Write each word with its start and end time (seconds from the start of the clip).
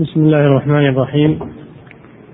بسم 0.00 0.20
الله 0.20 0.40
الرحمن 0.46 0.86
الرحيم 0.88 1.38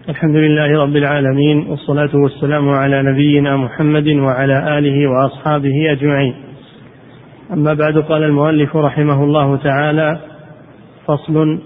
الحمد 0.08 0.36
لله 0.36 0.82
رب 0.82 0.96
العالمين 0.96 1.66
والصلاة 1.66 2.16
والسلام 2.16 2.68
على 2.68 3.02
نبينا 3.02 3.56
محمد 3.56 4.08
وعلى 4.08 4.78
آله 4.78 5.10
وأصحابه 5.10 5.92
أجمعين 5.92 6.34
أما 7.52 7.74
بعد 7.74 7.98
قال 7.98 8.22
المؤلف 8.22 8.76
رحمه 8.76 9.24
الله 9.24 9.56
تعالى 9.56 10.18
فصل 11.06 11.60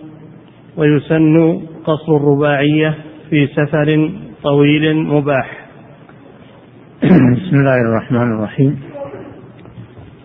ويسن 0.77 1.61
قصر 1.85 2.17
الرباعية 2.17 2.95
في 3.31 3.47
سفر 3.47 4.11
طويل 4.43 4.97
مباح 4.97 5.67
بسم 7.37 7.57
الله 7.57 7.77
الرحمن 7.77 8.39
الرحيم 8.39 8.81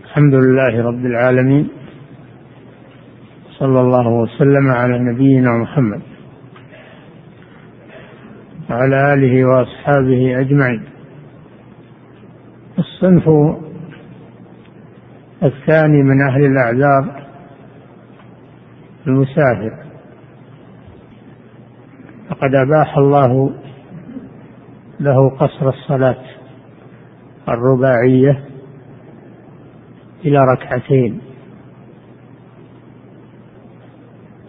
الحمد 0.06 0.34
لله 0.34 0.84
رب 0.88 1.06
العالمين 1.06 1.68
صلى 3.60 3.82
الله 3.82 4.08
وسلم 4.08 4.72
على 4.72 5.00
نبينا 5.00 5.52
محمد 5.58 6.02
وعلى 8.70 9.14
آله 9.14 9.46
وأصحابه 9.46 10.40
أجمعين. 10.40 10.84
الصنف 12.80 13.30
الثاني 15.44 16.04
من 16.04 16.22
أهل 16.30 16.46
الأعذار 16.46 17.28
المسافر. 19.08 19.86
فقد 22.30 22.56
أباح 22.56 22.98
الله 22.98 23.54
له 25.00 25.30
قصر 25.30 25.70
الصلاة 25.70 26.24
الرباعية 27.50 28.44
إلى 30.26 30.38
ركعتين. 30.54 31.22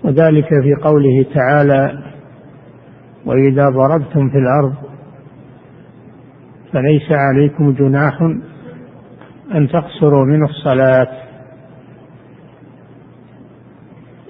وذلك 0.06 0.48
في 0.48 0.74
قوله 0.82 1.26
تعالى 1.34 2.02
وإذا 3.24 3.68
ضربتم 3.68 4.30
في 4.30 4.38
الأرض 4.38 4.74
فليس 6.72 7.12
عليكم 7.12 7.72
جناح 7.72 8.20
أن 9.54 9.68
تقصروا 9.68 10.24
من 10.24 10.44
الصلاة. 10.44 11.08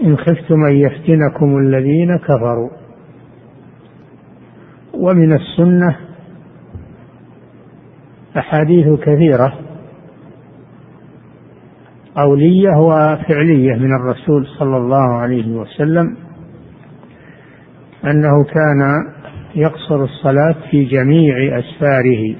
إن 0.02 0.16
خفتم 0.16 0.64
أن 0.64 0.76
يفتنكم 0.76 1.58
الذين 1.58 2.16
كفروا. 2.16 2.70
ومن 4.94 5.32
السنة 5.32 5.96
أحاديث 8.38 9.00
كثيرة 9.00 9.65
قولية 12.16 12.76
وفعلية 12.78 13.74
من 13.74 13.94
الرسول 14.00 14.46
صلى 14.58 14.76
الله 14.76 15.16
عليه 15.16 15.56
وسلم 15.56 16.16
أنه 18.04 18.44
كان 18.44 19.04
يقصر 19.54 20.04
الصلاة 20.04 20.54
في 20.70 20.84
جميع 20.84 21.58
أسفاره 21.58 22.36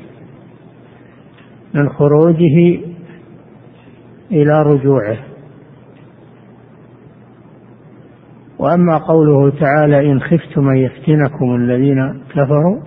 من 1.75 1.89
خروجه 1.89 2.81
إلى 4.31 4.63
رجوعه. 4.63 5.17
وأما 8.59 8.99
قوله 8.99 9.51
تعالى 9.51 10.13
إن 10.13 10.21
خفتم 10.21 10.69
أن 10.69 10.77
يفتنكم 10.77 11.55
الذين 11.55 12.23
كفروا 12.31 12.81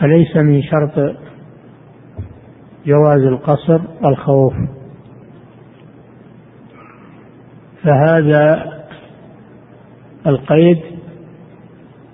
فليس 0.00 0.36
من 0.36 0.62
شرط 0.62 1.16
جواز 2.86 3.20
القصر 3.20 3.80
الخوف 4.04 4.54
فهذا 7.84 8.72
القيد 10.26 10.78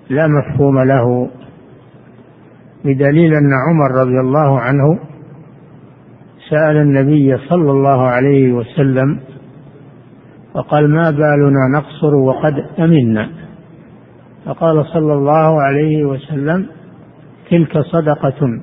لا 0.09 0.27
مفهوم 0.27 0.79
له 0.79 1.29
بدليل 2.85 3.33
أن 3.33 3.51
عمر 3.67 4.01
رضي 4.01 4.19
الله 4.19 4.59
عنه 4.59 4.99
سأل 6.49 6.77
النبي 6.77 7.37
صلى 7.37 7.71
الله 7.71 8.01
عليه 8.01 8.53
وسلم 8.53 9.19
وقال 10.53 10.89
ما 10.89 11.11
بالنا 11.11 11.79
نقصر 11.79 12.15
وقد 12.15 12.65
أمنا. 12.79 13.29
فقال 14.45 14.85
صلى 14.85 15.13
الله 15.13 15.61
عليه 15.61 16.05
وسلم 16.05 16.69
تلك 17.51 17.77
صدقة 17.77 18.61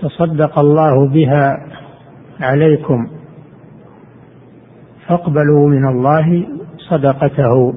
تصدق 0.00 0.58
الله 0.58 1.08
بها 1.08 1.56
عليكم. 2.40 3.17
فاقبلوا 5.08 5.68
من 5.68 5.88
الله 5.88 6.46
صدقته. 6.90 7.74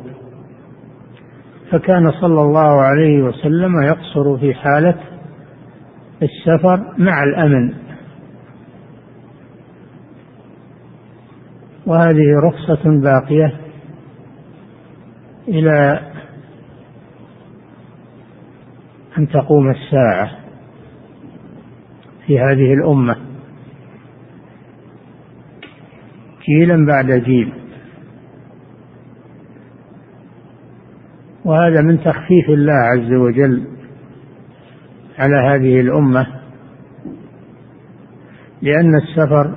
فكان 1.71 2.11
صلى 2.11 2.41
الله 2.41 2.81
عليه 2.81 3.21
وسلم 3.23 3.81
يقصر 3.81 4.37
في 4.37 4.53
حالة 4.53 4.95
السفر 6.23 6.93
مع 6.97 7.23
الأمن. 7.23 7.73
وهذه 11.85 12.39
رخصة 12.43 13.01
باقية 13.01 13.53
إلى 15.47 15.99
أن 19.17 19.27
تقوم 19.27 19.69
الساعة 19.69 20.31
في 22.27 22.39
هذه 22.39 22.73
الأمة. 22.73 23.30
جيلا 26.51 26.85
بعد 26.85 27.11
جيل. 27.11 27.53
وهذا 31.45 31.81
من 31.81 32.03
تخفيف 32.03 32.49
الله 32.49 32.73
عز 32.73 33.13
وجل 33.13 33.67
على 35.19 35.35
هذه 35.35 35.81
الأمة 35.81 36.27
لأن 38.61 38.95
السفر 38.95 39.55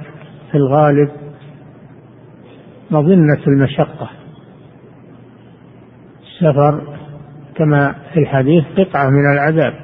في 0.50 0.58
الغالب 0.58 1.10
مظنة 2.90 3.40
المشقة. 3.46 4.10
السفر 6.22 6.96
كما 7.54 7.94
في 8.12 8.20
الحديث 8.20 8.64
قطعة 8.76 9.08
من 9.10 9.32
العذاب 9.32 9.74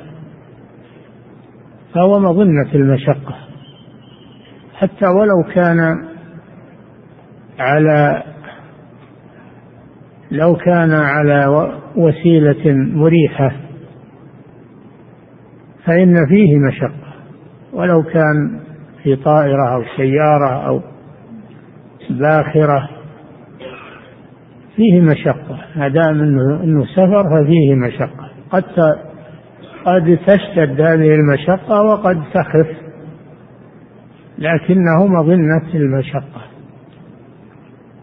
فهو 1.94 2.18
مظنة 2.18 2.74
المشقة. 2.74 3.34
حتى 4.74 5.06
ولو 5.06 5.54
كان 5.54 6.09
على 7.60 8.22
لو 10.30 10.56
كان 10.56 10.92
على 10.92 11.46
وسيلة 11.96 12.74
مريحة 12.74 13.52
فإن 15.86 16.14
فيه 16.28 16.58
مشقة. 16.58 17.14
ولو 17.72 18.02
كان 18.02 18.60
في 19.02 19.16
طائرة 19.16 19.74
أو 19.74 19.82
سيارة 19.96 20.66
أو 20.66 20.80
باخرة 22.10 22.88
فيه 24.76 25.00
مشقة. 25.00 25.58
ما 25.76 25.88
دام 25.88 26.20
إنه 26.62 26.84
سفر 26.84 27.24
ففيه 27.24 27.74
مشقة. 27.74 28.30
قد 28.50 28.64
قد 29.84 30.18
تشتد 30.26 30.80
هذه 30.80 31.14
المشقة 31.14 31.82
وقد 31.82 32.22
تخف 32.34 32.68
لكنه 34.38 35.06
مظنة 35.06 35.74
المشقة. 35.74 36.49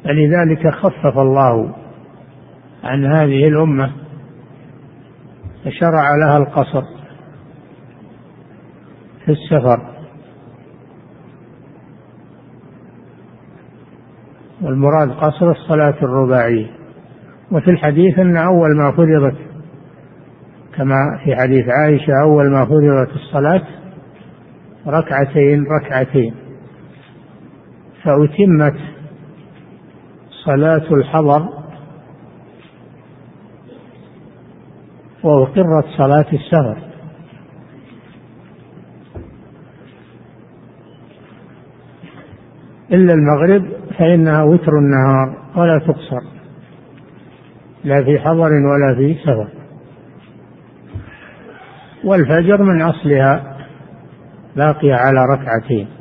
فلذلك 0.08 0.70
خفف 0.70 1.18
الله 1.18 1.76
عن 2.84 3.06
هذه 3.06 3.48
الأمة 3.48 3.92
فشرع 5.66 6.16
لها 6.16 6.38
القصر 6.38 6.82
في 9.26 9.32
السفر 9.32 9.80
والمراد 14.62 15.10
قصر 15.12 15.52
الصلاة 15.52 15.96
الرباعية. 16.02 16.68
وفي 17.52 17.72
الحديث 17.72 18.20
أن 18.20 18.38
أول 18.38 18.78
ما 18.78 18.92
فرضت 18.92 19.38
كما 20.76 21.20
في 21.24 21.36
حديث 21.36 21.66
عائشة 21.70 22.14
أول 22.24 22.52
ما 22.52 22.66
فرضت 22.66 23.12
الصلاة 23.16 23.64
ركعتين 24.88 25.64
ركعتين. 25.64 26.36
فأتمت 28.04 28.97
صلاة 30.48 30.94
الحضر 30.94 31.50
وأقرت 35.24 35.86
صلاة 35.98 36.26
السفر. 36.34 36.78
إلا 42.92 43.14
المغرب 43.14 43.66
فإنها 43.98 44.44
وتر 44.44 44.72
النهار 44.72 45.38
ولا 45.56 45.80
تقصر. 45.80 46.22
لا 47.84 48.04
في 48.04 48.20
حضر 48.20 48.52
ولا 48.52 48.96
في 48.96 49.18
سفر. 49.24 49.48
والفجر 52.04 52.64
من 52.64 52.82
أصلها 52.82 53.58
باقية 54.56 54.96
على 54.96 55.26
ركعتين. 55.26 55.97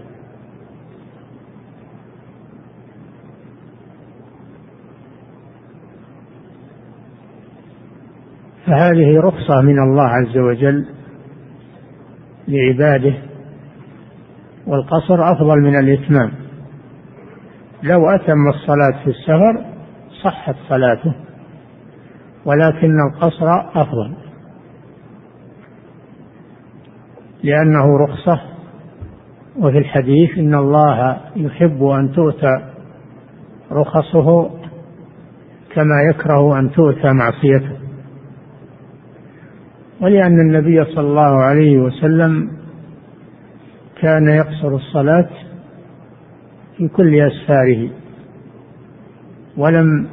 فهذه 8.66 9.20
رخصة 9.20 9.62
من 9.62 9.78
الله 9.78 10.02
عز 10.02 10.38
وجل 10.38 10.86
لعباده 12.48 13.14
والقصر 14.66 15.32
أفضل 15.32 15.60
من 15.60 15.76
الإتمام. 15.76 16.32
لو 17.82 18.08
أتم 18.08 18.48
الصلاة 18.48 19.04
في 19.04 19.10
السفر 19.10 19.64
صحت 20.24 20.54
صلاته 20.68 21.14
ولكن 22.44 22.96
القصر 23.10 23.46
أفضل. 23.74 24.14
لأنه 27.42 27.98
رخصة 27.98 28.40
وفي 29.58 29.78
الحديث 29.78 30.38
إن 30.38 30.54
الله 30.54 31.20
يحب 31.36 31.84
أن 31.84 32.12
تؤتى 32.12 32.72
رخصه 33.72 34.50
كما 35.74 36.02
يكره 36.10 36.58
أن 36.58 36.70
تؤتى 36.70 37.12
معصيته. 37.12 37.85
ولأن 40.00 40.40
النبي 40.40 40.84
صلى 40.84 41.06
الله 41.06 41.42
عليه 41.42 41.78
وسلم 41.78 42.50
كان 44.02 44.28
يقصر 44.28 44.74
الصلاة 44.74 45.28
في 46.76 46.88
كل 46.88 47.14
أسفاره 47.20 47.90
ولم 49.56 50.06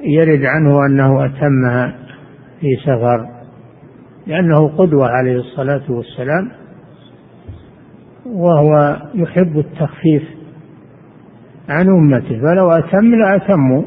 يرد 0.00 0.44
عنه 0.44 0.86
أنه 0.86 1.24
أتمها 1.24 1.96
في 2.60 2.66
سفر 2.84 3.28
لأنه 4.26 4.68
قدوة 4.68 5.08
عليه 5.08 5.36
الصلاة 5.36 5.82
والسلام 5.88 6.50
وهو 8.26 9.02
يحب 9.14 9.58
التخفيف 9.58 10.22
عن 11.68 11.86
أمته 11.88 12.40
فلو 12.40 12.70
أتم 12.70 13.14
لأتموا. 13.14 13.82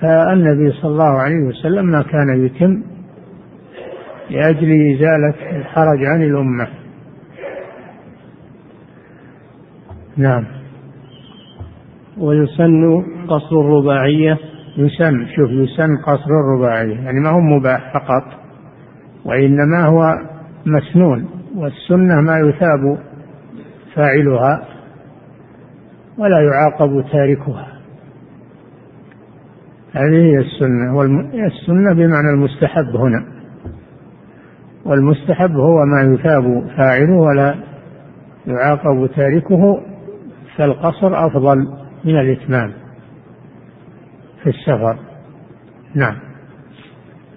فالنبي 0.00 0.72
صلى 0.72 0.90
الله 0.90 1.20
عليه 1.20 1.46
وسلم 1.46 1.86
ما 1.86 2.02
كان 2.02 2.44
يتم 2.46 2.82
لأجل 4.30 4.94
إزالة 4.94 5.56
الحرج 5.56 6.04
عن 6.04 6.22
الأمة. 6.22 6.68
نعم. 10.16 10.44
ويسن 12.18 13.02
قصر 13.28 13.60
الرباعية؟ 13.60 14.38
يسن 14.76 15.26
شوف 15.36 15.50
يسن 15.50 15.96
قصر 16.06 16.30
الرباعية. 16.30 17.00
يعني 17.00 17.20
ما 17.20 17.30
هو 17.30 17.40
مباح 17.40 17.92
فقط 17.94 18.24
وإنما 19.24 19.86
هو 19.86 20.02
مسنون 20.66 21.28
والسنة 21.56 22.20
ما 22.20 22.38
يثاب 22.38 22.98
فاعلها 23.94 24.64
ولا 26.18 26.40
يعاقب 26.40 27.04
تاركها. 27.12 27.75
هذه 29.96 30.16
هي 30.16 30.38
السنة. 30.38 30.96
والسنة 30.96 31.94
بمعنى 31.94 32.30
المستحب 32.30 32.96
هنا. 32.96 33.24
والمستحب 34.84 35.50
هو 35.50 35.84
ما 35.84 36.14
يثاب 36.14 36.66
فاعله 36.76 37.14
ولا 37.14 37.54
يعاقب 38.46 39.10
تاركه 39.16 39.82
فالقصر 40.56 41.26
أفضل 41.26 41.56
من 42.04 42.20
الإتمام 42.20 42.72
في 44.42 44.50
السفر. 44.50 44.98
نعم. 45.94 46.16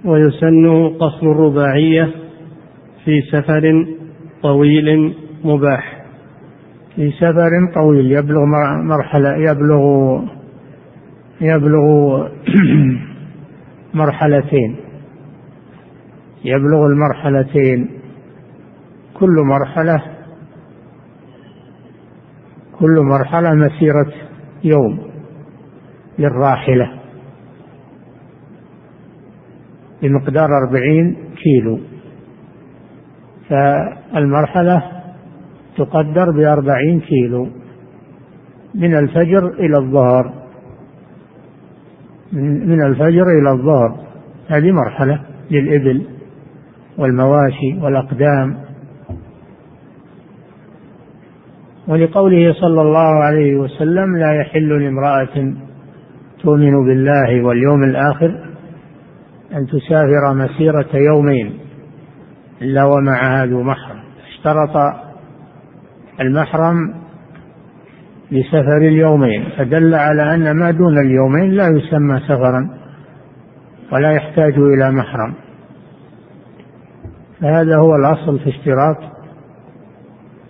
ويسن 0.06 0.90
قصر 0.90 1.32
الرباعية 1.32 2.10
في 3.06 3.22
سفر 3.32 3.86
طويل 4.44 5.16
مباح. 5.44 6.06
في 6.96 7.12
سفر 7.12 7.50
طويل 7.76 8.12
يبلغ 8.12 8.46
مرحلة 8.84 9.36
يبلغ 9.36 10.20
يبلغ 11.42 12.28
مرحلتين. 13.94 14.76
يبلغ 16.46 16.86
المرحلتين 16.86 17.90
كل 19.14 19.36
مرحلة 19.46 20.02
كل 22.80 23.02
مرحلة 23.02 23.54
مسيرة 23.56 24.14
يوم 24.64 25.00
للراحلة 26.20 27.00
بمقدار 30.02 30.48
أربعين 30.64 31.18
كيلو. 31.44 31.80
فالمرحلة 33.50 34.84
تقدر 35.78 36.32
بأربعين 36.32 37.00
كيلو 37.00 37.48
من 38.76 38.98
الفجر 38.98 39.48
إلى 39.48 39.78
الظهر. 39.78 40.39
من 42.34 42.86
الفجر 42.86 43.24
إلى 43.42 43.52
الظهر. 43.52 44.00
هذه 44.48 44.72
مرحلة 44.72 45.22
للإبل 45.52 46.06
والمواشي 46.98 47.80
والأقدام. 47.82 48.58
ولقوله 51.88 52.54
صلى 52.54 52.82
الله 52.82 53.24
عليه 53.24 53.56
وسلم 53.56 54.18
لا 54.18 54.34
يحل 54.34 54.84
لامرأة 54.84 55.54
تؤمن 56.44 56.86
بالله 56.86 57.44
واليوم 57.44 57.84
الآخر 57.84 58.46
أن 59.54 59.68
تسافر 59.68 60.34
مسيرة 60.34 60.90
يومين 60.94 61.54
إلا 62.62 62.84
ومعها 62.84 63.46
ذو 63.46 63.64
محرم. 63.64 64.00
اشترط 64.28 64.94
المحرم 66.20 66.94
لسفر 68.32 68.78
اليومين 68.78 69.50
فدل 69.58 69.96
على 69.96 70.36
أن 70.36 70.52
ما 70.52 70.72
دون 70.72 70.98
اليومين 70.98 71.52
لا 71.52 71.68
يسمى 71.68 72.20
سفرا 72.20 72.70
ولا 73.92 74.12
يحتاج 74.12 74.54
إلى 74.54 74.92
محرم. 74.92 75.34
فهذا 77.42 77.78
هو 77.78 77.96
الأصل 77.96 78.40
في 78.40 78.50
اشتراط 78.50 78.98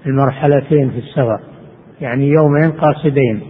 المرحلتين 0.05 0.91
في 0.91 0.97
السفر 0.97 1.39
يعني 2.01 2.27
يومين 2.27 2.71
قاصدين 2.71 3.41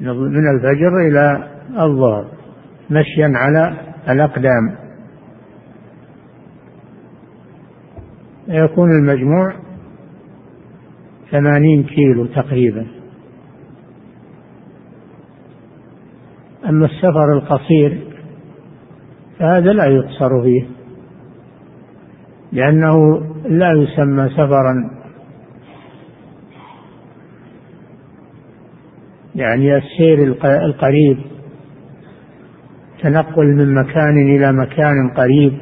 من 0.00 0.50
الفجر 0.54 0.96
إلى 1.08 1.48
الظهر 1.80 2.26
مشيا 2.90 3.32
على 3.34 3.76
الأقدام. 4.08 4.76
يكون 8.48 8.90
المجموع 8.90 9.52
ثمانين 11.32 11.82
كيلو 11.84 12.26
تقريبا. 12.26 12.86
أما 16.68 16.86
السفر 16.86 17.32
القصير 17.32 17.98
فهذا 19.38 19.72
لا 19.72 19.84
يقصر 19.84 20.42
فيه 20.42 20.66
لأنه 22.52 22.96
لا 23.48 23.72
يسمى 23.72 24.28
سفرا. 24.28 24.90
يعني 29.34 29.76
السير 29.76 30.22
القريب 30.44 31.18
تنقل 33.02 33.46
من 33.46 33.74
مكان 33.74 34.36
إلى 34.36 34.52
مكان 34.52 35.10
قريب 35.16 35.52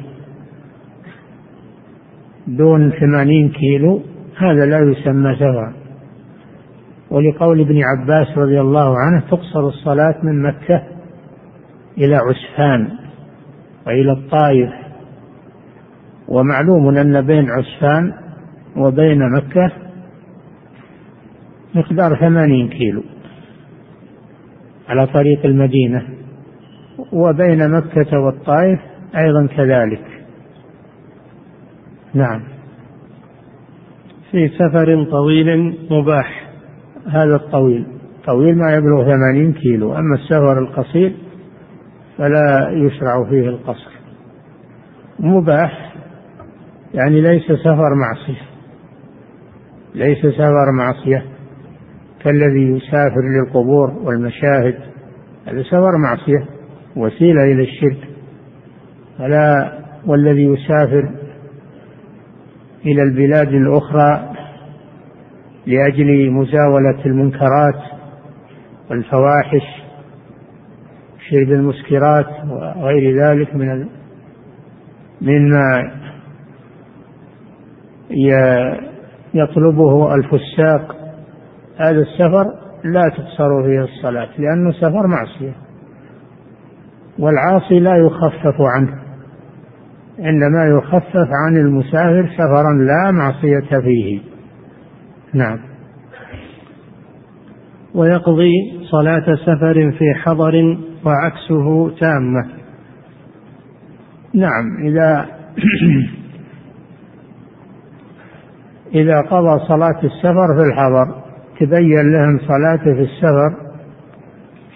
دون 2.47 2.91
ثمانين 2.91 3.49
كيلو 3.49 4.01
هذا 4.41 4.65
لا 4.65 4.79
يسمى 4.79 5.35
سفرا 5.35 5.73
ولقول 7.11 7.61
ابن 7.61 7.81
عباس 7.83 8.37
رضي 8.37 8.61
الله 8.61 8.95
عنه 8.99 9.19
تقصر 9.19 9.67
الصلاة 9.67 10.15
من 10.23 10.41
مكة 10.41 10.83
إلى 11.97 12.15
عسفان 12.15 12.89
وإلى 13.87 14.11
الطائف. 14.11 14.69
ومعلوم 16.27 16.97
أن 16.97 17.21
بين 17.21 17.49
عسفان 17.49 18.13
وبين 18.77 19.31
مكة 19.31 19.71
مقدار 21.75 22.15
ثمانين 22.15 22.69
كيلو 22.69 23.03
على 24.89 25.07
طريق 25.07 25.45
المدينة. 25.45 26.03
وبين 27.11 27.71
مكة 27.71 28.19
والطائف 28.19 28.79
أيضا 29.15 29.47
كذلك. 29.57 30.05
نعم. 32.13 32.50
في 34.31 34.49
سفر 34.49 35.03
طويل 35.03 35.77
مباح. 35.91 36.49
هذا 37.07 37.35
الطويل. 37.35 37.85
طويل 38.27 38.57
ما 38.57 38.73
يبلغ 38.73 39.03
ثمانين 39.03 39.53
كيلو. 39.53 39.93
أما 39.93 40.15
السفر 40.15 40.59
القصير 40.59 41.15
فلا 42.17 42.69
يشرع 42.71 43.29
فيه 43.29 43.49
القصر. 43.49 43.91
مباح 45.19 45.95
يعني 46.93 47.21
ليس 47.21 47.43
سفر 47.43 47.95
معصية. 47.95 48.41
ليس 49.95 50.25
سفر 50.25 50.71
معصية. 50.77 51.25
كالذي 52.23 52.77
يسافر 52.77 53.21
للقبور 53.21 53.91
والمشاهد. 54.03 54.75
هذا 55.47 55.63
سفر 55.63 55.97
معصية. 56.03 56.45
وسيلة 56.95 57.43
إلى 57.43 57.63
الشرك. 57.63 58.09
فلا 59.17 59.77
والذي 60.05 60.43
يسافر 60.43 61.09
إلى 62.85 63.03
البلاد 63.03 63.47
الأخرى 63.47 64.33
لأجل 65.67 66.31
مزاولة 66.31 67.05
المنكرات 67.05 67.81
والفواحش 68.89 69.81
شرب 71.29 71.51
المسكرات 71.51 72.27
وغير 72.77 73.23
ذلك 73.23 73.55
من 73.55 73.87
مما 75.21 75.91
يطلبه 79.33 80.15
الفساق. 80.15 80.95
هذا 81.77 81.99
السفر 82.01 82.45
لا 82.83 83.01
تقصر 83.09 83.63
فيه 83.63 83.83
الصلاة 83.83 84.29
لأنه 84.37 84.71
سفر 84.71 85.07
معصية 85.07 85.53
والعاصي 87.19 87.79
لا 87.79 87.95
يخفف 87.97 88.55
عنه. 88.75 89.00
إنما 90.21 90.65
يخفف 90.65 91.27
عن 91.45 91.57
المسافر 91.57 92.29
سفرا 92.37 92.73
لا 92.73 93.11
معصية 93.11 93.79
فيه. 93.81 94.19
نعم. 95.33 95.59
ويقضي 97.95 98.51
صلاة 98.91 99.35
سفر 99.35 99.91
في 99.91 100.13
حضر 100.13 100.77
وعكسه 101.05 101.89
تامة. 101.99 102.45
نعم 104.33 104.87
إذا 104.87 105.25
إذا 109.01 109.21
قضى 109.21 109.59
صلاة 109.67 109.99
السفر 110.03 110.55
في 110.57 110.63
الحضر 110.67 111.21
تبين 111.59 112.11
لهم 112.11 112.39
صلاته 112.39 112.93
في 112.93 113.01
السفر 113.01 113.55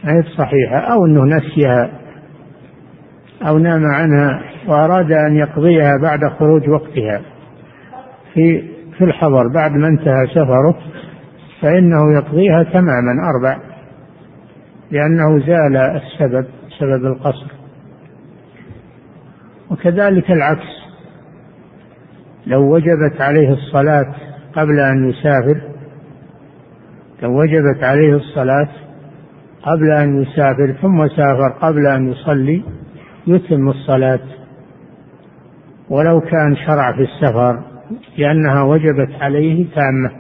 غير 0.06 0.24
صحيحة 0.38 0.78
أو 0.78 1.06
أنه 1.06 1.38
نسيها 1.38 1.90
أو 3.48 3.58
نام 3.58 3.86
عنها 3.86 4.55
وأراد 4.68 5.12
أن 5.12 5.36
يقضيها 5.36 5.98
بعد 6.02 6.20
خروج 6.40 6.70
وقتها. 6.70 7.22
في 8.34 8.64
في 8.98 9.04
الحضر 9.04 9.48
بعد 9.54 9.72
ما 9.72 9.88
انتهى 9.88 10.28
سفره 10.28 10.78
فإنه 11.62 12.14
يقضيها 12.14 12.64
تماما 12.64 13.30
أربع. 13.36 13.58
لأنه 14.92 15.40
زال 15.40 15.78
السبب 15.78 16.46
سبب 16.80 17.06
القصر. 17.06 17.52
وكذلك 19.72 20.32
العكس. 20.32 20.86
لو 22.48 22.74
وجبت 22.76 23.22
عليه 23.22 23.50
الصلاة 23.54 24.16
قبل 24.54 24.80
أن 24.80 25.10
يسافر 25.10 25.62
لو 27.24 27.42
وجبت 27.42 27.84
عليه 27.84 28.16
الصلاة 28.16 28.70
قبل 29.64 29.92
أن 29.92 30.22
يسافر 30.22 30.76
ثم 30.82 31.08
سافر 31.08 31.50
قبل 31.62 31.88
أن 31.88 32.12
يصلي 32.12 32.64
يتم 33.28 33.70
الصلاة. 33.70 34.20
ولو 35.90 36.22
كان 36.22 36.56
شرع 36.68 36.92
في 36.92 37.02
السفر 37.02 37.60
لأنها 38.18 38.64
وجبت 38.64 39.10
عليه 39.22 39.66
تامة 39.76 40.12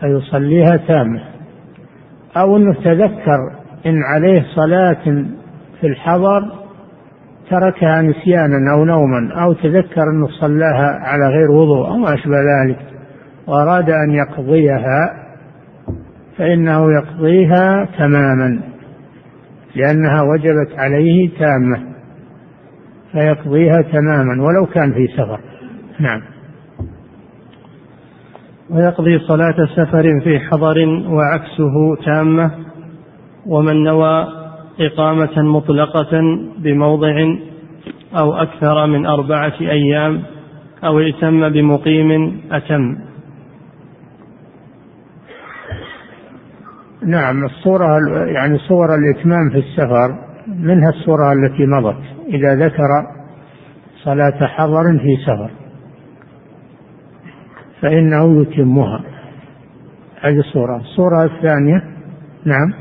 فيصليها 0.00 0.76
تامة. 0.76 1.20
أو 2.36 2.56
أنه 2.56 2.74
تذكر 2.74 3.50
إن 3.86 4.02
عليه 4.02 4.44
صلاة 4.54 5.24
في 5.80 5.86
الحضر 5.86 6.52
تركها 7.50 8.02
نسيانا 8.02 8.72
أو 8.74 8.84
نوما 8.84 9.42
أو 9.42 9.52
تذكر 9.52 10.02
أنه 10.02 10.28
صلاها 10.40 10.98
على 11.02 11.28
غير 11.28 11.50
وضوء 11.50 11.88
أو 11.88 12.04
أشبه 12.04 12.36
ذلك 12.36 12.78
وأراد 13.46 13.90
أن 13.90 14.10
يقضيها 14.10 15.26
فإنه 16.38 16.92
يقضيها 16.92 17.88
تماما 17.98 18.60
لأنها 19.74 20.22
وجبت 20.22 20.78
عليه 20.78 21.38
تامة. 21.38 21.95
فيقضيها 23.12 23.82
تماما 23.92 24.42
ولو 24.42 24.66
كان 24.66 24.92
في 24.92 25.06
سفر. 25.06 25.40
نعم. 26.00 26.22
ويقضي 28.70 29.18
صلاة 29.18 29.68
سفر 29.76 30.20
في 30.24 30.38
حضر 30.38 30.78
وعكسه 31.08 31.96
تامة 32.04 32.50
ومن 33.46 33.84
نوى 33.84 34.26
إقامة 34.80 35.42
مطلقة 35.42 36.20
بموضع 36.58 37.36
أو 38.16 38.34
أكثر 38.34 38.86
من 38.86 39.06
أربعة 39.06 39.54
أيام 39.60 40.22
أو 40.84 40.98
ائتم 41.00 41.48
بمقيم 41.48 42.40
أتم. 42.52 42.98
نعم 47.06 47.44
الصورة 47.44 47.86
يعني 48.26 48.58
صور 48.58 48.94
الإتمام 48.94 49.50
في 49.50 49.58
السفر 49.58 50.25
منها 50.48 50.88
الصورة 50.88 51.32
التي 51.32 51.66
مضت. 51.66 52.02
إذا 52.28 52.54
ذكر 52.54 52.88
صلاة 54.04 54.46
حضر 54.46 54.98
في 54.98 55.16
سفر 55.26 55.50
فإنه 57.80 58.42
يتمها. 58.42 59.00
هذه 60.20 60.38
الصورة. 60.38 60.76
الصورة 60.76 61.24
الثانية 61.24 61.82
نعم. 62.44 62.72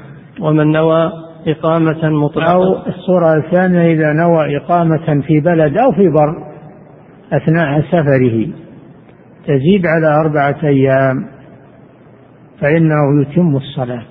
ومن 0.41 0.72
نوى 0.72 1.12
إقامة 1.48 2.10
مطلقة. 2.10 2.51
أو 2.51 2.88
الصورة 2.88 3.38
الثانية 3.38 3.93
إذا 3.93 4.13
نوى 4.13 4.57
إقامة 4.57 5.22
في 5.27 5.39
بلد 5.39 5.77
أو 5.77 5.91
في 5.91 6.10
بر 6.10 6.55
أثناء 7.34 7.81
سفره 7.81 8.48
تزيد 9.48 9.86
على 9.86 10.07
أربعة 10.07 10.63
أيام 10.63 11.27
فإنه 12.62 13.22
يتم 13.22 13.55
الصلاة. 13.55 14.05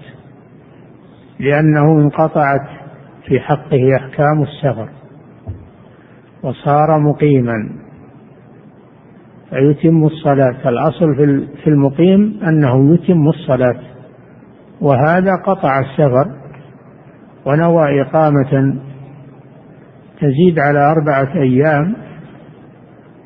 لأنه 1.40 2.00
انقطعت 2.00 2.83
في 3.26 3.40
حقه 3.40 3.96
أحكام 3.96 4.42
السفر 4.42 4.88
وصار 6.42 7.00
مقيما. 7.00 7.70
فيتم 9.50 10.04
الصلاة. 10.04 10.68
الأصل 10.68 11.14
في 11.64 11.70
المقيم 11.70 12.40
أنه 12.48 12.94
يتم 12.94 13.28
الصلاة 13.28 13.80
وهذا 14.80 15.32
قطع 15.46 15.80
السفر 15.80 16.30
ونوى 17.46 18.02
إقامة 18.02 18.80
تزيد 20.20 20.58
على 20.58 20.78
أربعة 20.90 21.34
أيام 21.36 21.96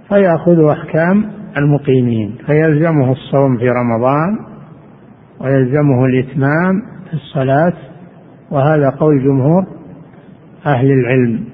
فيأخذ 0.09 0.65
أحكام 0.65 1.31
المقيمين. 1.59 2.39
فيلزمه 2.47 3.13
الصوم 3.13 3.57
في 3.59 3.69
رمضان 3.69 4.39
ويلزمه 5.41 6.05
الإتمام 6.05 6.83
في 7.11 7.15
الصلاة 7.15 7.73
وهذا 8.51 8.91
قول 8.91 9.25
جمهور 9.25 9.78
أهل 10.75 10.91
العلم 10.91 11.45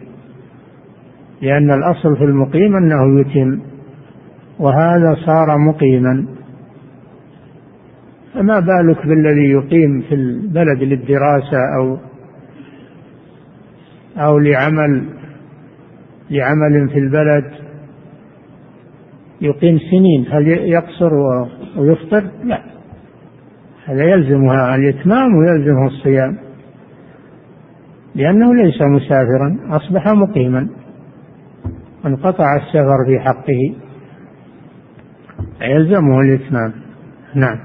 لأن 1.43 1.71
الأصل 1.71 2.17
في 2.17 2.25
المقيم 2.25 2.77
أنه 2.77 3.21
يتم 3.21 3.61
وهذا 4.59 5.17
صار 5.27 5.59
مقيما. 5.59 6.27
فما 8.35 8.61
بالك 8.61 9.07
بالذي 9.07 9.51
يقيم 9.51 10.01
في 10.09 10.15
البلد 10.15 10.83
للدراسة 10.83 11.59
أو 11.79 11.99
أو 14.17 14.39
لعمل 14.39 15.05
لعمل 16.31 16.89
في 16.89 16.99
البلد؟ 16.99 17.45
يقيم 19.41 19.79
سنين 19.79 20.27
هل 20.31 20.49
يقصر 20.49 21.15
ويفطر؟ 21.77 22.31
لا. 22.45 22.63
هذا 23.87 24.05
يلزمها 24.05 24.75
الإتمام 24.75 25.37
ويلزمه 25.37 25.87
الصيام. 25.87 26.44
لأنه 28.15 28.55
ليس 28.55 28.83
مسافرا 28.83 29.59
أصبح 29.71 30.09
مقيما. 30.09 30.69
انقطع 32.07 32.57
السفر 32.57 32.97
في 33.07 33.21
حقه. 33.21 33.75
يلزمه 35.63 36.21
الإتمام. 36.21 36.73
نعم. 37.35 37.59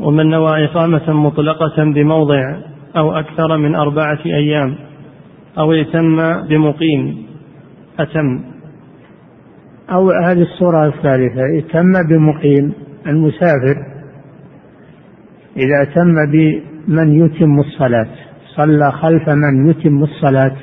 ومن 0.00 0.30
نوى 0.30 0.64
إقامة 0.64 1.12
مطلقة 1.12 1.84
بموضع 1.84 2.56
أو 2.96 3.12
أكثر 3.12 3.56
من 3.56 3.74
أربعة 3.74 4.18
أيام 4.26 4.74
أو 5.58 5.72
ائتم 5.72 6.16
بمقيم 6.48 7.26
أتم. 7.98 8.40
أو 9.90 10.10
هذه 10.10 10.42
الصورة 10.42 10.86
الثالثة 10.86 11.42
ائتم 11.54 11.92
بمقيم 12.10 12.72
المسافر. 13.06 13.86
إذا 15.56 15.82
أتم 15.82 16.14
بمن 16.32 17.26
يتم 17.26 17.60
الصلاة. 17.60 18.25
صلى 18.56 18.92
خلف 18.92 19.28
من 19.28 19.70
يتم 19.70 20.02
الصلاة. 20.02 20.56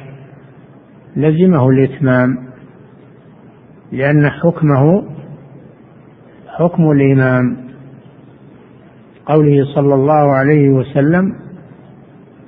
لزمه 1.16 1.70
الإتمام 1.70 2.38
لأن 3.92 4.30
حكمه 4.30 5.04
حكم 6.48 6.92
الإمام. 6.92 7.58
قوله 9.26 9.66
صلى 9.76 9.96
الله 9.96 10.32
عليه 10.34 10.70
وسلم 10.70 11.36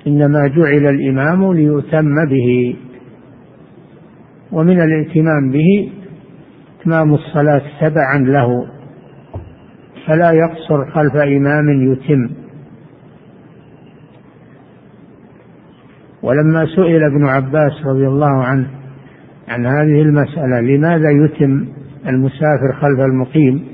إنما 0.08 0.48
جعل 0.48 0.86
الإمام 0.96 1.54
ليؤتم 1.54 2.25
به. 2.25 2.75
ومن 4.52 4.82
الائتمام 4.82 5.52
به 5.52 5.92
إتمام 6.82 7.14
الصلاة 7.14 7.62
تبعا 7.82 8.18
له. 8.18 8.68
فلا 10.08 10.32
يقصر 10.32 10.92
خلف 10.92 11.16
إمام 11.16 11.92
يتم. 11.92 12.45
ولما 16.25 16.65
سئل 16.65 17.03
ابن 17.03 17.27
عباس 17.27 17.72
رضي 17.86 18.08
الله 18.08 18.44
عنه 18.44 18.67
عن 19.48 19.65
هذه 19.65 20.01
المسألة 20.01 20.62
لماذا 20.62 21.10
يتم 21.10 21.67
المسافر 22.08 22.74
خلف 22.82 23.00
المقيم؟ 23.00 23.67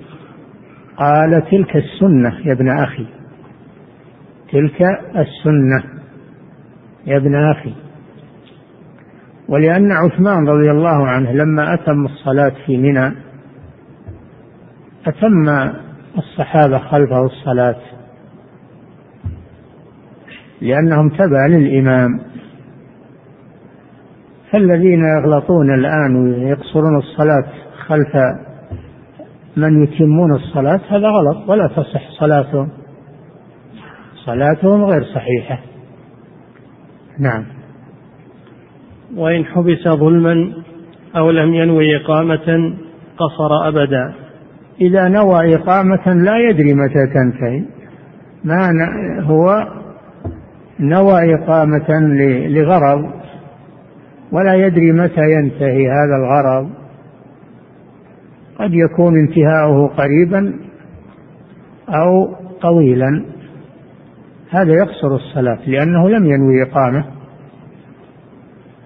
قال 0.97 1.43
تلك 1.51 1.75
السنة 1.75 2.39
يا 2.45 2.53
ابن 2.53 2.69
أخي 2.69 3.07
تلك 4.51 4.81
السنة 5.15 5.83
يا 7.05 7.17
ابن 7.17 7.35
أخي. 7.35 7.73
ولأن 9.47 9.91
عثمان 9.91 10.47
رضي 10.47 10.71
الله 10.71 11.07
عنه 11.07 11.31
لما 11.31 11.73
أتم 11.73 12.05
الصلاة 12.05 12.53
في 12.65 12.77
منى 12.77 13.15
أتم 15.07 15.49
الصحابة 16.17 16.77
خلفه 16.77 17.25
الصلاة 17.25 17.81
لأنهم 20.61 21.09
تبع 21.09 21.45
للإمام. 21.47 22.30
فالذين 24.51 25.03
يغلطون 25.03 25.73
الآن 25.73 26.15
ويقصرون 26.15 26.97
الصلاة 26.97 27.45
خلف 27.87 28.15
من 29.57 29.83
يتمون 29.83 30.35
الصلاة 30.35 30.79
هذا 30.89 31.07
غلط 31.07 31.49
ولا 31.49 31.67
تصح 31.67 32.11
صلاتهم. 32.19 32.69
صلاتهم 34.25 34.83
غير 34.83 35.03
صحيحة. 35.03 35.59
نعم. 37.19 37.45
وإن 39.15 39.45
حبس 39.45 39.87
ظلما 39.87 40.53
أو 41.15 41.31
لم 41.31 41.53
ينوي 41.53 41.95
إقامة 41.95 42.73
قصر 43.17 43.67
أبدا. 43.67 44.13
إذا 44.81 45.07
نوى 45.07 45.55
إقامة 45.55 46.13
لا 46.13 46.37
يدري 46.37 46.73
متى 46.73 47.07
تنتهي. 47.13 47.63
ما 48.43 48.69
هو 49.21 49.67
نوى 50.79 51.35
إقامة 51.35 51.99
لغرض 52.47 53.20
ولا 54.31 54.53
يدري 54.53 54.91
متى 54.91 55.31
ينتهي 55.31 55.89
هذا 55.89 56.15
الغرض. 56.15 56.69
قد 58.59 58.73
يكون 58.73 59.19
انتهاؤه 59.19 59.87
قريبا 59.87 60.53
أو 61.89 62.35
طويلا. 62.61 63.25
هذا 64.49 64.73
يقصر 64.73 65.15
الصلاة 65.15 65.59
لأنه 65.67 66.09
لم 66.09 66.25
ينوي 66.25 66.63
إقامة 66.63 67.05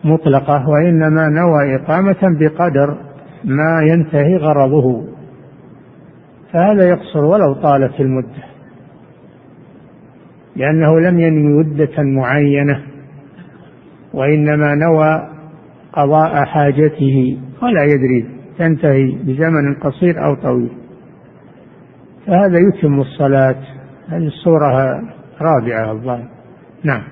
مطلقة 0.03 0.69
وإنما 0.69 1.29
نوى 1.29 1.75
إقامة 1.75 2.37
بقدر 2.39 2.97
ما 3.43 3.81
ينتهي 3.81 4.37
غرضه. 4.37 5.15
فهذا 6.53 6.89
يقصر 6.89 7.25
ولو 7.25 7.53
طالت 7.53 7.99
المدة 7.99 8.43
لأنه 10.55 10.99
لم 10.99 11.19
ينوي 11.19 11.63
مدة 11.63 12.03
معينة 12.03 12.81
وإنما 14.13 14.75
نوى 14.75 15.34
قضاء 15.95 16.45
حاجته 16.45 17.37
ولا 17.61 17.83
يدري 17.83 18.35
تنتهي 18.57 19.11
بزمن 19.11 19.75
قصير 19.83 20.25
أو 20.25 20.35
طويل. 20.35 20.69
فهذا 22.27 22.59
يتم 22.59 22.99
الصلاة. 22.99 23.55
هذه 24.07 24.27
الصورة 24.27 25.01
رابعة 25.41 25.91
الظاهر. 25.91 26.27
نعم. 26.83 27.03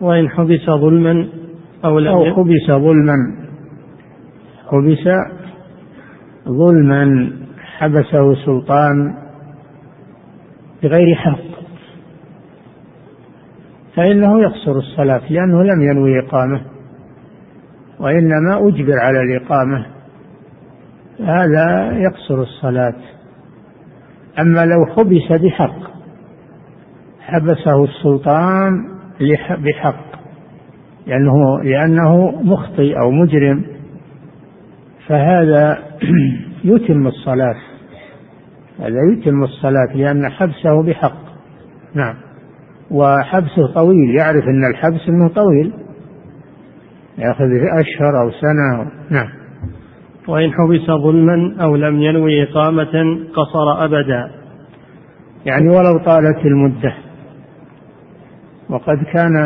وإن 0.00 0.28
حبس 0.28 0.66
ظلما 0.70 1.28
أو 1.84 1.98
لم 1.98 2.08
أو 2.08 2.24
حبس 2.24 2.66
ظلما. 2.70 3.16
حبس 4.68 5.08
ظلما 6.48 7.32
حبسه 7.78 8.34
سلطان 8.34 9.14
بغير 10.82 11.14
حق. 11.14 11.52
فإنه 13.96 14.40
يقصر 14.40 14.72
الصلاة 14.72 15.22
لأنه 15.30 15.62
لم 15.62 15.82
ينوي 15.82 16.20
إقامة. 16.20 16.71
وإنما 18.02 18.68
أجبر 18.68 18.98
على 18.98 19.20
الإقامة. 19.20 19.86
هذا 21.20 21.92
يقصر 21.92 22.42
الصلاة. 22.42 22.94
أما 24.38 24.66
لو 24.66 24.86
حبس 24.86 25.42
بحق 25.42 25.92
حبسه 27.20 27.84
السلطان 27.84 28.72
بحق 29.58 30.12
لأنه 31.06 31.62
لأنه 31.62 32.30
مخطئ 32.42 33.00
أو 33.00 33.10
مجرم 33.10 33.64
فهذا 35.06 35.78
يتم 36.64 37.06
الصلاة. 37.06 37.56
هذا 38.78 38.98
يتم 39.12 39.42
الصلاة 39.42 39.96
لأن 39.96 40.30
حبسه 40.30 40.82
بحق. 40.82 41.22
نعم. 41.94 42.14
وحبسه 42.90 43.74
طويل 43.74 44.16
يعرف 44.18 44.44
أن 44.44 44.70
الحبس 44.70 45.08
أنه 45.08 45.28
طويل. 45.28 45.72
يأخذ 47.22 47.50
أشهر 47.80 48.20
أو 48.20 48.30
سنة. 48.30 48.90
نعم. 49.10 49.28
وإن 50.28 50.52
حبس 50.52 50.86
ظلما 51.02 51.56
أو 51.64 51.76
لم 51.76 52.02
ينوي 52.02 52.42
إقامة 52.42 53.18
قصر 53.34 53.84
أبدا. 53.84 54.30
يعني 55.46 55.68
ولو 55.68 55.98
طالت 55.98 56.46
المدة. 56.46 56.94
وقد 58.70 58.96
كان 59.12 59.36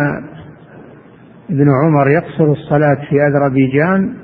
ابن 1.50 1.66
عمر 1.84 2.10
يقصر 2.10 2.52
الصلاة 2.52 2.94
في 3.10 3.16
أذربيجان 3.26 4.14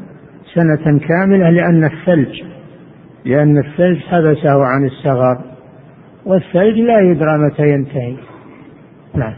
سنة 0.54 0.98
كاملة 0.98 1.50
لأن 1.50 1.84
الثلج 1.84 2.42
لأن 3.24 3.58
الثلج 3.58 3.98
حبسه 3.98 4.64
عن 4.64 4.84
السغر 4.84 5.44
والثلج 6.26 6.78
لا 6.78 7.00
يدرى 7.00 7.38
متى 7.38 7.68
ينتهي. 7.68 8.16
نعم. 9.14 9.34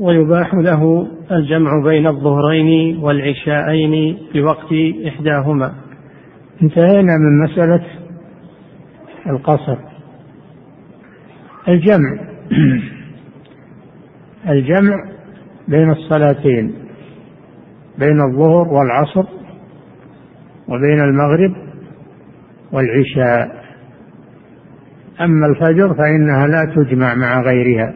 ويباح 0.00 0.54
له 0.54 1.08
الجمع 1.32 1.82
بين 1.84 2.06
الظهرين 2.06 2.96
والعشاءين 2.96 4.18
في 4.32 4.42
وقت 4.42 4.72
إحداهما. 5.06 5.74
انتهينا 6.62 7.16
من 7.16 7.44
مسألة 7.44 7.84
القصر. 9.26 9.76
الجمع. 11.68 12.18
الجمع 14.50 14.96
بين 15.68 15.90
الصلاتين 15.90 16.74
بين 17.98 18.20
الظهر 18.20 18.68
والعصر 18.68 19.24
وبين 20.68 21.00
المغرب 21.00 21.52
والعشاء. 22.72 23.60
أما 25.20 25.46
الفجر 25.46 25.94
فإنها 25.94 26.46
لا 26.46 26.74
تجمع 26.76 27.14
مع 27.14 27.40
غيرها. 27.40 27.94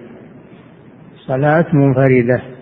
صلاة 1.26 1.66
منفردة. 1.72 2.53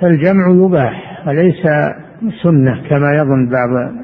فالجمع 0.00 0.66
يباح 0.66 1.24
وليس 1.26 1.62
سنة 2.42 2.88
كما 2.88 3.14
يظن 3.14 3.48
بعض 3.48 3.94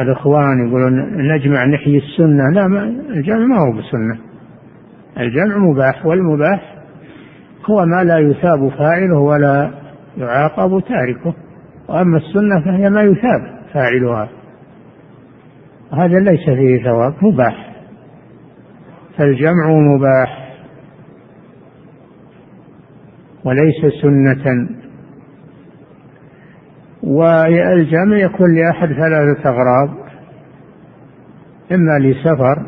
الإخوان 0.00 0.68
يقولون 0.68 1.16
نجمع 1.34 1.64
نحيي 1.64 1.98
السنة؟ 1.98 2.50
لا 2.54 2.68
ما 2.68 2.82
الجمع 3.10 3.46
ما 3.46 3.58
هو 3.58 3.72
بسنة. 3.72 4.18
الجمع 5.18 5.58
مباح 5.58 6.06
والمباح 6.06 6.74
هو 7.70 7.86
ما 7.86 8.04
لا 8.04 8.18
يثاب 8.18 8.68
فاعله 8.68 9.18
ولا 9.18 9.70
يعاقب 10.16 10.82
تاركه 10.88 11.34
وأما 11.88 12.18
السنة 12.18 12.60
فهي 12.64 12.90
ما 12.90 13.02
يثاب 13.02 13.58
فاعلها. 13.72 14.28
هذا 15.92 16.20
ليس 16.20 16.44
فيه 16.44 16.84
ثواب 16.84 17.14
مباح. 17.22 17.72
فالجمع 19.18 19.68
مباح. 19.68 20.47
وليس 23.44 24.00
سنة. 24.02 24.68
والجمع 27.02 28.16
يكون 28.16 28.54
لأحد 28.54 28.88
ثلاثة 28.88 29.50
أغراض 29.50 30.08
إما 31.72 31.98
لسفر 31.98 32.66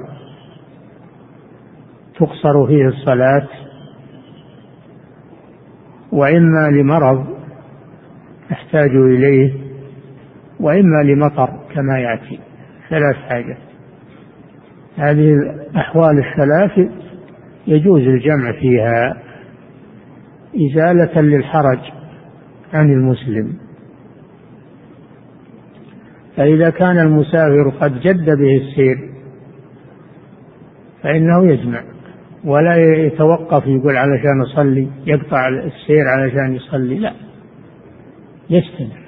تقصر 2.16 2.66
فيه 2.66 2.88
الصلاة 2.88 3.48
وإما 6.12 6.68
لمرض 6.70 7.26
يحتاج 8.50 8.90
إليه 8.90 9.52
وإما 10.60 11.02
لمطر 11.02 11.50
كما 11.74 11.98
يأتي. 11.98 12.40
ثلاث 12.90 13.16
حاجات. 13.16 13.58
هذه 14.96 15.32
الأحوال 15.32 16.18
الثلاث 16.18 16.88
يجوز 17.66 18.02
الجمع 18.02 18.52
فيها. 18.52 19.29
إزالة 20.56 21.20
للحرج 21.20 21.78
عن 22.72 22.92
المسلم. 22.92 23.52
فإذا 26.36 26.70
كان 26.70 26.98
المسافر 26.98 27.70
قد 27.80 28.00
جد 28.00 28.24
به 28.24 28.56
السير 28.56 29.10
فإنه 31.02 31.52
يجمع 31.52 31.82
ولا 32.44 32.76
يتوقف 32.76 33.66
يقول 33.66 33.96
علشان 33.96 34.40
أصلي 34.40 34.88
يقطع 35.06 35.48
السير 35.48 36.08
علشان 36.08 36.54
يصلي 36.54 36.98
لا 36.98 37.12
يستمر. 38.50 39.00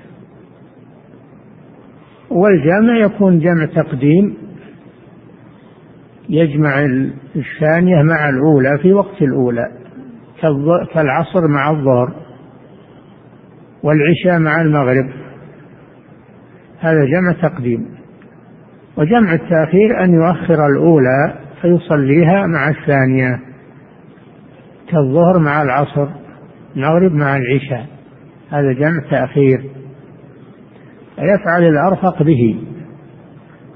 والجامع 2.31 2.99
يكون 3.05 3.39
جمع 3.39 3.65
تقديم 3.65 4.37
يجمع 6.29 6.85
الثانية 7.37 8.03
مع 8.03 8.29
الأولى 8.29 8.79
في 8.83 8.93
وقت 8.93 9.23
الأولى. 9.23 9.82
كالعصر 10.95 11.49
مع 11.49 11.71
الظهر 11.71 12.15
والعشاء 13.83 14.39
مع 14.39 14.61
المغرب. 14.61 15.11
هذا 16.81 17.05
جمع 17.05 17.49
تقديم. 17.49 17.87
وجمع 18.97 19.33
التأخير 19.33 20.05
أن 20.05 20.15
يؤخر 20.15 20.67
الأولى 20.67 21.35
فيصليها 21.63 22.47
مع 22.47 22.69
الثانية 22.69 23.41
كالظهر 24.89 25.39
مع 25.39 25.63
العصر 25.63 26.09
المغرب 26.77 27.13
مع 27.13 27.37
العشاء. 27.37 27.87
هذا 28.51 28.73
جمع 28.73 29.11
تأخير. 29.11 29.65
يفعل 31.19 31.63
الأرفق 31.63 32.23
به. 32.23 32.65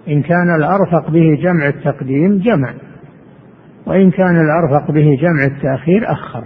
إن 0.08 0.22
كان 0.22 0.54
الأرفق 0.58 1.10
به 1.10 1.38
جمع 1.42 1.68
التقديم 1.68 2.38
جمع. 2.38 2.74
وإن 3.86 4.10
كان 4.10 4.36
الأرفق 4.36 4.90
به 4.90 5.18
جمع 5.20 5.44
التأخير 5.44 6.12
أخر. 6.12 6.44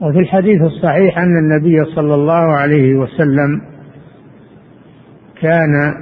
وفي 0.00 0.18
الحديث 0.18 0.62
الصحيح 0.62 1.18
أن 1.18 1.38
النبي 1.38 1.84
صلى 1.84 2.14
الله 2.14 2.56
عليه 2.56 2.94
وسلم 2.94 3.60
كان 5.40 5.94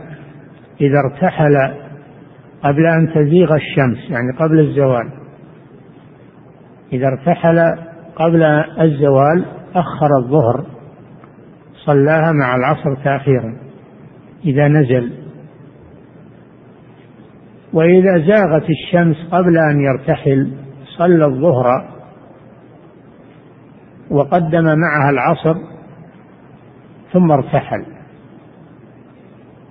إذا 0.81 0.99
ارتحل 0.99 1.57
قبل 2.63 2.87
أن 2.87 3.13
تزيغ 3.15 3.55
الشمس 3.55 4.11
يعني 4.11 4.33
قبل 4.39 4.61
الزوال 4.61 5.11
إذا 6.93 7.07
ارتحل 7.07 7.59
قبل 8.17 8.43
الزوال 8.81 9.45
أخر 9.75 10.09
الظهر 10.19 10.67
صلاها 11.85 12.33
مع 12.33 12.57
العصر 12.57 12.95
تأخيرا 13.05 13.57
إذا 14.45 14.69
نزل. 14.69 15.13
وإذا 17.73 18.19
زاغت 18.19 18.67
الشمس 18.71 19.17
قبل 19.31 19.59
أن 19.59 19.81
يرتحل 19.81 20.53
صلى 20.99 21.27
الظهر 21.27 21.98
وقدم 24.11 24.65
معها 24.65 25.11
العصر 25.11 25.55
ثم 27.13 27.33
ارتحل. 27.33 27.85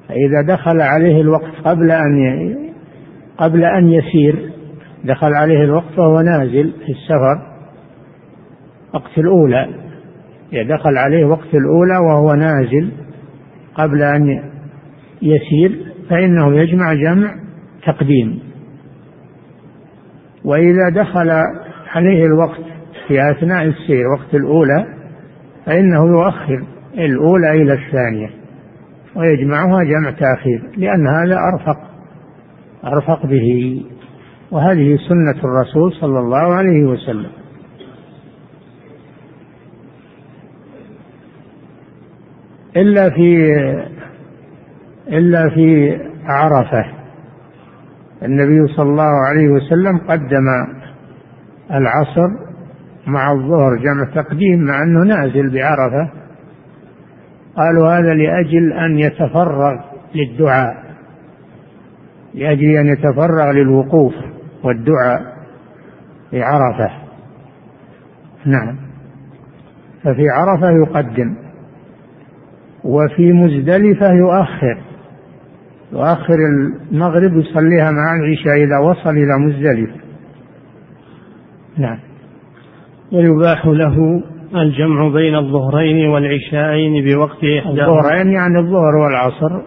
فإذا 0.08 0.56
دخل 0.56 0.82
عليه 0.82 1.22
الوقت 1.22 1.52
قبل 1.66 1.92
أن 1.92 2.56
قبل 3.38 3.66
أن 3.66 3.88
يسير 3.88 4.52
دخل 5.04 5.34
عليه 5.34 5.64
الوقت 5.64 6.00
وهو 6.00 6.22
نازل 6.22 6.74
في 6.86 6.92
السفر 6.92 7.58
وقت 8.94 9.18
الأولى 9.18 9.68
دخل 10.52 10.98
عليه 10.98 11.26
وقت 11.26 11.54
الأولى 11.54 11.98
وهو 11.98 12.34
نازل 12.34 12.92
قبل 13.76 14.04
أن 14.04 14.44
يسير 15.22 15.94
فإنه 16.10 16.56
يجمع 16.56 16.94
جمع 16.94 17.36
تقديم. 17.86 18.40
وإذا 20.46 20.90
دخل 20.90 21.30
عليه 21.96 22.26
الوقت 22.26 22.77
في 23.08 23.32
أثناء 23.32 23.64
السير 23.64 24.08
وقت 24.08 24.36
الأولى 24.36 24.86
فإنه 25.66 26.06
يؤخر 26.06 26.64
الأولى 26.94 27.52
إلى 27.52 27.74
الثانية 27.74 28.30
ويجمعها 29.16 29.84
جمع 29.84 30.12
تأخير 30.12 30.70
لأن 30.78 31.08
هذا 31.08 31.38
أرفق 31.54 31.78
أرفق 32.86 33.26
به 33.26 33.82
وهذه 34.52 34.98
سنة 35.10 35.44
الرسول 35.44 35.94
صلى 35.94 36.20
الله 36.20 36.56
عليه 36.56 36.86
وسلم. 36.86 37.32
إلا 42.78 43.10
في 43.10 43.56
إلا 45.08 45.50
في 45.50 45.98
عرفة 46.26 46.86
النبي 48.24 48.74
صلى 48.74 48.90
الله 48.90 49.28
عليه 49.28 49.48
وسلم 49.48 49.98
قدم 49.98 50.48
العصر 51.72 52.47
مع 53.08 53.32
الظهر 53.32 53.76
جمع 53.76 54.24
تقديم 54.24 54.60
مع 54.60 54.84
أنه 54.84 55.04
نازل 55.04 55.50
بعرفة. 55.50 56.10
قالوا 57.58 58.00
هذا 58.00 58.14
لأجل 58.14 58.74
أن 58.74 59.00
يتفرغ 59.00 59.80
للدعاء 60.16 60.88
لأجل 62.34 62.78
أن 62.78 62.88
يتفرغ 62.88 63.52
للوقوف 63.52 64.14
والدعاء 64.64 65.38
في 66.32 66.42
عرفة 66.42 66.92
نعم. 68.46 68.78
ففي 70.04 70.30
عرفة 70.30 70.70
يقدم 70.70 71.36
وفي 72.84 73.34
مزدلفة 73.34 74.14
يؤخر. 74.14 74.78
يؤخر 75.92 76.36
المغرب 76.92 77.38
يصليها 77.38 77.92
مع 77.92 78.16
العشاء 78.16 78.64
إذا 78.64 78.78
وصل 78.78 79.10
إلى 79.10 79.38
مزدلفة. 79.40 80.00
نعم. 81.78 82.00
ويباح 83.12 83.66
له 83.66 84.24
الجمع 84.56 85.08
بين 85.08 85.36
الظهرين 85.36 86.10
والعشاءين 86.10 87.06
بوقت 87.06 87.44
إحداهما. 87.44 87.86
الظهرين 87.86 88.32
يعني 88.32 88.60
الظهر 88.60 88.96
والعصر 88.96 89.62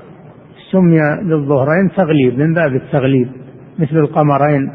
سمي 0.72 0.98
للظهرين 1.22 1.90
تغليب 1.96 2.38
من 2.38 2.54
باب 2.54 2.74
التغليب 2.74 3.28
مثل 3.78 3.96
القمرين 3.96 4.70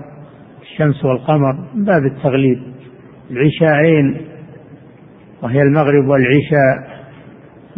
الشمس 0.62 1.06
والقمر 1.06 1.54
من 1.75 1.84
باب 1.84 2.06
التغليب. 2.06 2.60
العشاءين 3.32 4.17
وهي 5.43 5.62
المغرب 5.62 6.08
والعشاء 6.08 7.06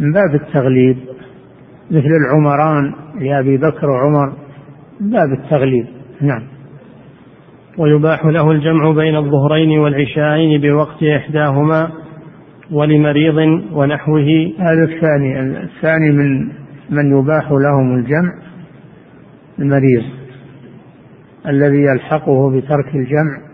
من 0.00 0.12
باب 0.12 0.34
التغليب. 0.34 0.96
مثل 1.90 2.10
العمران 2.26 2.94
لأبي 3.20 3.56
بكر 3.56 3.90
وعمر 3.90 4.32
من 5.00 5.10
باب 5.10 5.32
التغليب. 5.32 5.86
نعم. 6.20 6.57
ويباح 7.78 8.24
له 8.24 8.50
الجمع 8.50 8.90
بين 8.90 9.16
الظهرين 9.16 9.78
والعشاءين 9.78 10.60
بوقت 10.60 11.02
إحداهما 11.02 11.90
ولمريض 12.70 13.36
ونحوه. 13.72 14.52
هذا 14.58 14.84
الثاني 14.84 15.40
الثاني 15.40 16.10
من 16.10 16.52
من 16.90 17.18
يباح 17.18 17.50
لهم 17.50 17.94
الجمع 17.94 18.32
المريض 19.58 20.04
الذي 21.46 21.82
يلحقه 21.82 22.50
بترك 22.50 22.94
الجمع 22.94 23.48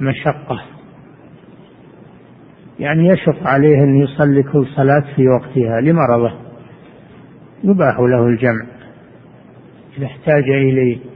مشقة. 0.00 0.62
يعني 2.78 3.06
يشق 3.06 3.46
عليه 3.46 3.74
أن 3.74 3.96
يصلي 3.96 4.42
كل 4.42 4.66
صلاة 4.76 5.04
في 5.16 5.28
وقتها 5.28 5.80
لمرضه. 5.80 6.32
يباح 7.64 8.00
له 8.00 8.26
الجمع. 8.26 8.66
إذا 9.98 10.06
احتاج 10.06 10.44
إليه. 10.50 11.09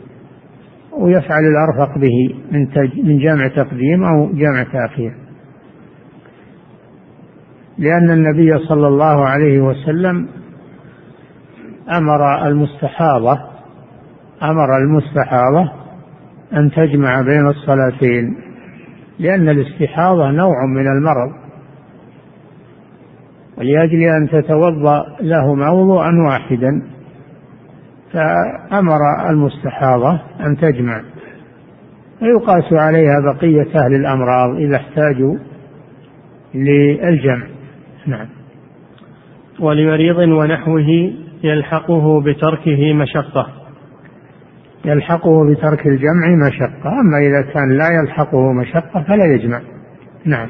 ويفعل 0.98 1.42
الأرفق 1.44 1.98
به 1.98 2.34
من 2.52 2.68
من 3.04 3.18
جامع 3.18 3.48
تقديم 3.48 4.04
أو 4.04 4.32
جامع 4.32 4.62
تأخير. 4.62 5.14
لأن 7.78 8.10
النبي 8.10 8.58
صلى 8.58 8.88
الله 8.88 9.26
عليه 9.26 9.60
وسلم 9.60 10.28
أمر 11.96 12.46
المستحاضة 12.46 13.38
أمر 14.42 14.76
المستحاضة 14.76 15.72
أن 16.52 16.70
تجمع 16.70 17.20
بين 17.20 17.46
الصلاتين 17.46 18.36
لأن 19.18 19.48
الاستحاضة 19.48 20.30
نوع 20.30 20.66
من 20.66 20.86
المرض. 20.86 21.32
ولأجل 23.58 24.02
أن 24.02 24.28
تتوضأ 24.28 25.04
لهما 25.20 25.70
وضوءا 25.70 26.10
واحدا. 26.28 26.82
فأمر 28.14 28.98
المستحاضة 29.30 30.20
أن 30.40 30.56
تجمع. 30.56 31.02
ويقاس 32.22 32.72
عليها 32.72 33.20
بقية 33.20 33.84
أهل 33.84 33.94
الأمراض 33.94 34.56
إذا 34.56 34.76
احتاجوا 34.76 35.36
للجمع. 36.54 37.46
نعم. 38.06 38.26
ولمريض 39.60 40.18
ونحوه 40.18 41.12
يلحقه 41.44 42.20
بتركه 42.20 42.92
مشقة. 42.92 43.46
يلحقه 44.84 45.50
بترك 45.50 45.86
الجمع 45.86 46.46
مشقة 46.46 47.00
أما 47.00 47.18
إذا 47.18 47.52
كان 47.52 47.78
لا 47.78 47.88
يلحقه 48.02 48.52
مشقة 48.52 49.04
فلا 49.08 49.24
يجمع. 49.34 49.60
نعم. 50.24 50.48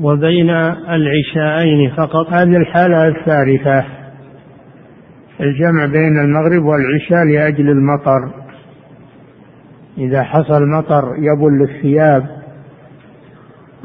وبين 0.00 0.50
العشاءين 0.90 1.90
فقط. 1.90 2.32
هذه 2.32 2.56
الحالة 2.56 3.08
الثالثة. 3.08 3.84
الجمع 5.40 5.86
بين 5.86 6.18
المغرب 6.18 6.64
والعشاء 6.64 7.24
لأجل 7.24 7.70
المطر. 7.70 8.30
إذا 9.98 10.22
حصل 10.22 10.68
مطر 10.68 11.14
يبل 11.18 11.62
الثياب 11.62 12.26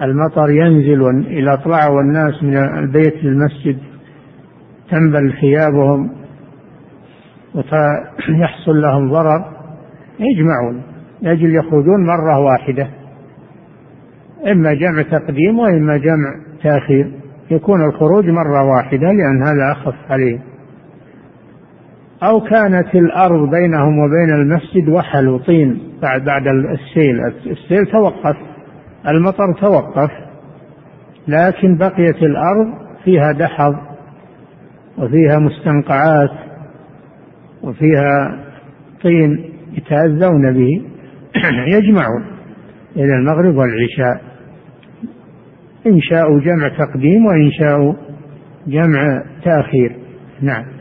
المطر 0.01 0.49
ينزل 0.49 1.25
إذا 1.27 1.55
طلعوا 1.55 2.01
الناس 2.01 2.43
من 2.43 2.57
البيت 2.57 3.23
للمسجد. 3.23 3.77
تنبل 4.91 5.33
ثيابهم 5.41 6.11
ويحصل 7.55 8.81
لهم 8.81 9.11
ضرر. 9.11 9.45
يجمعون. 10.19 10.81
لأجل 11.21 11.55
يخرجون 11.55 12.05
مرة 12.05 12.39
واحدة. 12.39 12.87
إما 14.51 14.73
جمع 14.73 15.01
تقديم 15.01 15.59
وإما 15.59 15.97
جمع 15.97 16.35
تأخير. 16.63 17.11
يكون 17.51 17.85
الخروج 17.85 18.25
مرة 18.25 18.65
واحدة 18.65 19.07
لأن 19.07 19.43
هذا 19.43 19.71
أخف 19.71 19.95
عليهم. 20.09 20.50
أو 22.23 22.41
كانت 22.41 22.95
الأرض 22.95 23.49
بينهم 23.49 23.99
وبين 23.99 24.33
المسجد 24.33 24.89
وحل 24.89 25.29
وطين 25.29 25.79
بعد 26.01 26.23
بعد 26.23 26.47
السيل. 26.47 27.19
السيل 27.45 27.85
توقف 27.85 28.35
المطر 29.07 29.53
توقف 29.61 30.11
لكن 31.27 31.77
بقيت 31.77 32.23
الأرض 32.23 32.67
فيها 33.03 33.31
دحض 33.31 33.75
وفيها 34.97 35.39
مستنقعات 35.39 36.31
وفيها 37.63 38.39
طين 39.03 39.51
يتأذون 39.73 40.53
به 40.53 40.81
يجمعون 41.75 42.25
إلى 42.95 43.15
المغرب 43.15 43.55
والعشاء. 43.55 44.21
إن 45.87 46.01
شاءوا 46.01 46.39
جمع 46.39 46.67
تقديم 46.67 47.25
وإن 47.25 47.51
شاءوا 47.51 47.93
جمع 48.67 49.23
تأخير. 49.43 49.95
نعم. 50.41 50.80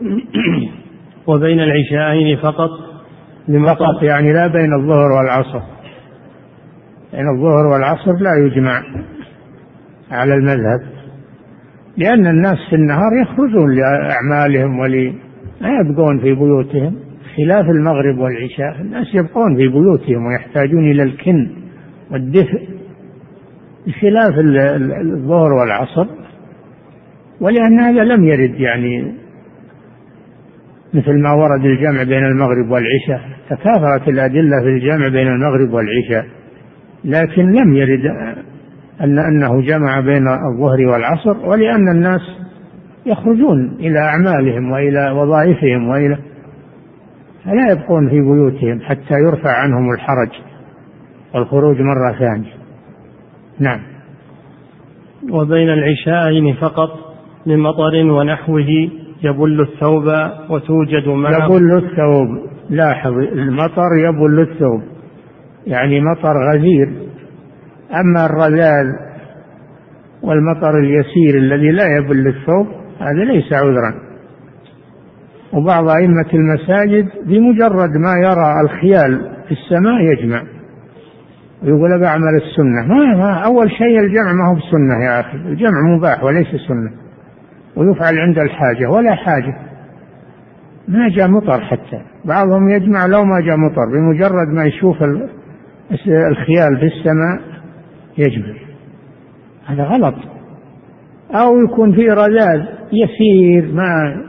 وبين 1.28 1.60
العشاءين 1.60 2.36
فقط 2.36 2.70
فقط. 3.66 4.02
يعني 4.02 4.32
لا 4.32 4.46
بين 4.46 4.74
الظهر 4.74 5.12
والعصر. 5.12 5.60
بين 7.12 7.28
الظهر 7.36 7.66
والعصر 7.66 8.12
لا 8.12 8.46
يجمع 8.46 8.82
على 10.10 10.34
المذهب 10.34 10.80
لأن 11.96 12.26
الناس 12.26 12.56
في 12.70 12.76
النهار 12.76 13.10
يخرجون 13.22 13.74
لأعمالهم 13.76 14.78
ولي 14.78 15.14
ما 15.60 15.68
يبقون 15.80 16.18
في 16.20 16.34
بيوتهم. 16.34 16.96
خلاف 17.36 17.64
المغرب 17.64 18.18
والعشاء 18.18 18.80
الناس 18.80 19.06
يبقون 19.14 19.56
في 19.56 19.68
بيوتهم 19.68 20.26
ويحتاجون 20.26 20.90
إلى 20.90 21.02
الكن 21.02 21.50
والدفء. 22.10 22.68
بخلاف 23.86 24.34
الظهر 25.00 25.52
والعصر 25.52 26.06
ولأن 27.40 27.80
هذا 27.80 28.04
لم 28.04 28.24
يرد 28.24 28.60
يعني 28.60 29.14
مثل 30.94 31.22
ما 31.22 31.32
ورد 31.32 31.64
الجمع 31.64 32.02
بين 32.02 32.24
المغرب 32.24 32.70
والعشاء 32.70 33.20
تكاثرت 33.50 34.08
الأدلة 34.08 34.62
في 34.62 34.68
الجمع 34.68 35.08
بين 35.08 35.28
المغرب 35.28 35.72
والعشاء 35.72 36.26
لكن 37.04 37.52
لم 37.52 37.76
يرد 37.76 38.06
أن 39.00 39.18
أنه 39.18 39.60
جمع 39.60 40.00
بين 40.00 40.28
الظهر 40.28 40.86
والعصر 40.86 41.46
ولأن 41.48 41.88
الناس 41.88 42.20
يخرجون 43.06 43.76
إلى 43.80 43.98
أعمالهم 43.98 44.70
وإلى 44.70 45.10
وظائفهم 45.10 45.88
وإلى 45.88 46.18
فلا 47.44 47.72
يبقون 47.72 48.08
في 48.08 48.20
بيوتهم 48.20 48.80
حتى 48.80 49.14
يرفع 49.26 49.50
عنهم 49.50 49.90
الحرج 49.90 50.30
والخروج 51.34 51.80
مرة 51.80 52.18
ثانية. 52.18 52.52
نعم. 53.58 53.80
وبين 55.30 55.68
العشاءين 55.68 56.54
فقط 56.54 56.90
من 57.46 57.58
مطر 57.58 58.10
ونحوه 58.10 58.90
يبل 59.22 59.60
الثوب 59.60 60.04
وتوجد 60.50 61.08
معه 61.08 61.44
يبل 61.44 61.76
الثوب. 61.76 62.28
لاحظ 62.70 63.12
المطر 63.12 63.88
يبل 63.98 64.40
الثوب. 64.40 64.82
يعني 65.66 66.00
مطر 66.00 66.34
غزير. 66.52 66.92
أما 68.00 68.26
الرذاذ 68.26 68.86
والمطر 70.22 70.78
اليسير 70.78 71.38
الذي 71.38 71.70
لا 71.70 71.84
يبل 71.98 72.26
الثوب 72.26 72.66
هذا 73.00 73.24
ليس 73.24 73.52
عذرا. 73.52 73.94
وبعض 75.52 75.88
أئمة 75.88 76.30
المساجد 76.34 77.08
بمجرد 77.26 77.90
ما 77.90 78.14
يرى 78.24 78.60
الخيال 78.64 79.30
في 79.48 79.52
السماء 79.52 80.00
يجمع. 80.00 80.42
ويقول 81.62 82.00
بعمل 82.00 82.34
السنة 82.36 82.94
ما, 82.94 83.16
ما 83.16 83.44
أول 83.46 83.70
شيء 83.70 84.00
الجمع 84.00 84.32
ما 84.32 84.50
هو 84.50 84.54
بسنة 84.54 85.04
يا 85.04 85.20
أخي 85.20 85.36
الجمع 85.36 85.96
مباح 85.96 86.24
وليس 86.24 86.46
سنة. 86.68 87.05
ويفعل 87.76 88.18
عند 88.18 88.38
الحاجة 88.38 88.90
ولا 88.90 89.14
حاجة. 89.14 89.56
ما 90.88 91.08
جاء 91.08 91.28
مطر 91.28 91.60
حتى. 91.60 92.02
بعضهم 92.24 92.68
يجمع 92.68 93.06
لو 93.06 93.24
ما 93.24 93.40
جاء 93.40 93.56
مطر 93.56 93.84
بمجرد 93.92 94.48
ما 94.48 94.64
يشوف 94.64 94.96
الخيال 96.08 96.78
في 96.78 96.86
السماء 96.86 97.40
يجمع 98.18 98.54
هذا 99.66 99.82
غلط. 99.82 100.14
أو 101.30 101.60
يكون 101.64 101.92
في 101.92 102.08
رذاذ 102.08 102.64
يسير 102.92 103.72
ما 103.72 104.22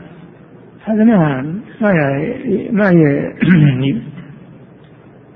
هذا 0.84 1.04
ما 1.04 1.42
ما 1.80 1.92
ما 2.72 2.90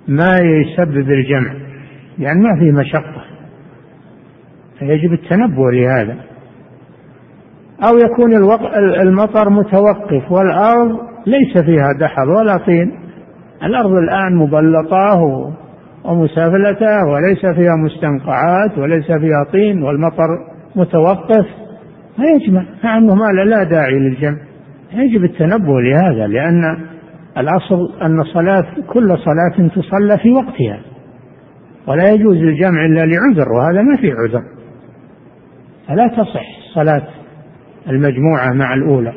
ما 0.08 0.38
يسبب 0.38 1.10
الجمع 1.10 1.54
يعني 2.18 2.40
ما 2.40 2.58
فيه 2.58 2.72
مشقة. 2.72 3.24
فيجب 4.78 5.12
التنبؤ 5.12 5.70
لهذا. 5.70 6.31
أو 7.88 7.98
يكون 7.98 8.36
المطر 9.00 9.50
متوقف 9.50 10.32
والأرض 10.32 10.98
ليس 11.26 11.64
فيها 11.64 11.92
دحض 12.00 12.28
ولا 12.28 12.56
طين. 12.66 12.92
الأرض 13.62 13.92
الآن 13.92 14.36
مبلطة 14.36 15.20
ومسافلتة 16.04 17.06
وليس 17.12 17.40
فيها 17.40 17.76
مستنقعات 17.76 18.78
وليس 18.78 19.06
فيها 19.06 19.44
طين 19.52 19.82
والمطر 19.82 20.28
متوقف. 20.76 21.46
فيجمع 22.16 22.64
مع 22.84 22.98
أنه 22.98 23.14
ما 23.14 23.24
لا 23.24 23.64
داعي 23.64 23.98
للجمع. 23.98 24.38
يجب 24.92 25.24
التنبؤ 25.24 25.78
لهذا 25.78 26.26
لأن 26.26 26.62
الأصل 27.38 28.02
أن 28.02 28.24
صلاة 28.24 28.66
كل 28.92 29.18
صلاة 29.18 29.68
تصلى 29.68 30.18
في 30.22 30.30
وقتها. 30.30 30.80
ولا 31.88 32.10
يجوز 32.10 32.36
الجمع 32.36 32.84
إلا 32.86 33.00
لعذر 33.00 33.52
وهذا 33.52 33.82
ما 33.82 33.96
في 33.96 34.12
عذر. 34.12 34.42
فلا 35.88 36.06
تصح 36.06 36.46
صلاة 36.74 37.21
المجموعة 37.88 38.52
مع 38.52 38.74
الأولى 38.74 39.12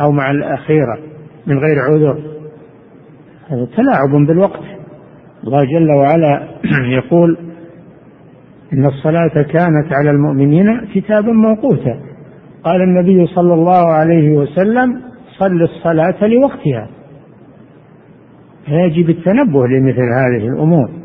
أو 0.00 0.12
مع 0.12 0.30
الأخيرة 0.30 0.98
من 1.46 1.58
غير 1.58 1.78
عذر. 1.80 2.18
هذا 3.48 3.68
تلاعب 3.76 4.26
بالوقت. 4.26 4.62
الله 5.44 5.64
جل 5.64 5.90
وعلا 5.90 6.48
يقول 6.98 7.38
إن 8.72 8.86
الصلاة 8.86 9.42
كانت 9.42 9.92
على 9.92 10.10
المؤمنين 10.10 10.80
كتابا 10.94 11.32
موقوتا. 11.32 12.00
قال 12.64 12.82
النبي 12.82 13.26
صلى 13.26 13.54
الله 13.54 13.92
عليه 13.92 14.36
وسلم 14.36 15.00
صل 15.38 15.62
الصلاة 15.62 16.26
لوقتها. 16.26 16.88
فيجب 18.66 19.10
التنبه 19.10 19.66
لمثل 19.66 20.12
هذه 20.14 20.48
الأمور. 20.48 21.03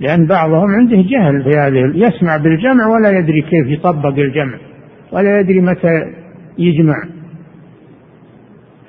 لأن 0.00 0.26
بعضهم 0.26 0.70
عنده 0.70 0.96
جهل 0.96 1.42
في 1.42 1.58
هذه 1.58 1.92
يسمع 1.94 2.36
بالجمع 2.36 2.86
ولا 2.86 3.18
يدري 3.18 3.42
كيف 3.42 3.66
يطبق 3.66 4.18
الجمع 4.18 4.58
ولا 5.12 5.40
يدري 5.40 5.60
متى 5.60 6.02
يجمع. 6.58 6.94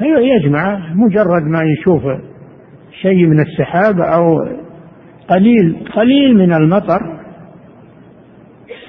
يجمع 0.02 0.80
مجرد 0.96 1.44
ما 1.44 1.60
يشوف 1.64 2.02
شيء 3.02 3.26
من 3.26 3.40
السحاب 3.40 4.00
أو 4.02 4.36
قليل 5.30 5.76
قليل 5.96 6.38
من 6.38 6.54
المطر 6.54 7.20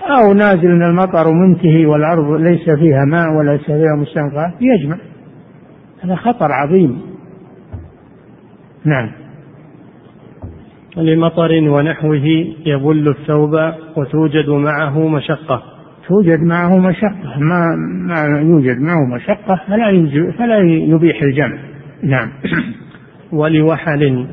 أو 0.03 0.33
نازل 0.33 0.69
من 0.69 0.83
المطر 0.83 1.29
ومنتهي 1.29 1.87
والأرض 1.87 2.41
ليس 2.41 2.71
فيها 2.71 3.05
ماء 3.05 3.33
وليس 3.39 3.65
فيها 3.65 3.97
مستنقع 3.97 4.53
يجمع. 4.61 4.99
هذا 6.05 6.15
خطر 6.15 6.53
عظيم. 6.53 7.03
نعم. 8.85 9.11
لمطر 11.01 11.53
ونحوه 11.53 12.27
يبل 12.67 13.09
الثوب 13.09 13.55
وتوجد 13.97 14.49
معه 14.49 15.09
مشقة. 15.09 15.63
توجد 16.09 16.41
معه 16.41 16.79
مشقة. 16.79 17.39
ما 17.39 17.67
ما 18.07 18.41
يوجد 18.41 18.81
معه 18.81 19.05
مشقة 19.15 19.61
فلا 19.69 20.11
فلا 20.39 20.59
يبيح 20.65 21.23
الجمع. 21.23 21.59
نعم. 22.03 22.29
ولوحل. 23.33 24.27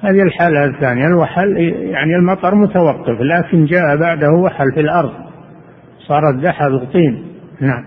هذه 0.00 0.22
الحالة 0.22 0.64
الثانية. 0.64 1.06
الوحل 1.06 1.56
يعني 1.90 2.16
المطر 2.16 2.54
متوقف 2.54 3.20
لكن 3.20 3.64
جاء 3.64 3.96
بعده 4.00 4.30
وحل 4.44 4.72
في 4.74 4.80
الأرض. 4.80 5.12
صارت 6.08 6.34
دحض 6.42 6.92
طين 6.92 7.22
نعم. 7.60 7.84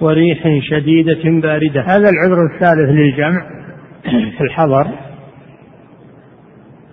وريح 0.00 0.38
شديدة 0.70 1.40
باردة. 1.40 1.80
هذا 1.80 2.08
العذر 2.10 2.46
الثالث 2.54 2.90
للجمع 2.90 3.46
في 4.38 4.40
الحضر. 4.40 4.86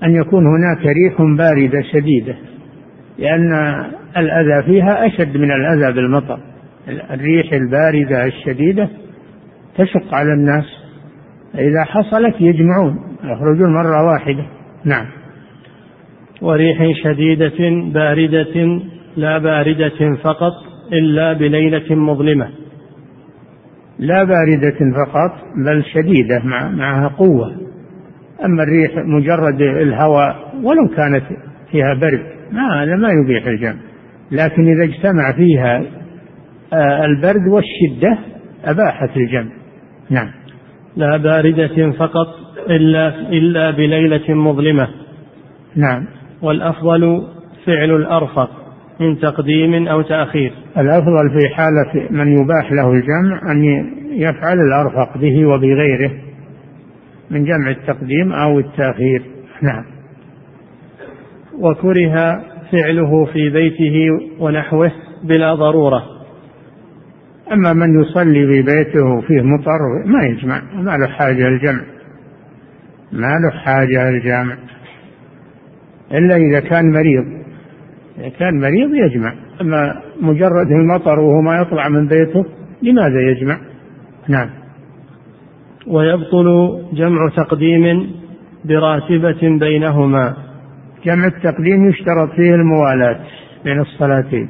أن 0.04 0.16
يكون 0.16 0.44
هناك 0.48 0.86
ريح 0.86 1.22
باردة 1.38 1.82
شديدة 1.94 2.36
لأن 3.18 3.54
الأذى 4.18 4.64
فيها 4.66 5.08
أشد 5.08 5.38
من 5.38 5.52
الأذى 5.52 5.94
بالمطر. 5.94 6.40
الريح 6.88 7.54
الباردة 7.54 8.26
الشديدة 8.26 8.90
تشق 9.78 10.14
على 10.14 10.34
الناس 10.34 10.66
إذا 11.56 11.84
حصلت 11.84 12.36
يجمعون 12.40 13.00
يخرجون 13.24 13.74
مرة 13.74 14.12
واحدة. 14.12 14.46
نعم. 14.86 15.06
وريح 16.42 17.04
شديدة 17.04 17.90
باردة 17.94 18.82
لا 19.18 19.38
باردة 19.38 20.16
فقط 20.24 20.54
إلا 20.94 21.34
بليلة 21.34 21.96
مظلمة. 21.96 22.50
لا 24.00 24.24
باردة 24.24 24.78
فقط 25.06 25.32
بل 25.66 25.84
شديدة 25.94 26.42
مع 26.44 26.70
معها 26.70 27.08
قوة. 27.08 27.69
أما 28.45 28.63
الريح 28.63 28.91
مجرد 29.06 29.62
الهواء 29.62 30.36
ولو 30.63 30.88
كانت 30.95 31.23
فيها 31.71 31.93
برد 31.93 32.23
ما 32.52 32.84
هذا 32.84 32.95
ما 32.95 33.10
يبيح 33.10 33.47
الجمع. 33.47 33.80
لكن 34.32 34.67
إذا 34.67 34.84
اجتمع 34.84 35.32
فيها 35.32 35.84
آه، 36.73 37.06
البرد 37.06 37.47
والشدة 37.47 38.17
أباحت 38.65 39.17
الجمع. 39.17 39.52
نعم. 40.10 40.30
لا 40.95 41.17
باردة 41.17 41.91
فقط 41.91 42.28
إلا 42.69 43.30
إلا 43.30 43.71
بليلة 43.71 44.34
مظلمة. 44.36 44.88
نعم. 45.75 46.06
والأفضل 46.41 47.28
فعل 47.65 47.95
الأرفق 47.95 48.49
من 48.99 49.19
تقديم 49.19 49.88
أو 49.88 50.02
تأخير. 50.02 50.52
الأفضل 50.78 51.39
في 51.39 51.56
حالة 51.56 52.10
من 52.12 52.28
يباح 52.28 52.71
له 52.71 52.91
الجمع 52.91 53.52
أن 53.52 53.63
يفعل 54.12 54.58
الأرفق 54.60 55.17
به 55.17 55.45
وبغيره. 55.45 56.12
من 57.32 57.44
جمع 57.44 57.70
التقديم 57.70 58.32
أو 58.34 58.60
التأخير. 58.60 59.24
نعم. 59.62 59.86
وكره 61.60 62.44
فعله 62.72 63.26
في 63.26 63.50
بيته 63.50 64.08
ونحوه 64.39 64.92
بلا 65.24 65.56
ضرورة. 65.56 66.04
أما 67.52 67.74
من 67.74 68.02
يصلي 68.02 68.48
في 68.48 68.62
بيته 68.62 69.22
فيه 69.22 69.42
مطر 69.42 69.80
ما 70.06 70.24
يجمع 70.24 70.62
ما 70.74 70.98
له 70.98 71.08
حاجة 71.08 71.48
الجمع 71.48 71.82
ما 73.12 73.28
له 73.28 73.60
حاجة 73.60 74.10
الجامع 74.10 74.58
إلا 76.12 76.36
إذا 76.36 76.60
كان 76.60 76.92
مريض. 76.92 77.26
إذا 78.18 78.30
كان 78.30 78.60
مريض 78.60 78.89
يجمع. 78.94 79.34
أما 79.62 80.02
مجرد 80.22 80.72
المطر 80.72 81.20
وهو 81.20 81.42
ما 81.42 81.62
يطلع 81.62 81.89
من 81.89 82.08
بيته 82.08 82.46
لماذا 82.82 83.22
يجمع؟ 83.22 83.58
نعم. 84.28 84.50
ويبطل 85.89 86.80
جمع 86.93 87.30
تقديم 87.38 88.12
براتبة 88.65 89.60
بينهما. 89.60 90.34
جمع 91.06 91.25
التقديم 91.28 91.89
يشترط 91.89 92.30
فيه 92.36 92.56
الموالاة 92.56 93.19
بين 93.63 93.80
الصلاتين 93.80 94.49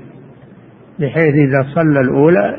بحيث 1.00 1.34
إذا 1.36 1.68
صلى 1.76 2.00
الأولى 2.00 2.56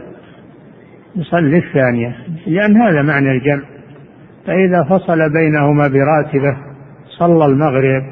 يصلي 1.16 1.58
الثانية 1.58 2.16
لأن 2.46 2.76
هذا 2.76 3.02
معنى 3.02 3.30
الجمع. 3.30 3.62
فإذا 4.46 4.84
فصل 4.84 5.32
بينهما 5.32 5.88
براتبة 5.88 6.56
صلى 7.18 7.44
المغرب 7.44 8.02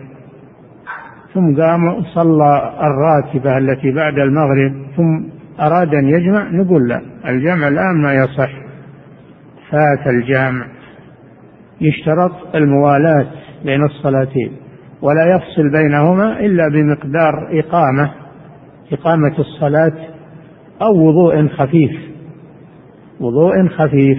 ثم 1.34 1.62
قام 1.62 2.02
صلى 2.02 2.72
الراتبة 2.80 3.58
التي 3.58 3.90
بعد 3.90 4.18
المغرب 4.18 4.72
ثم 4.96 5.22
أراد 5.60 5.94
أن 5.94 6.08
يجمع 6.08 6.48
نقول 6.50 6.88
لا 6.88 7.00
الجمع 7.28 7.68
الآن 7.68 8.02
ما 8.02 8.14
يصح. 8.14 8.67
فات 9.70 10.06
الجامع. 10.06 10.66
يشترط 11.80 12.56
الموالاة 12.56 13.26
بين 13.64 13.84
الصلاتين 13.84 14.52
ولا 15.02 15.36
يفصل 15.36 15.70
بينهما 15.70 16.40
إلا 16.40 16.68
بمقدار 16.68 17.58
إقامة 17.58 18.10
إقامة 18.92 19.38
الصلاة 19.38 19.92
أو 20.82 21.08
وضوء 21.08 21.48
خفيف. 21.48 21.90
وضوء 23.20 23.68
خفيف 23.68 24.18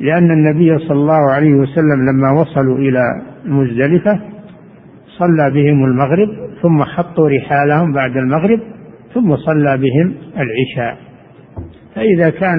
لأن 0.00 0.30
النبي 0.30 0.78
صلى 0.78 0.96
الله 0.98 1.32
عليه 1.32 1.52
وسلم 1.54 2.10
لما 2.10 2.40
وصلوا 2.40 2.78
إلى 2.78 3.02
مزدلفة 3.44 4.20
صلى 5.18 5.50
بهم 5.50 5.84
المغرب 5.84 6.28
ثم 6.62 6.82
حطوا 6.82 7.28
رحالهم 7.28 7.92
بعد 7.92 8.16
المغرب 8.16 8.60
ثم 9.14 9.36
صلى 9.36 9.76
بهم 9.76 10.14
العشاء. 10.36 10.98
فإذا 11.94 12.30
كان 12.30 12.58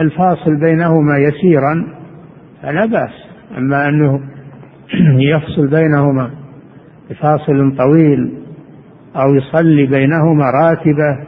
الفاصل 0.00 0.60
بينهما 0.60 1.18
يسيرا 1.18 1.86
فلا 2.62 2.86
بأس. 2.86 3.30
أما 3.58 3.88
أنه 3.88 4.20
يفصل 5.34 5.70
بينهما 5.70 6.30
بفاصل 7.10 7.76
طويل 7.78 8.32
أو 9.16 9.34
يصلي 9.34 9.86
بينهما 9.86 10.50
راتبة 10.50 11.18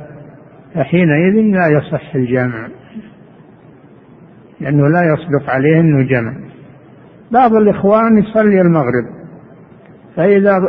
فحينئذ 0.75 1.35
لا 1.35 1.69
يصح 1.69 2.15
الجمع 2.15 2.69
لأنه 4.61 4.89
لا 4.89 5.03
يصدق 5.03 5.51
عليه 5.51 5.81
أنه 5.81 6.03
جمع. 6.03 6.35
بعض 7.31 7.55
الإخوان 7.55 8.19
يصلي 8.19 8.61
المغرب 8.61 9.05
فإذا 10.17 10.61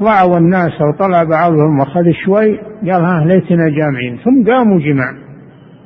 وعوا 0.00 0.38
الناس 0.38 0.72
وطلع 0.80 1.24
بعضهم 1.24 1.78
وأخذ 1.78 2.12
شوي 2.24 2.58
قال 2.58 3.04
ها 3.04 3.24
ليتنا 3.24 3.68
جامعين 3.68 4.18
ثم 4.24 4.50
قاموا 4.50 4.78
جمع. 4.78 5.12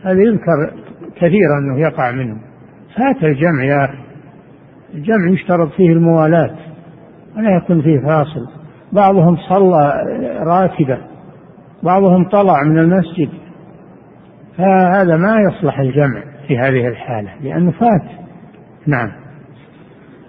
هذا 0.05 0.21
يذكر 0.21 0.73
كثيرا 1.21 1.59
أنه 1.59 1.81
يقع 1.81 2.11
منهم. 2.11 2.41
فات 2.97 3.25
الجمع 3.25 3.65
يا 3.65 3.85
أخي. 3.85 3.99
الجمع 4.95 5.31
يشترط 5.31 5.73
فيه 5.73 5.93
الموالاة 5.93 6.55
ولا 7.37 7.57
يكون 7.57 7.83
فيه 7.83 7.99
فاصل. 7.99 8.47
بعضهم 8.93 9.37
صلى 9.49 9.93
راتبة 10.47 10.99
بعضهم 11.83 12.29
طلع 12.29 12.63
من 12.63 12.79
المسجد. 12.79 13.29
فهذا 14.59 15.17
ما 15.17 15.37
يصلح 15.41 15.79
الجمع 15.79 16.23
في 16.49 16.59
هذه 16.59 16.89
الحالة 16.89 17.31
لأنه 17.43 17.71
فات. 17.71 18.11
نعم. 18.87 19.13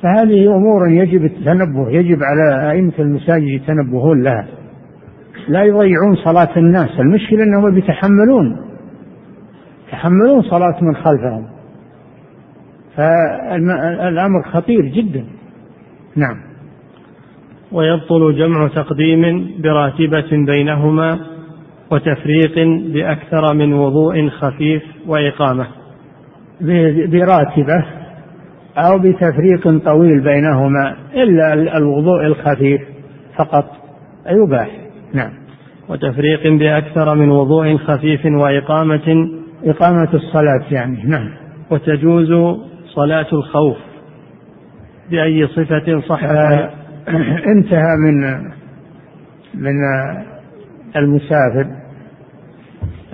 فهذه 0.04 0.56
أمور 0.56 0.90
يجب 0.90 1.26
التنبه 1.26 1.90
يجب 1.90 2.20
على 2.24 2.72
أئمة 2.72 2.94
المساجد 3.00 3.48
يتنبهون 3.48 4.24
لها. 4.24 4.48
لا 5.48 5.64
يضيعون 5.64 6.16
صلاة 6.26 6.58
الناس 6.58 6.90
المشكلة 7.00 7.44
أنهم 7.44 7.74
بيتحملون. 7.74 8.71
يتحملون 9.92 10.42
صلاة 10.42 10.84
من 10.84 10.96
خلفهم. 10.96 11.48
فالأمر 12.96 14.44
خطير 14.54 14.86
جدا. 14.86 15.26
نعم. 16.16 16.38
ويبطل 17.72 18.36
جمع 18.38 18.68
تقديم 18.68 19.52
براتبة 19.64 20.46
بينهما 20.46 21.20
وتفريق 21.92 22.68
بأكثر 22.94 23.54
من 23.54 23.74
وضوء 23.74 24.30
خفيف 24.30 24.84
وإقامة. 25.08 25.68
براتبة 27.08 27.86
أو 28.78 29.00
بتفريق 29.00 29.86
طويل 29.86 30.20
بينهما 30.20 30.96
إلا 31.14 31.54
الوضوء 31.78 32.26
الخفيف 32.26 32.82
فقط 33.38 33.66
يباح. 34.30 34.70
نعم. 35.14 35.32
وتفريق 35.90 36.48
بأكثر 36.48 37.16
من 37.16 37.30
وضوء 37.30 37.78
خفيف 37.78 38.26
وإقامة 38.26 39.41
إقامة 39.64 40.14
الصلاة 40.14 40.64
يعني 40.72 41.04
نعم. 41.04 41.30
وتجوز 41.72 42.60
صلاة 42.96 43.28
الخوف 43.34 43.78
بأي 45.12 45.48
صفة 45.48 46.02
صح؟ 46.10 46.24
آه 46.24 46.74
انتهى 47.56 47.96
من 47.98 48.44
من 49.54 49.76
المسافر 50.96 51.68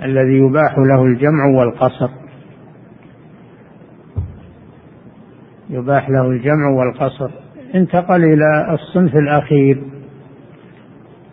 الذي 0.02 0.36
يباح 0.38 0.78
له 0.78 1.04
الجمع 1.04 1.44
والقصر. 1.58 2.10
يباح 5.70 6.10
له 6.10 6.30
الجمع 6.30 6.68
والقصر. 6.68 7.30
انتقل 7.74 8.24
إلى 8.24 8.74
الصنف 8.74 9.16
الأخير 9.16 9.82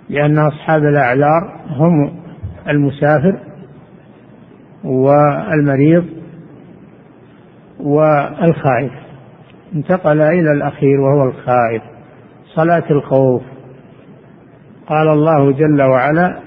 لأن 0.10 0.38
أصحاب 0.38 0.84
الأعذار 0.84 1.66
هم 1.70 2.20
المسافر. 2.70 3.55
والمريض 4.86 6.06
والخائف. 7.80 8.92
انتقل 9.76 10.22
إلى 10.22 10.52
الأخير 10.52 11.00
وهو 11.02 11.30
الخائف. 11.30 11.82
صلاة 12.56 12.84
الخوف. 12.92 13.42
قال 14.88 15.08
الله 15.08 15.52
جل 15.52 15.82
وعلا 15.82 16.40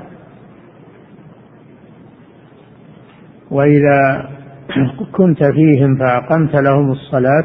وإذا 3.50 4.28
كنت 5.12 5.44
فيهم 5.44 5.96
فأقمت 5.96 6.54
لهم 6.54 6.90
الصلاة 6.90 7.44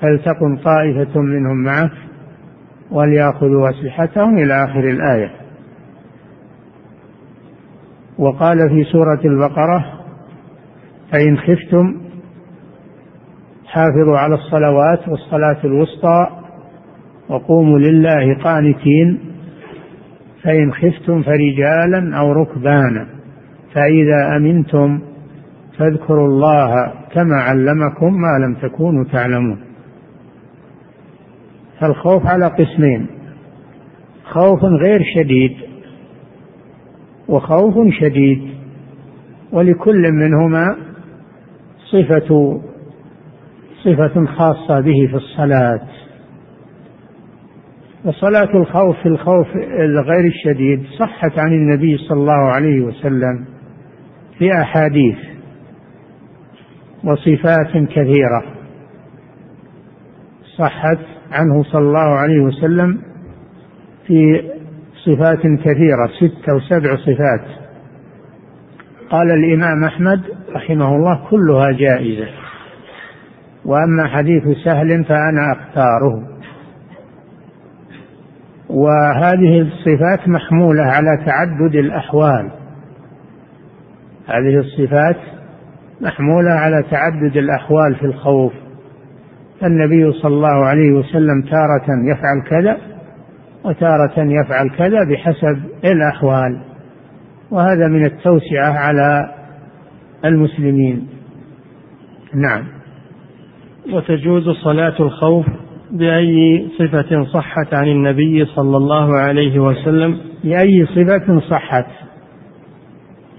فلتكن 0.00 0.56
طائفة 0.56 1.20
منهم 1.20 1.64
معك 1.64 1.92
وليأخذوا 2.90 3.70
أسلحتهم 3.70 4.38
إلى 4.38 4.64
آخر 4.64 4.90
الآية. 4.90 5.37
وقال 8.18 8.58
في 8.68 8.84
سورة 8.84 9.20
البقرة 9.24 9.84
فإن 11.12 11.38
خفتم 11.38 11.96
حافظوا 13.66 14.18
على 14.18 14.34
الصلوات 14.34 15.08
والصلاة 15.08 15.64
الوسطى 15.64 16.26
وقوموا 17.28 17.78
لله 17.78 18.38
قانتين 18.44 19.20
فإن 20.42 20.72
خفتم 20.72 21.22
فرجالا 21.22 22.18
أو 22.18 22.32
ركبانا 22.32 23.06
فإذا 23.74 24.36
أمنتم 24.36 25.00
فاذكروا 25.78 26.28
الله 26.28 26.92
كما 27.12 27.36
علمكم 27.36 28.14
ما 28.14 28.46
لم 28.46 28.54
تكونوا 28.54 29.04
تعلمون. 29.04 29.58
فالخوف 31.80 32.26
على 32.26 32.46
قسمين 32.46 33.06
خوف 34.24 34.64
غير 34.64 35.02
شديد 35.14 35.67
وخوف 37.28 37.74
شديد. 38.00 38.48
ولكل 39.52 40.12
منهما 40.12 40.76
صفة 41.92 42.60
صفة 43.84 44.26
خاصة 44.26 44.80
به 44.80 45.06
في 45.10 45.14
الصلاة. 45.14 45.80
وصلاة 48.04 48.56
الخوف 48.56 48.96
في 49.02 49.06
الخوف 49.06 49.46
الغير 49.80 50.24
الشديد 50.24 50.82
صحت 50.98 51.38
عن 51.38 51.52
النبي 51.52 51.96
صلى 51.96 52.20
الله 52.20 52.52
عليه 52.52 52.80
وسلم 52.80 53.44
في 54.38 54.52
أحاديث 54.62 55.18
وصفات 57.04 57.88
كثيرة. 57.90 58.42
صحت 60.58 60.98
عنه 61.32 61.62
صلى 61.62 61.82
الله 61.82 62.14
عليه 62.18 62.40
وسلم 62.40 63.02
في 64.06 64.42
صفات 65.08 65.40
كثيرة 65.40 66.06
ست 66.20 66.48
أو 66.48 66.60
سبع 66.60 66.96
صفات. 66.96 67.58
قال 69.10 69.30
الإمام 69.30 69.84
أحمد 69.84 70.22
رحمه 70.54 70.96
الله 70.96 71.28
كلها 71.30 71.70
جائزة. 71.72 72.28
وأما 73.64 74.08
حديث 74.08 74.42
سهل 74.64 75.04
فأنا 75.04 75.52
أختاره. 75.52 76.28
وهذه 78.68 79.60
الصفات 79.60 80.28
محمولة 80.28 80.82
على 80.82 81.24
تعدد 81.26 81.74
الأحوال. 81.74 82.50
هذه 84.26 84.58
الصفات 84.58 85.16
محمولة 86.00 86.50
على 86.50 86.84
تعدد 86.90 87.36
الأحوال 87.36 87.94
في 87.94 88.06
الخوف. 88.06 88.52
فالنبي 89.60 90.12
صلى 90.12 90.34
الله 90.34 90.64
عليه 90.64 90.92
وسلم 90.92 91.42
تارة 91.42 91.86
يفعل 92.12 92.42
كذا 92.50 92.97
وتارة 93.64 94.14
يفعل 94.16 94.70
كذا 94.78 95.04
بحسب 95.04 95.62
الأحوال. 95.84 96.60
وهذا 97.50 97.88
من 97.88 98.04
التوسعة 98.04 98.78
على 98.78 99.34
المسلمين. 100.24 101.08
نعم. 102.34 102.64
وتجوز 103.92 104.48
صلاة 104.48 104.94
الخوف 105.00 105.46
بأي 105.90 106.68
صفة 106.78 107.24
صحت 107.24 107.74
عن 107.74 107.88
النبي 107.88 108.44
صلى 108.44 108.76
الله 108.76 109.16
عليه 109.16 109.58
وسلم؟ 109.58 110.18
بأي 110.44 110.86
صفة 110.86 111.40
صحت. 111.40 111.86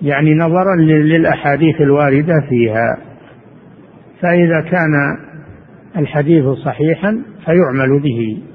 يعني 0.01 0.35
نظرا 0.35 0.75
للأحاديث 0.79 1.81
الواردة 1.81 2.33
فيها. 2.49 2.97
فإذا 4.21 4.61
كان 4.61 5.17
الحديث 5.97 6.45
صحيحا 6.45 7.21
فيعمل 7.45 7.99
به. 7.99 8.48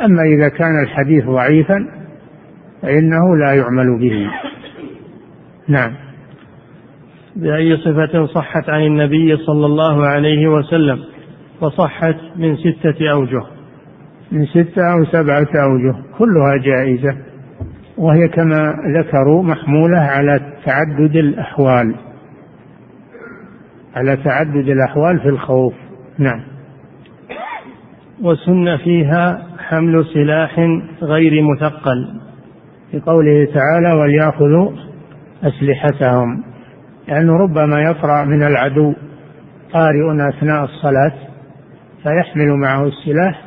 أما 0.00 0.22
إذا 0.22 0.48
كان 0.48 0.82
الحديث 0.82 1.24
ضعيفا 1.24 1.88
فإنه 2.82 3.36
لا 3.36 3.52
يعمل 3.52 3.98
به. 4.00 4.30
نعم. 5.68 5.92
بأي 7.36 7.76
صفة 7.76 8.26
صحت 8.26 8.70
عن 8.70 8.82
النبي 8.82 9.36
صلى 9.36 9.66
الله 9.66 10.06
عليه 10.06 10.48
وسلم 10.48 10.98
وصحت 11.60 12.16
من 12.36 12.56
ستة 12.56 13.10
أوجه؟ 13.12 13.42
من 14.32 14.46
ستة 14.46 14.92
أو 14.92 15.04
سبعة 15.04 15.48
أوجه 15.62 15.96
كلها 16.18 16.56
جائزة. 16.56 17.16
وهي 17.98 18.28
كما 18.28 18.74
ذكروا 18.98 19.42
محمولة 19.42 19.98
على 19.98 20.40
تعدد 20.64 21.16
الأحوال. 21.16 21.94
على 23.94 24.16
تعدد 24.16 24.68
الأحوال 24.68 25.20
في 25.20 25.28
الخوف. 25.28 25.74
نعم. 26.18 26.40
وسن 28.22 28.76
فيها 28.76 29.51
حمل 29.72 30.04
سلاح 30.14 30.58
غير 31.02 31.42
مثقل 31.42 32.20
في 32.90 33.00
قوله 33.00 33.48
تعالى 33.54 33.92
وليأخذوا 34.00 34.70
أسلحتهم. 35.42 36.44
لأنه 37.08 37.36
ربما 37.36 37.80
يطرأ 37.80 38.24
من 38.24 38.42
العدو 38.42 38.94
قارئ 39.72 40.28
أثناء 40.28 40.64
الصلاة 40.64 41.12
فيحمل 42.02 42.56
معه 42.56 42.86
السلاح 42.86 43.42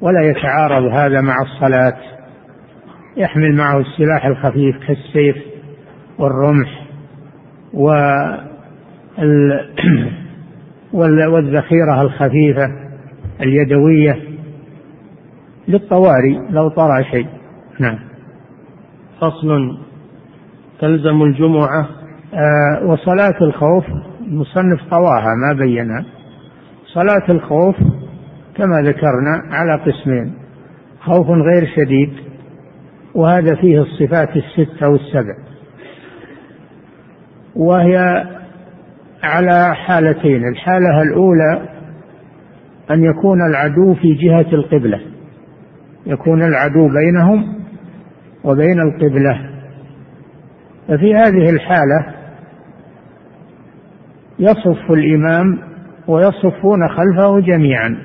ولا 0.00 0.22
يتعارض 0.22 0.84
هذا 0.84 1.20
مع 1.20 1.34
الصلاة. 1.42 1.96
يحمل 3.16 3.54
معه 3.56 3.78
السلاح 3.78 4.26
الخفيف 4.26 4.76
كالسيف 4.86 5.36
والرمح 6.18 6.86
و 7.74 7.86
والذخيرة 11.32 12.02
الخفيفة 12.02 12.66
اليدوية. 13.40 14.31
للطوارئ 15.68 16.38
لو 16.50 16.68
طرأ 16.68 17.02
شيء. 17.02 17.26
نعم. 17.80 17.98
فصل. 19.20 19.78
تلزم 20.80 21.22
الجمعة. 21.22 21.88
آه 22.34 22.86
وصلاة 22.86 23.36
الخوف 23.42 23.84
المصنف 24.20 24.80
طواها 24.90 25.34
ما 25.46 25.52
بينها 25.58 26.04
صلاة 26.86 27.30
الخوف 27.30 27.76
كما 28.56 28.82
ذكرنا 28.82 29.42
على 29.50 29.74
قسمين. 29.74 30.34
خوف 31.00 31.26
غير 31.28 31.66
شديد 31.76 32.12
وهذا 33.14 33.54
فيه 33.54 33.82
الصفات 33.82 34.36
الستة 34.36 34.88
والسبع. 34.88 35.36
وهي 37.56 38.24
على 39.22 39.74
حالتين. 39.74 40.48
الحالة 40.48 41.02
الأولى 41.02 41.68
أن 42.90 43.04
يكون 43.04 43.46
العدو 43.50 43.94
في 43.94 44.14
جهة 44.14 44.46
القبلة. 44.52 45.00
يكون 46.06 46.42
العدو 46.42 46.88
بينهم 46.88 47.54
وبين 48.44 48.80
القبلة. 48.80 49.50
ففي 50.88 51.14
هذه 51.14 51.50
الحالة 51.50 52.14
يصف 54.38 54.90
الإمام 54.90 55.58
ويصفون 56.08 56.88
خلفه 56.88 57.40
جميعا 57.40 57.96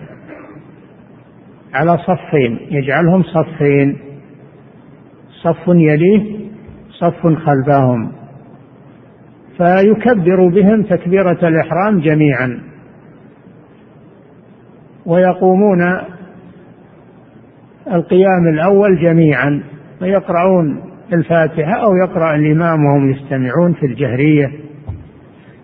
على 1.73 1.97
صفين 1.97 2.59
يجعلهم 2.71 3.23
صفين 3.23 3.97
صف 5.43 5.67
يليه 5.67 6.37
صف 6.99 7.27
خلفهم. 7.27 8.11
فيكبر 9.57 10.47
بهم 10.47 10.83
تكبيرة 10.83 11.47
الإحرام 11.47 11.99
جميعا. 11.99 12.59
ويقومون 15.05 15.81
القيام 17.93 18.47
الأول 18.47 19.01
جميعا 19.01 19.63
ويقرؤون 20.01 20.81
الفاتحة 21.13 21.73
أو 21.73 21.95
يقرأ 21.95 22.35
الإمام 22.35 22.85
وهم 22.85 23.09
يستمعون 23.09 23.73
في 23.73 23.85
الجهرية. 23.85 24.51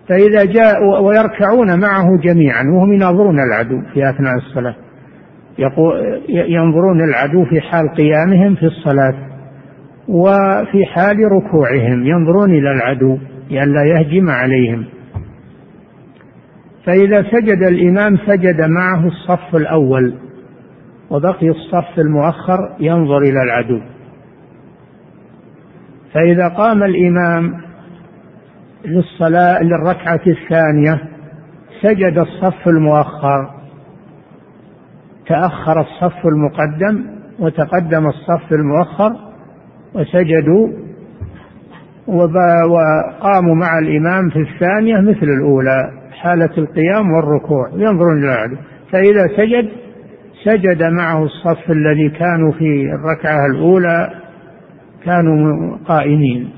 فإذا 0.08 0.44
جاء 0.44 1.02
ويركعون 1.02 1.80
معه 1.80 2.06
جميعا 2.22 2.62
وهم 2.76 2.92
يناظرون 2.92 3.40
العدو 3.40 3.82
في 3.94 4.10
أثناء 4.10 4.34
الصلاة. 4.34 4.74
ينظرون 6.28 7.04
العدو 7.04 7.44
في 7.44 7.60
حال 7.60 7.94
قيامهم 7.94 8.54
في 8.54 8.66
الصلاة 8.66 9.14
وفي 10.08 10.84
حال 10.84 11.16
ركوعهم 11.32 12.06
ينظرون 12.06 12.50
إلى 12.50 12.70
العدو 12.70 13.18
لئلا 13.50 13.84
يهجم 13.84 14.30
عليهم. 14.30 14.84
فإذا 16.86 17.22
سجد 17.22 17.62
الإمام 17.62 18.16
سجد 18.16 18.60
معه 18.60 19.06
الصف 19.06 19.56
الأول. 19.56 20.14
وبقي 21.10 21.48
الصف 21.48 21.98
المؤخر 21.98 22.76
ينظر 22.80 23.18
إلى 23.18 23.42
العدو. 23.42 23.80
فإذا 26.12 26.48
قام 26.48 26.82
الإمام 26.82 27.60
للصلاة 28.84 29.62
للركعة 29.62 30.20
الثانية 30.26 31.00
سجد 31.82 32.18
الصف 32.18 32.68
المؤخر 32.68 33.50
تأخر 35.26 35.80
الصف 35.80 36.26
المقدم 36.26 37.04
وتقدم 37.38 38.06
الصف 38.06 38.52
المؤخر 38.52 39.16
وسجدوا 39.94 40.68
وقاموا 42.68 43.54
مع 43.54 43.78
الإمام 43.78 44.30
في 44.30 44.38
الثانية 44.38 45.00
مثل 45.00 45.26
الأولى 45.26 45.90
حالة 46.12 46.50
القيام 46.58 47.10
والركوع 47.12 47.68
ينظرون 47.72 48.18
إلى 48.18 48.32
العدو. 48.32 48.56
فإذا 48.92 49.26
سجد 49.36 49.83
سجد 50.44 50.82
معه 50.82 51.24
الصف 51.24 51.70
الذي 51.70 52.08
كانوا 52.08 52.52
في 52.52 52.94
الركعة 52.94 53.46
الأولى 53.46 54.10
كانوا 55.04 55.76
قائمين. 55.86 56.50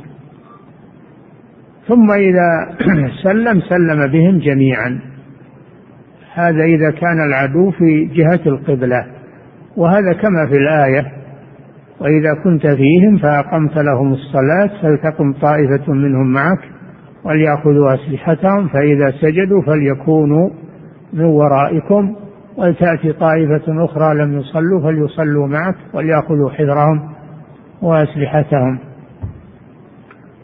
ثم 1.88 2.10
إذا 2.10 2.76
سلم 3.24 3.60
سلم 3.60 4.06
بهم 4.12 4.38
جميعا. 4.38 5.00
هذا 6.34 6.64
إذا 6.64 6.90
كان 6.90 7.24
العدو 7.28 7.70
في 7.70 8.04
جهة 8.04 8.40
القبلة. 8.46 9.06
وهذا 9.76 10.12
كما 10.12 10.46
في 10.46 10.56
الآية 10.56 11.12
وإذا 12.00 12.34
كنت 12.44 12.66
فيهم 12.66 13.18
فأقمت 13.18 13.76
لهم 13.76 14.12
الصلاة 14.12 14.70
فلتقم 14.82 15.32
طائفة 15.32 15.92
منهم 15.92 16.32
معك 16.32 16.58
وليأخذوا 17.24 17.94
أسلحتهم 17.94 18.68
فإذا 18.68 19.10
سجدوا 19.20 19.62
فليكونوا 19.62 20.50
من 21.12 21.24
ورائكم. 21.24 22.16
ولتأتي 22.56 23.12
طائفة 23.12 23.84
أخرى 23.84 24.14
لم 24.14 24.38
يصلوا 24.38 24.80
فليصلوا 24.82 25.46
معك 25.46 25.76
وليأخذوا 25.94 26.50
حذرهم 26.50 27.12
وأسلحتهم. 27.82 28.78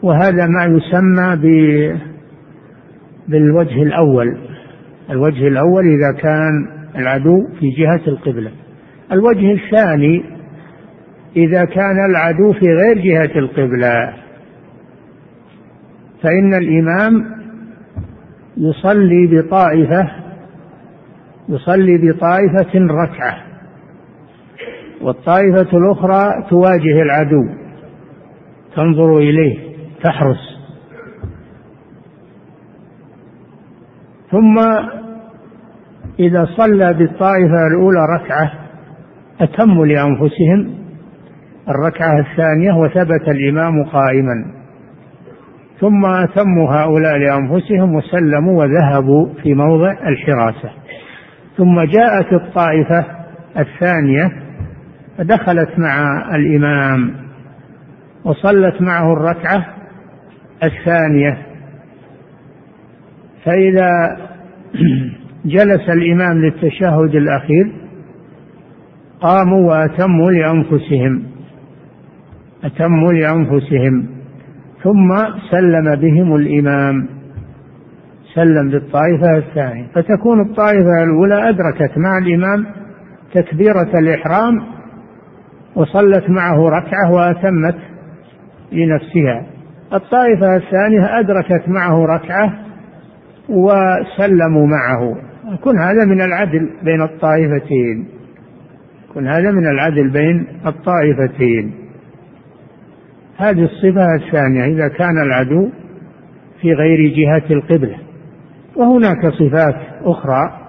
وهذا 0.03 0.45
ما 0.47 0.65
يسمى 0.65 1.35
بالوجه 3.27 3.83
الأول. 3.83 4.37
الوجه 5.09 5.47
الأول 5.47 5.83
إذا 5.83 6.21
كان 6.21 6.67
العدو 6.95 7.47
في 7.59 7.69
جهة 7.69 8.01
القبلة. 8.07 8.51
الوجه 9.11 9.51
الثاني 9.51 10.23
إذا 11.35 11.65
كان 11.65 12.05
العدو 12.09 12.53
في 12.53 12.65
غير 12.65 12.97
جهة 12.97 13.39
القبلة. 13.39 14.13
فإن 16.23 16.53
الإمام 16.53 17.25
يصلي 18.57 19.27
بطائفة 19.27 20.09
يصلي 21.49 21.97
بطائفة 21.97 22.71
ركعة 22.75 23.37
والطائفة 25.01 25.77
الأخرى 25.77 26.49
تواجه 26.49 27.01
العدو 27.01 27.45
تنظر 28.75 29.17
إليه 29.17 29.59
تحرس. 30.03 30.53
ثم 34.31 34.59
إذا 36.19 36.45
صلى 36.45 36.93
بالطائفة 36.93 37.67
الأولى 37.67 37.99
ركعة 38.19 38.51
أتموا 39.41 39.85
لأنفسهم 39.85 40.83
الركعة 41.69 42.19
الثانية 42.19 42.73
وثبت 42.73 43.29
الإمام 43.29 43.83
قائما. 43.83 44.53
ثم 45.79 46.05
أتموا 46.05 46.69
هؤلاء 46.71 47.17
لأنفسهم 47.17 47.95
وسلموا 47.95 48.63
وذهبوا 48.63 49.27
في 49.43 49.53
موضع 49.53 49.91
الحراسة. 49.91 50.82
ثم 51.57 51.81
جاءت 51.81 52.33
الطائفة 52.33 53.05
الثانية 53.57 54.31
فدخلت 55.17 55.79
مع 55.79 56.25
الإمام 56.35 57.13
وصلت 58.23 58.81
معه 58.81 59.13
الركعة 59.13 59.65
الثانية. 60.63 61.37
فإذا 63.45 64.17
جلس 65.45 65.89
الإمام 65.89 66.37
للتشهد 66.37 67.15
الأخير 67.15 67.71
قاموا 69.21 69.69
وأتموا 69.69 70.31
لأنفسهم 70.31 71.23
أتموا 72.63 73.13
لأنفسهم 73.13 74.07
ثم 74.83 75.15
سلم 75.51 75.95
بهم 75.95 76.35
الإمام. 76.35 77.07
سلم 78.35 78.69
بالطائفة 78.69 79.37
الثانية. 79.37 79.87
فتكون 79.95 80.41
الطائفة 80.41 81.03
الأولى 81.03 81.49
أدركت 81.49 81.97
مع 81.97 82.17
الإمام 82.17 82.65
تكبيرة 83.33 83.99
الإحرام 83.99 84.63
وصلت 85.75 86.29
معه 86.29 86.69
ركعة 86.69 87.11
وأتمت 87.11 87.75
لنفسها. 88.71 89.45
الطائفة 89.93 90.55
الثانية 90.55 91.19
أدركت 91.19 91.69
معه 91.69 92.05
ركعة 92.05 92.53
وسلموا 93.49 94.67
معه. 94.67 95.17
يكون 95.53 95.79
هذا 95.79 96.05
من 96.05 96.21
العدل 96.21 96.69
بين 96.83 97.01
الطائفتين. 97.01 98.07
يكون 99.09 99.27
هذا 99.27 99.51
من 99.51 99.67
العدل 99.67 100.09
بين 100.09 100.47
الطائفتين. 100.65 101.73
هذه 103.37 103.63
الصفة 103.63 104.15
الثانية 104.15 104.65
إذا 104.65 104.87
كان 104.87 105.21
العدو 105.21 105.69
في 106.61 106.73
غير 106.73 107.13
جهة 107.15 107.55
القبلة. 107.55 107.97
وهناك 108.75 109.33
صفات 109.33 109.75
أخرى 110.03 110.63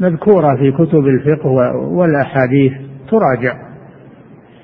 مذكورة 0.00 0.56
في 0.56 0.72
كتب 0.72 1.06
الفقه 1.06 1.48
والأحاديث 1.76 2.72
تراجع 3.10 3.64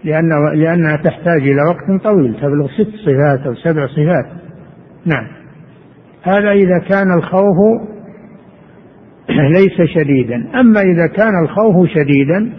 لأن 0.05 0.29
لأنها 0.55 0.97
تحتاج 0.97 1.43
إلى 1.43 1.63
وقت 1.63 2.03
طويل 2.05 2.35
تبلغ 2.35 2.67
ست 2.67 2.97
صفات 3.07 3.47
أو 3.47 3.55
سبع 3.55 3.87
صفات. 3.87 4.27
نعم. 5.07 5.27
هذا 6.23 6.51
إذا 6.51 6.79
كان 6.79 7.13
الخوف 7.13 7.57
ليس 9.57 9.89
شديدا. 9.95 10.61
أما 10.61 10.81
إذا 10.81 11.07
كان 11.07 11.45
الخوف 11.45 11.89
شديدا 11.89 12.53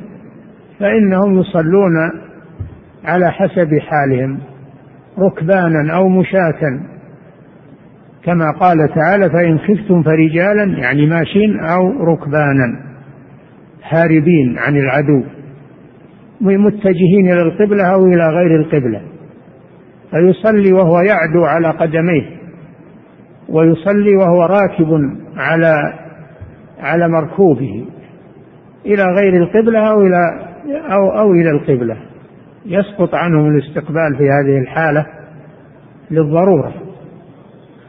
فإنهم 0.79 1.39
يصلون 1.39 2.11
على 3.05 3.31
حسب 3.31 3.79
حالهم 3.79 4.39
ركبانا 5.19 5.93
أو 5.95 6.09
مشاة. 6.09 6.90
كما 8.23 8.51
قال 8.59 8.77
تعالى 8.95 9.29
فإن 9.29 9.59
خفتم 9.59 10.03
فرجالا 10.03 10.63
يعني 10.77 11.05
ماشين 11.05 11.59
أو 11.59 12.03
ركبانا 12.03 12.91
هاربين 13.89 14.57
عن 14.57 14.77
العدو 14.77 15.23
متجهين 16.41 17.31
إلى 17.31 17.41
القبلة 17.41 17.83
أو 17.83 18.05
إلى 18.05 18.29
غير 18.29 18.55
القبلة. 18.55 19.01
فيصلي 20.11 20.73
وهو 20.73 20.99
يعدو 20.99 21.45
على 21.45 21.69
قدميه 21.69 22.25
ويصلي 23.49 24.15
وهو 24.15 24.41
راكب 24.45 25.17
على 25.37 25.93
على 26.79 27.07
مركوبه 27.07 27.85
إلى 28.85 29.03
غير 29.03 29.43
القبلة 29.43 29.79
أو 29.79 30.01
إلى 30.01 30.17
أو 30.91 31.19
أو 31.19 31.33
إلى 31.33 31.49
القبلة. 31.49 31.97
يسقط 32.65 33.15
عنهم 33.15 33.47
الاستقبال 33.47 34.15
في 34.17 34.23
هذه 34.23 34.57
الحالة 34.61 35.05
للضرورة. 36.11 36.73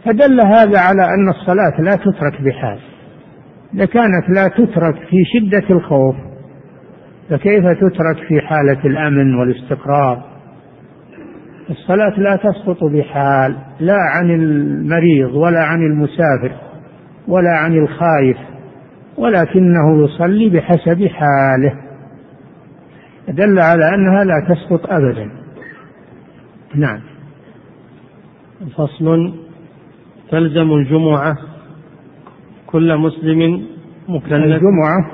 فدل 0.05 0.41
هذا 0.41 0.79
على 0.79 1.05
أن 1.05 1.29
الصلاة 1.29 1.81
لا 1.81 1.97
تترك 1.97 2.43
بحال. 2.43 2.79
إذا 3.75 3.85
كانت 3.85 4.29
لا 4.37 4.49
تترك 4.49 4.95
في 4.95 5.17
شدة 5.35 5.65
الخوف 5.71 6.17
فكيف 7.31 7.65
تترك 7.65 8.17
في 8.29 8.41
حالة 8.41 8.85
الأمن 8.85 9.35
والاستقرار؟ 9.35 10.23
الصلاة 11.71 12.21
لا 12.21 12.37
تسقط 12.37 12.85
بحال 12.85 13.57
لا 13.81 13.97
عن 14.15 14.31
المريض 14.31 15.35
ولا 15.35 15.65
عن 15.65 15.83
المسافر 15.83 16.53
ولا 17.29 17.51
عن 17.51 17.79
الخائف 17.79 18.37
ولكنه 19.19 20.05
يصلي 20.05 20.51
بحسب 20.51 21.07
حاله. 21.07 21.75
دل 23.29 23.59
على 23.59 23.95
أنها 23.95 24.25
لا 24.25 24.47
تسقط 24.49 24.87
أبدا. 24.87 25.31
نعم. 26.75 27.01
فصل 28.77 29.42
تلزم 30.33 30.73
الجمعة. 30.73 31.37
كل 32.67 32.97
مسلم 32.97 33.67
مكلف. 34.09 34.33
الجمعة 34.33 35.11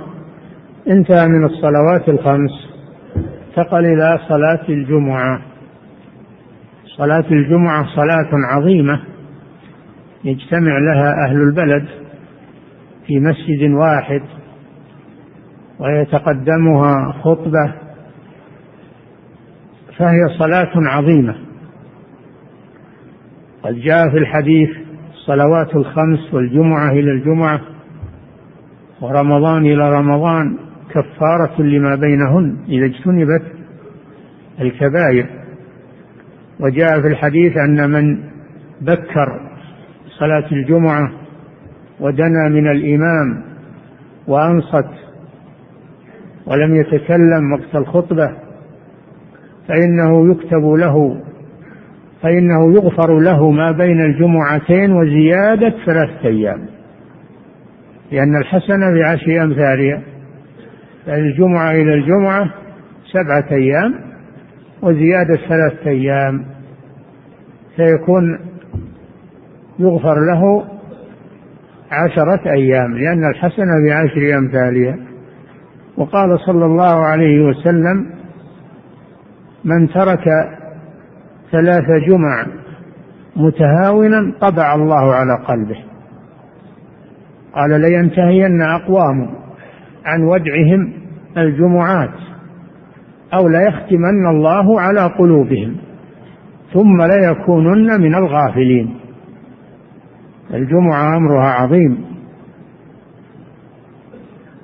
انتهى 0.88 1.28
من 1.28 1.44
الصلوات 1.44 2.08
الخمس 2.08 2.50
انتقل 3.48 3.86
إلى 3.86 4.18
صلاة 4.28 4.68
الجمعة. 4.68 5.42
صلاة 6.96 7.24
الجمعة 7.30 7.86
صلاة 7.96 8.30
عظيمة 8.32 9.00
يجتمع 10.24 10.78
لها 10.78 11.26
أهل 11.26 11.42
البلد 11.42 11.88
في 13.06 13.18
مسجد 13.18 13.70
واحد 13.70 14.22
ويتقدمها 15.78 17.12
خطبة 17.12 17.74
فهي 19.96 20.38
صلاة 20.38 20.72
عظيمة. 20.76 21.36
قد 23.62 23.74
جاء 23.74 24.10
في 24.10 24.18
الحديث 24.18 24.87
الصلوات 25.28 25.76
الخمس 25.76 26.34
والجمعة 26.34 26.90
إلى 26.90 27.10
الجمعة 27.10 27.60
ورمضان 29.00 29.66
إلى 29.66 29.92
رمضان 29.92 30.56
كفارة 30.90 31.62
لما 31.62 31.94
بينهن 31.94 32.56
إذا 32.68 32.86
اجتنبت 32.86 33.42
الكبائر. 34.60 35.26
وجاء 36.60 37.00
في 37.00 37.08
الحديث 37.08 37.56
أن 37.56 37.90
من 37.90 38.18
بكر 38.80 39.40
صلاة 40.18 40.52
الجمعة 40.52 41.12
ودنا 42.00 42.48
من 42.48 42.70
الإمام 42.70 43.42
وأنصت 44.26 44.90
ولم 46.46 46.74
يتكلم 46.74 47.52
وقت 47.52 47.74
الخطبة 47.74 48.30
فإنه 49.68 50.30
يكتب 50.30 50.64
له 50.64 51.22
فإنه 52.22 52.74
يغفر 52.74 53.18
له 53.18 53.50
ما 53.50 53.70
بين 53.70 54.00
الجمعتين 54.00 54.92
وزيادة 54.92 55.74
ثلاثة 55.86 56.28
أيام. 56.28 56.66
لأن 58.12 58.36
الحسنة 58.36 58.90
بعشر 58.94 59.42
أمثالها 59.42 60.02
الجمعة 61.08 61.70
إلى 61.70 61.94
الجمعة 61.94 62.50
سبعة 63.12 63.46
أيام 63.52 63.94
وزيادة 64.82 65.36
ثلاثة 65.48 65.90
أيام. 65.90 66.44
فيكون 67.76 68.38
يغفر 69.78 70.14
له 70.20 70.64
عشرة 71.90 72.50
أيام 72.50 72.98
لأن 72.98 73.30
الحسنة 73.30 73.88
بعشر 73.88 74.38
أمثالها 74.38 74.96
وقال 75.96 76.40
صلى 76.46 76.64
الله 76.64 77.06
عليه 77.06 77.40
وسلم 77.40 78.06
من 79.64 79.88
ترك 79.88 80.24
ثلاث 81.52 81.84
جمع 82.08 82.46
متهاونا 83.36 84.32
طبع 84.40 84.74
الله 84.74 85.14
على 85.14 85.44
قلبه. 85.48 85.84
قال 87.52 87.80
لينتهين 87.80 88.62
أقوام 88.62 89.30
عن 90.04 90.22
ودعهم 90.22 90.92
الجمعات 91.36 92.14
أو 93.34 93.48
ليختمن 93.48 94.26
الله 94.26 94.80
على 94.80 95.00
قلوبهم 95.00 95.76
ثم 96.72 97.02
ليكونن 97.02 98.00
من 98.00 98.14
الغافلين. 98.14 98.96
الجمعة 100.54 101.16
أمرها 101.16 101.50
عظيم. 101.50 102.04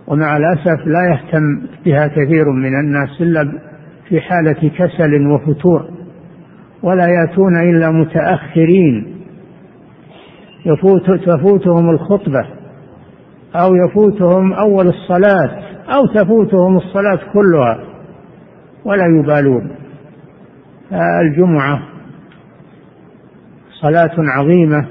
ومع 0.07 0.37
الأسف 0.37 0.87
لا 0.87 1.01
يهتم 1.12 1.66
بها 1.85 2.07
كثير 2.07 2.51
من 2.51 2.80
الناس 2.80 3.20
إلا 3.20 3.53
في 4.09 4.20
حالة 4.20 4.70
كسل 4.78 5.26
وفتور. 5.26 5.93
ولا 6.85 7.07
يأتون 7.07 7.57
إلا 7.57 7.91
متأخرين. 7.91 9.14
يفوت 10.66 11.11
تفوتهم 11.11 11.91
الخطبة 11.91 12.47
أو 13.55 13.74
يفوتهم 13.74 14.53
أول 14.53 14.87
الصلاة 14.89 15.62
أو 15.89 16.07
تفوتهم 16.07 16.76
الصلاة 16.76 17.18
كلها 17.32 17.78
ولا 18.85 19.07
يبالون. 19.07 19.70
الجمعة 20.93 21.82
صلاة 23.80 24.14
عظيمة 24.18 24.87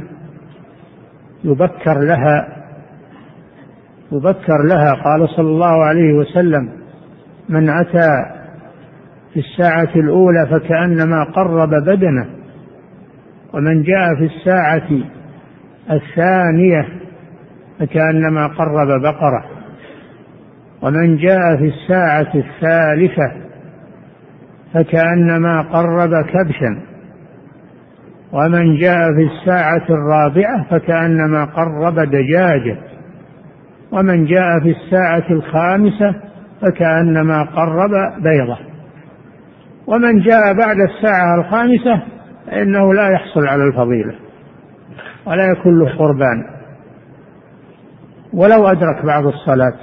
يبكر 1.43 1.99
لها 1.99 2.47
يبكر 4.11 4.63
لها 4.63 4.93
قال 4.93 5.29
صلى 5.29 5.47
الله 5.47 5.83
عليه 5.83 6.13
وسلم 6.13 6.69
من 7.49 7.69
أتى 7.69 8.09
في 9.33 9.39
الساعة 9.39 9.95
الأولى 9.95 10.47
فكأنما 10.51 11.23
قرب 11.23 11.69
بدنه. 11.69 12.25
ومن 13.53 13.83
جاء 13.83 14.15
في 14.15 14.25
الساعة 14.25 14.89
الثانية 15.91 16.87
فكأنما 17.79 18.47
قرب 18.47 19.01
بقرة. 19.01 19.45
ومن 20.81 21.17
جاء 21.17 21.57
في 21.57 21.65
الساعة 21.65 22.31
الثالثة 22.35 23.31
فكأنما 24.73 25.61
قرب 25.61 26.25
كبشا. 26.25 26.81
ومن 28.31 28.77
جاء 28.77 29.13
في 29.13 29.23
الساعة 29.23 29.85
الرابعة 29.89 30.63
فكأنما 30.69 31.45
قرب 31.45 31.99
دجاجة. 31.99 32.77
ومن 33.91 34.25
جاء 34.25 34.59
في 34.59 34.69
الساعة 34.69 35.25
الخامسة 35.31 36.15
فكأنما 36.61 37.43
قرب 37.43 37.91
بيضة. 38.23 38.72
ومن 39.87 40.19
جاء 40.19 40.53
بعد 40.53 40.77
الساعة 40.89 41.35
الخامسة 41.39 42.03
فإنه 42.45 42.93
لا 42.93 43.09
يحصل 43.09 43.47
على 43.47 43.63
الفضيلة 43.63 44.15
ولا 45.27 45.45
يكون 45.51 45.79
له 45.79 45.97
قربان. 45.97 46.43
ولو 48.33 48.67
أدرك 48.67 49.05
بعض 49.05 49.25
الصلاة 49.25 49.73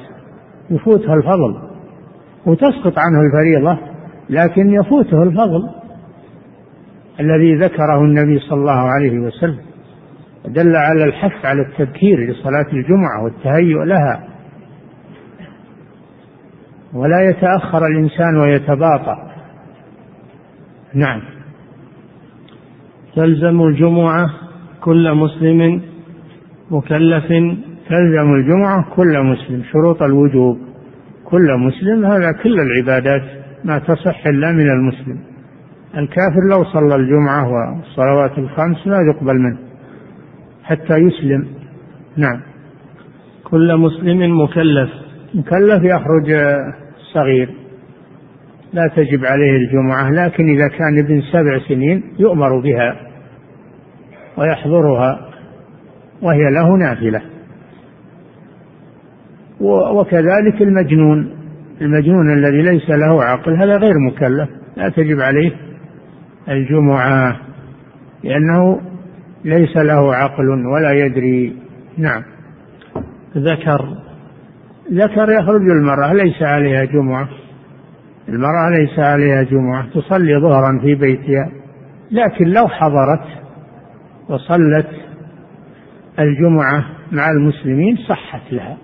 يفوتها 0.71 1.15
الفضل 1.15 1.71
وتسقط 2.47 2.99
عنه 2.99 3.21
الفريضة 3.21 3.79
لكن 4.31 4.71
يفوته 4.71 5.23
الفضل 5.23 5.71
الذي 7.21 7.55
ذكره 7.55 8.01
النبي 8.01 8.39
صلى 8.39 8.61
الله 8.61 8.91
عليه 8.91 9.19
وسلم. 9.19 9.61
دل 10.45 10.77
على 10.77 11.05
الحث 11.05 11.45
على 11.45 11.63
التبكير 11.63 12.31
لصلاة 12.31 12.67
الجمعة 12.73 13.25
والتهيؤ 13.25 13.83
لها. 13.83 14.25
ولا 16.95 17.21
يتأخر 17.31 17.87
الإنسان 17.87 18.37
ويتباطأ. 18.37 19.30
نعم. 20.95 21.21
تلزم 23.17 23.63
الجمعة 23.63 24.31
كل 24.81 25.15
مسلم 25.15 25.83
مكلف. 26.71 27.27
تلزم 27.89 28.35
الجمعة 28.35 28.97
كل 28.97 29.23
مسلم. 29.23 29.63
شروط 29.73 30.03
الوجوب. 30.03 30.59
كل 31.25 31.59
مسلم 31.59 32.07
هذا 32.07 32.33
كل 32.43 32.61
العبادات 32.61 33.23
ما 33.65 33.79
تصح 33.79 34.27
إلا 34.27 34.53
من 34.53 34.71
المسلم. 34.71 35.21
الكافر 35.97 36.49
لو 36.51 36.65
صلى 36.65 36.95
الجمعة 36.97 37.49
والصلوات 37.53 38.39
الخمس 38.39 38.87
لا 38.87 38.99
يقبل 39.15 39.39
منه 39.39 39.59
حتى 40.65 40.97
يسلم. 40.97 41.47
نعم. 42.17 42.41
كل 43.45 43.77
مسلم 43.77 44.41
مكلف. 44.43 44.91
مكلف 45.35 45.85
يخرج 45.85 46.57
صغير. 47.15 47.60
لا 48.73 48.87
تجب 48.97 49.25
عليه 49.25 49.57
الجمعة 49.57 50.11
لكن 50.11 50.49
إذا 50.49 50.69
كان 50.69 50.99
ابن 50.99 51.23
سبع 51.33 51.59
سنين 51.69 52.03
يؤمر 52.19 52.61
بها 52.61 52.97
ويحضرها 54.37 55.31
وهي 56.23 56.51
له 56.51 56.77
نافلة. 56.77 57.23
وكذلك 59.91 60.63
المجنون 60.63 61.37
المجنون 61.81 62.33
الذي 62.33 62.63
ليس 62.63 62.91
له 62.91 63.25
عقل 63.25 63.57
هذا 63.57 63.77
غير 63.77 63.99
مكلف 63.99 64.49
لا 64.77 64.89
تجب 64.89 65.21
عليه 65.21 65.53
الجمعة 66.49 67.37
لأنه 68.25 68.81
ليس 69.45 69.77
له 69.77 70.15
عقل 70.15 70.49
ولا 70.49 70.93
يدري. 70.93 71.57
نعم. 71.99 72.23
ذكر. 73.37 73.97
ذكر 74.93 75.31
يخرج 75.31 75.71
المرأة 75.71 76.13
ليس 76.13 76.43
عليها 76.43 76.85
جمعة. 76.85 77.29
المرأة 78.31 78.71
ليس 78.71 78.99
عليها 78.99 79.43
جمعة 79.43 79.87
تصلي 79.95 80.41
ظهرا 80.41 80.79
في 80.83 80.95
بيتها. 80.95 81.51
لكن 82.11 82.45
لو 82.45 82.69
حضرت 82.69 83.25
وصلت 84.29 84.89
الجمعة 86.19 86.85
مع 87.13 87.31
المسلمين 87.31 87.97
صحت 87.97 88.53
لها. 88.53 88.77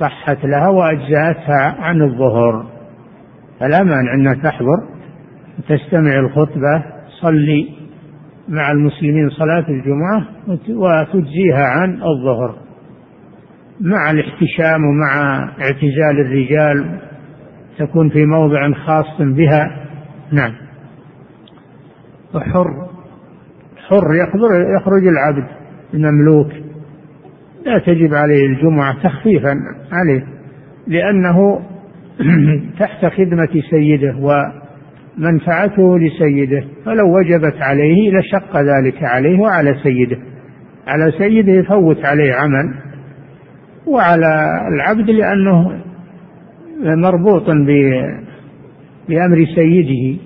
صحت 0.00 0.44
لها 0.44 0.68
وأجزأتها 0.68 1.76
عن 1.78 2.02
الظهر. 2.02 2.66
فلا 3.60 3.82
مانع 3.82 4.14
أنها 4.14 4.34
تحضر 4.34 4.88
تستمع 5.68 6.18
الخطبة 6.18 6.84
صلي 7.20 7.68
مع 8.48 8.70
المسلمين 8.70 9.30
صلاة 9.30 9.64
الجمعة 9.68 10.26
وتجزيها 10.68 11.64
عن 11.64 12.02
الظهر. 12.02 12.54
مع 13.80 14.10
الاحتشام 14.10 14.80
ومع 14.84 15.38
اعتزال 15.60 16.20
الرجال 16.20 17.05
تكون 17.78 18.08
في 18.08 18.24
موضع 18.24 18.72
خاص 18.72 19.20
بها. 19.20 19.86
نعم. 20.32 20.52
وحر. 22.34 22.66
حر 23.88 24.14
يخرج 24.76 25.06
العبد 25.06 25.46
المملوك 25.94 26.52
لا 27.66 27.78
تجب 27.78 28.14
عليه 28.14 28.46
الجمعة 28.46 29.02
تخفيفا 29.02 29.56
عليه 29.92 30.26
لأنه 30.86 31.60
تحت 32.80 33.06
خدمة 33.06 33.62
سيده 33.70 34.16
ومنفعته 35.18 35.98
لسيده. 35.98 36.64
فلو 36.84 37.18
وجبت 37.18 37.62
عليه 37.62 38.10
لشق 38.18 38.60
ذلك 38.60 39.02
عليه 39.02 39.38
وعلى 39.38 39.74
سيده. 39.82 40.18
على 40.86 41.12
سيده 41.18 41.52
يفوت 41.52 42.04
عليه 42.04 42.34
عمل 42.34 42.74
وعلى 43.86 44.44
العبد 44.74 45.10
لأنه 45.10 45.80
مربوط 46.80 47.50
بأمر 49.08 49.46
سيده. 49.54 50.20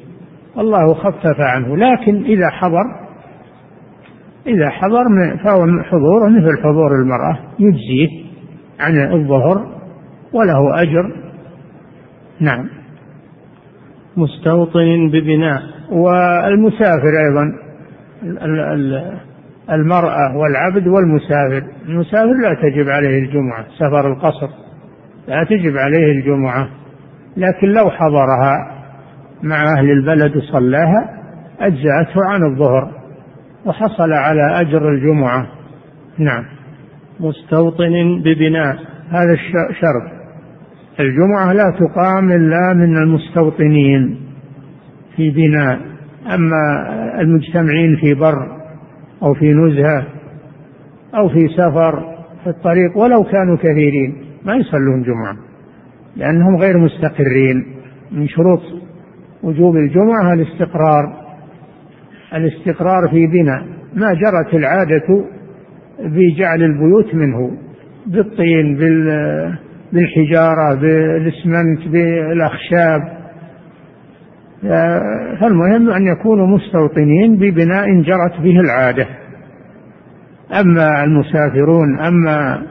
الله 0.58 0.94
خفف 0.94 1.40
عنه. 1.40 1.76
لكن 1.76 2.24
إذا 2.24 2.50
حضر 2.50 2.84
إذا 4.46 4.68
حضر 4.70 5.04
فهو 5.44 5.82
حضوره 5.82 6.28
مثل 6.28 6.62
حضور 6.62 6.94
المرأة. 7.02 7.38
يجزيه 7.58 8.24
عن 8.80 9.12
الظهر 9.12 9.80
وله 10.32 10.82
أجر. 10.82 11.12
نعم. 12.40 12.68
مستوطن 14.16 15.10
ببناء. 15.12 15.62
والمسافر 15.90 17.12
أيضا. 17.28 17.52
المرأة 19.70 20.36
والعبد 20.36 20.86
والمسافر. 20.86 21.66
المسافر 21.88 22.34
لا 22.42 22.54
تجب 22.54 22.88
عليه 22.88 23.18
الجمعة 23.18 23.66
سفر 23.78 24.12
القصر. 24.12 24.48
لا 25.30 25.44
تجب 25.44 25.76
عليه 25.76 26.12
الجمعة 26.12 26.68
لكن 27.36 27.68
لو 27.68 27.90
حضرها 27.90 28.56
مع 29.42 29.64
أهل 29.78 29.90
البلد 29.90 30.36
وصلاها 30.36 31.20
أجزأته 31.60 32.20
عن 32.30 32.42
الظهر 32.42 32.90
وحصل 33.66 34.12
على 34.12 34.60
أجر 34.60 34.88
الجمعة. 34.88 35.46
نعم. 36.18 36.44
مستوطن 37.20 38.22
ببناء 38.24 38.76
هذا 39.10 39.36
شرط. 39.80 40.20
الجمعة 41.00 41.52
لا 41.52 41.76
تقام 41.78 42.32
إلا 42.32 42.74
من 42.74 42.96
المستوطنين 42.96 44.20
في 45.16 45.30
بناء 45.30 45.80
أما 46.34 46.88
المجتمعين 47.20 47.96
في 47.96 48.14
بر 48.14 48.60
أو 49.22 49.34
في 49.34 49.52
نزهة 49.52 50.06
أو 51.14 51.28
في 51.28 51.48
سفر 51.48 52.16
في 52.44 52.50
الطريق 52.50 52.98
ولو 52.98 53.24
كانوا 53.24 53.56
كثيرين. 53.56 54.29
ما 54.44 54.54
يصلون 54.54 55.02
جمعة 55.02 55.36
لأنهم 56.16 56.56
غير 56.56 56.78
مستقرين 56.78 57.64
من 58.12 58.28
شروط 58.28 58.62
وجوب 59.42 59.76
الجمعة 59.76 60.32
الاستقرار. 60.32 61.20
الاستقرار 62.34 63.08
في 63.10 63.26
بناء 63.26 63.62
ما 63.94 64.14
جرت 64.14 64.54
العادة 64.54 65.24
بجعل 65.98 66.62
البيوت 66.62 67.14
منه 67.14 67.50
بالطين 68.06 68.76
بالحجارة 69.92 70.74
بالإسمنت 70.74 71.88
بالأخشاب. 71.88 73.20
فالمهم 75.40 75.90
أن 75.90 76.06
يكونوا 76.06 76.46
مستوطنين 76.46 77.36
ببناء 77.36 78.02
جرت 78.02 78.40
به 78.40 78.60
العادة. 78.60 79.06
أما 80.60 81.04
المسافرون 81.04 82.00
أما 82.00 82.62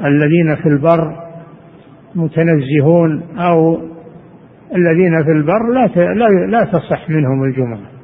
الذين 0.00 0.56
في 0.62 0.68
البر 0.68 1.24
متنزهون 2.14 3.22
أو 3.38 3.78
الذين 4.74 5.24
في 5.24 5.30
البر 5.30 5.72
لا 5.74 6.46
لا 6.50 6.64
تصح 6.64 7.10
منهم 7.10 7.44
الجمعة 7.44 7.94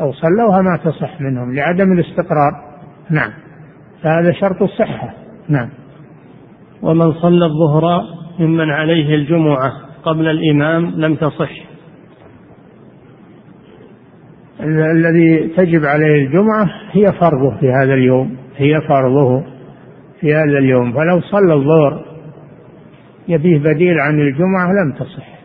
أو 0.00 0.12
صلوها 0.12 0.62
ما 0.62 0.76
تصح 0.84 1.20
منهم 1.20 1.54
لعدم 1.54 1.92
الاستقرار. 1.92 2.52
نعم. 3.10 3.30
فهذا 4.02 4.32
شرط 4.32 4.62
الصحة. 4.62 5.14
نعم. 5.48 5.68
ومن 6.82 7.12
صلى 7.12 7.46
الظهر 7.46 8.02
ممن 8.38 8.70
عليه 8.70 9.14
الجمعة 9.14 9.72
قبل 10.02 10.28
الإمام 10.28 10.90
لم 10.90 11.14
تصح. 11.14 11.50
الذي 14.60 15.48
تجب 15.56 15.84
عليه 15.84 16.26
الجمعة 16.26 16.70
هي 16.92 17.04
فرضه 17.20 17.56
في 17.60 17.72
هذا 17.72 17.94
اليوم. 17.94 18.36
هي 18.56 18.80
فرضه. 18.88 19.57
في 20.20 20.34
هذا 20.34 20.58
اليوم 20.58 20.92
فلو 20.92 21.20
صلى 21.20 21.54
الظهر 21.54 22.04
يبيه 23.28 23.58
بديل 23.58 24.00
عن 24.00 24.20
الجمعة 24.20 24.72
لم 24.72 24.92
تصح 24.92 25.38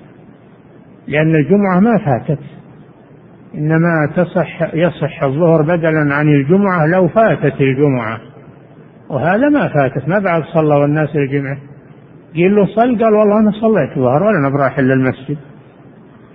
لأن 1.07 1.35
الجمعة 1.35 1.79
ما 1.79 1.97
فاتت 2.05 2.43
إنما 3.55 4.13
تصح 4.15 4.73
يصح 4.73 5.23
الظهر 5.23 5.61
بدلا 5.61 6.15
عن 6.15 6.27
الجمعة 6.27 6.85
لو 6.85 7.07
فاتت 7.07 7.61
الجمعة 7.61 8.19
وهذا 9.09 9.49
ما 9.49 9.67
فاتت 9.67 10.09
ما 10.09 10.19
بعد 10.19 10.43
صلى 10.43 10.75
والناس 10.75 11.15
الجمعة 11.15 11.57
قيل 12.35 12.55
له 12.55 12.65
صل 12.65 13.03
قال 13.03 13.13
والله 13.13 13.39
أنا 13.39 13.51
صليت 13.51 13.97
الظهر 13.97 14.23
ولا 14.23 14.49
نبراح 14.49 14.79
إلا 14.79 14.93
المسجد. 14.93 15.37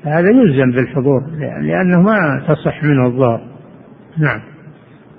هذا 0.04 0.30
يلزم 0.30 0.70
بالحضور 0.70 1.22
لأنه 1.60 2.02
ما 2.02 2.44
تصح 2.48 2.84
منه 2.84 3.06
الظهر. 3.06 3.40
نعم. 4.18 4.40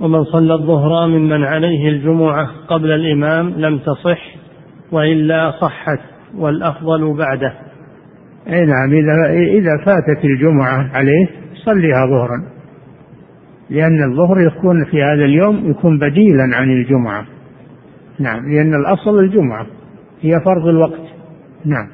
ومن 0.01 0.23
صلى 0.23 0.53
الظهر 0.53 1.07
ممن 1.07 1.43
عليه 1.43 1.89
الجمعة 1.89 2.49
قبل 2.67 2.91
الإمام 2.91 3.49
لم 3.49 3.77
تصح 3.77 4.35
وإلا 4.91 5.51
صحت 5.51 5.99
والأفضل 6.37 7.17
بعده. 7.17 7.53
أي 8.47 8.65
نعم 8.65 8.91
إذا 8.91 9.33
إذا 9.59 9.85
فاتت 9.85 10.25
الجمعة 10.25 10.89
عليه 10.93 11.27
صليها 11.65 12.05
ظهرا 12.05 12.59
لأن 13.69 14.11
الظهر 14.11 14.39
يكون 14.47 14.85
في 14.85 15.03
هذا 15.03 15.25
اليوم 15.25 15.69
يكون 15.69 15.99
بديلا 15.99 16.49
عن 16.53 16.69
الجمعة. 16.69 17.25
نعم 18.19 18.51
لأن 18.51 18.73
الأصل 18.73 19.19
الجمعة 19.19 19.65
هي 20.21 20.31
فرض 20.45 20.67
الوقت. 20.67 21.09
نعم. 21.65 21.87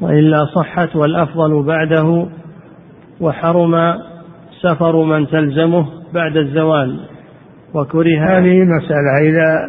وإلا 0.00 0.44
صحت 0.54 0.96
والأفضل 0.96 1.62
بعده. 1.62 2.26
وحرم 3.20 3.94
سفر 4.62 5.02
من 5.04 5.26
تلزمه 5.26 5.86
بعد 6.14 6.36
الزوال. 6.36 7.00
وكره 7.74 8.18
هذه 8.20 8.64
مسألة. 8.64 9.18
إذا 9.20 9.68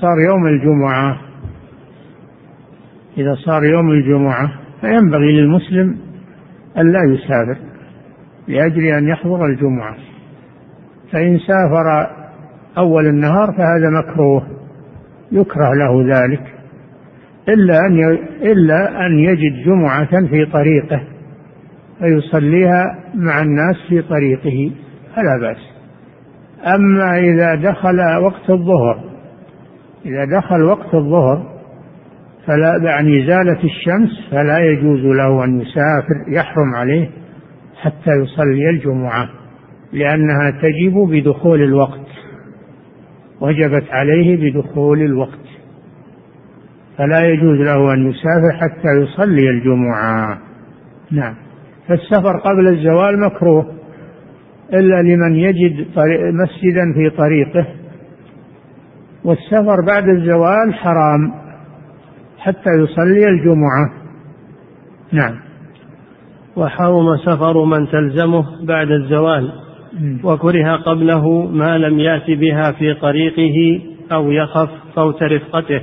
صار 0.00 0.20
يوم 0.30 0.46
الجمعة 0.46 1.16
إذا 3.18 3.34
صار 3.34 3.64
يوم 3.64 3.90
الجمعة 3.90 4.50
فينبغي 4.80 5.40
للمسلم 5.40 5.96
أن 6.78 6.92
لا 6.92 7.00
يسافر 7.14 7.56
لأجل 8.48 8.84
أن 8.84 9.08
يحضر 9.08 9.46
الجمعة. 9.46 9.96
فإن 11.12 11.38
سافر 11.38 12.10
أول 12.78 13.06
النهار 13.06 13.52
فهذا 13.52 13.90
مكروه 13.90 14.46
يكره 15.32 15.74
له 15.74 16.02
ذلك. 16.02 16.42
إلا 17.48 17.78
أن 17.78 18.18
إلا 18.42 19.06
أن 19.06 19.18
يجد 19.18 19.64
جمعة 19.66 20.26
في 20.26 20.44
طريقه 20.44 21.02
فيصليها 21.98 22.98
مع 23.14 23.42
الناس 23.42 23.76
في 23.88 24.02
طريقه 24.02 24.70
فلا 25.16 25.38
بأس. 25.40 25.67
أما 26.66 27.18
إذا 27.18 27.54
دخل 27.54 28.00
وقت 28.22 28.50
الظهر 28.50 29.04
إذا 30.06 30.24
دخل 30.38 30.62
وقت 30.62 30.94
الظهر 30.94 31.58
فلا 32.46 32.80
يعني 32.84 33.26
زالت 33.26 33.64
الشمس 33.64 34.10
فلا 34.30 34.58
يجوز 34.58 35.00
له 35.00 35.44
أن 35.44 35.60
يسافر 35.60 36.24
يحرم 36.28 36.74
عليه 36.74 37.10
حتى 37.82 38.10
يصلي 38.10 38.70
الجمعة 38.70 39.28
لأنها 39.92 40.50
تجب 40.50 40.94
بدخول 40.94 41.62
الوقت 41.62 42.08
وجبت 43.40 43.84
عليه 43.90 44.36
بدخول 44.36 45.02
الوقت. 45.02 45.38
فلا 46.98 47.20
يجوز 47.20 47.58
له 47.58 47.94
أن 47.94 48.10
يسافر 48.10 48.56
حتى 48.60 48.88
يصلي 48.88 49.50
الجمعة. 49.50 50.38
نعم. 51.10 51.34
فالسفر 51.88 52.38
قبل 52.38 52.68
الزوال 52.68 53.20
مكروه. 53.20 53.77
إلا 54.74 55.02
لمن 55.02 55.34
يجد 55.34 55.86
مسجدا 56.32 56.92
في 56.94 57.10
طريقه. 57.10 57.66
والسفر 59.24 59.76
بعد 59.86 60.08
الزوال 60.08 60.74
حرام 60.74 61.32
حتى 62.38 62.70
يصلي 62.70 63.28
الجمعة. 63.28 63.92
نعم. 65.12 65.34
وحرم 66.56 67.16
سفر 67.16 67.64
من 67.64 67.88
تلزمه 67.88 68.44
بعد 68.66 68.90
الزوال 68.90 69.52
وكره 70.24 70.76
قبله 70.76 71.46
ما 71.46 71.78
لم 71.78 71.98
يأت 71.98 72.30
بها 72.30 72.72
في 72.72 72.94
طريقه 72.94 73.82
أو 74.12 74.30
يخف 74.30 74.70
فوت 74.96 75.22
رفقته. 75.22 75.82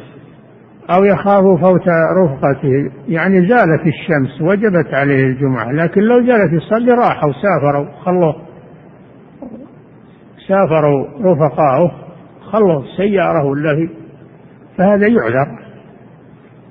أو 0.95 1.03
يخاف 1.03 1.43
فوت 1.61 1.87
رفقته. 2.23 2.69
يعني 3.07 3.47
زالت 3.47 3.81
الشمس 3.87 4.41
وجبت 4.41 4.93
عليه 4.93 5.23
الجمعة 5.23 5.71
لكن 5.71 6.01
لو 6.01 6.19
جلس 6.19 6.63
يصلي 6.63 6.91
راحوا 6.91 7.31
سافروا 7.31 8.01
خلوا 8.05 8.44
سافروا 10.47 11.07
رفقاؤه 11.19 11.91
خلوا 12.51 12.83
السيارة 12.83 13.45
ولا 13.45 13.89
فهذا 14.77 15.07
يعذر. 15.07 15.65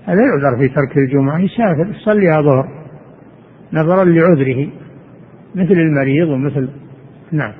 هذا 0.04 0.20
يعذر 0.20 0.58
في 0.58 0.68
ترك 0.68 0.96
الجمعة 0.96 1.38
يسافر 1.38 1.86
يصليها 1.90 2.40
ظهر 2.42 2.68
نظرا 3.72 4.04
لعذره 4.04 4.68
مثل 5.54 5.72
المريض 5.72 6.28
ومثل 6.28 6.68
نعم. 7.32 7.52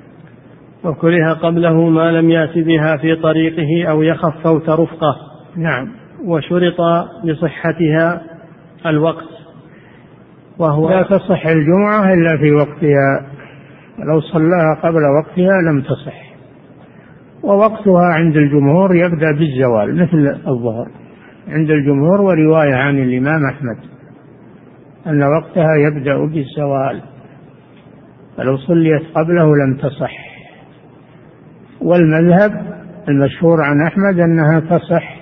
وكره 0.85 1.33
قبله 1.33 1.89
ما 1.89 2.13
لم 2.13 2.31
يأت 2.31 2.59
بها 2.59 2.97
في 2.97 3.17
طريقه 3.17 3.91
أو 3.91 4.03
يخف 4.03 4.43
فوت 4.43 4.69
رفقة. 4.69 5.17
نعم. 5.57 5.89
وشرط 6.25 6.81
لصحتها 7.25 8.23
الوقت. 8.87 9.29
وهو 10.59 10.91
لا 10.91 11.03
تصح 11.03 11.47
الجمعة 11.47 12.15
إلا 12.15 12.37
في 12.37 12.53
وقتها. 12.53 13.34
لو 13.99 14.21
صلاها 14.21 14.75
قبل 14.83 15.03
وقتها 15.19 15.63
لم 15.71 15.81
تصح. 15.81 16.35
ووقتها 17.43 18.07
عند 18.15 18.37
الجمهور 18.37 18.97
يبدأ 18.97 19.33
بالزوال 19.33 19.95
مثل 19.95 20.41
الظهر. 20.49 20.89
عند 21.49 21.71
الجمهور 21.71 22.21
ورواية 22.21 22.75
عن 22.75 22.99
الإمام 22.99 23.47
أحمد 23.47 23.77
أن 25.07 25.23
وقتها 25.23 25.77
يبدأ 25.77 26.19
بالزوال. 26.19 27.03
فلو 28.37 28.57
صليت 28.57 29.03
قبله 29.15 29.47
لم 29.57 29.77
تصح. 29.77 30.13
والمذهب 31.81 32.75
المشهور 33.09 33.63
عن 33.63 33.87
أحمد 33.87 34.21
أنها 34.21 34.61
تصح 34.61 35.17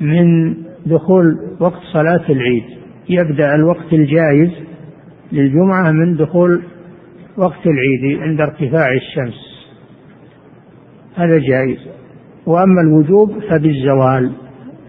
من 0.00 0.54
دخول 0.86 1.24
وقت 1.60 1.80
صلاة 1.92 2.30
العيد. 2.30 2.64
يبدأ 3.08 3.54
الوقت 3.54 3.92
الجائز 3.92 4.50
للجمعة 5.32 5.92
من 5.92 6.16
دخول 6.16 6.62
وقت 7.36 7.66
العيد 7.66 8.22
عند 8.22 8.40
ارتفاع 8.40 8.92
الشمس. 8.92 9.50
هذا 11.16 11.38
جائز. 11.38 11.78
وأما 12.46 12.80
الوجوب 12.80 13.32
فبالزوال 13.50 14.32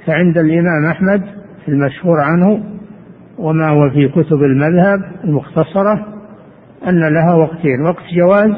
فعند 0.05 0.37
الإمام 0.37 0.85
أحمد 0.85 1.23
المشهور 1.67 2.19
عنه 2.21 2.63
وما 3.37 3.69
هو 3.69 3.89
في 3.89 4.07
كتب 4.07 4.43
المذهب 4.43 4.99
المختصرة 5.23 6.05
أن 6.87 7.13
لها 7.13 7.35
وقتين 7.35 7.81
وقت 7.81 8.03
جواز 8.15 8.51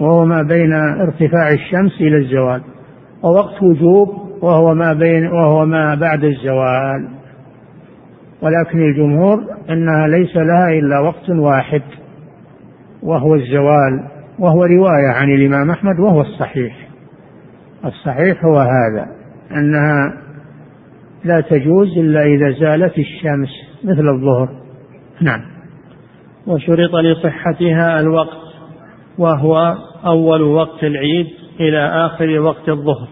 وهو 0.00 0.24
ما 0.24 0.42
بين 0.42 0.72
ارتفاع 0.72 1.48
الشمس 1.52 2.00
إلى 2.00 2.16
الزوال 2.16 2.62
ووقت 3.22 3.62
وجوب 3.62 4.08
وهو 4.42 4.74
ما 4.74 4.92
بين 4.92 5.26
وهو 5.26 5.66
ما 5.66 5.94
بعد 5.94 6.24
الزوال. 6.24 7.08
ولكن 8.42 8.78
الجمهور 8.78 9.44
أنها 9.70 10.08
ليس 10.08 10.36
لها 10.36 10.68
إلا 10.68 11.00
وقت 11.00 11.30
واحد. 11.30 11.82
وهو 13.02 13.34
الزوال 13.34 14.04
وهو 14.38 14.64
رواية 14.64 15.08
عن 15.08 15.30
الإمام 15.30 15.70
أحمد 15.70 16.00
وهو 16.00 16.20
الصحيح. 16.20 16.88
الصحيح 17.84 18.44
هو 18.44 18.58
هذا 18.58 19.06
أنها 19.56 20.12
لا 21.24 21.40
تجوز 21.40 21.98
إلا 21.98 22.22
إذا 22.22 22.50
زالت 22.50 22.98
الشمس 22.98 23.48
مثل 23.84 24.08
الظهر. 24.08 24.48
نعم. 25.20 25.40
وشرط 26.46 26.94
لصحتها 26.94 28.00
الوقت 28.00 28.40
وهو 29.18 29.74
أول 30.06 30.42
وقت 30.42 30.84
العيد 30.84 31.26
إلى 31.60 31.78
آخر 31.78 32.40
وقت 32.40 32.68
الظهر. 32.68 33.08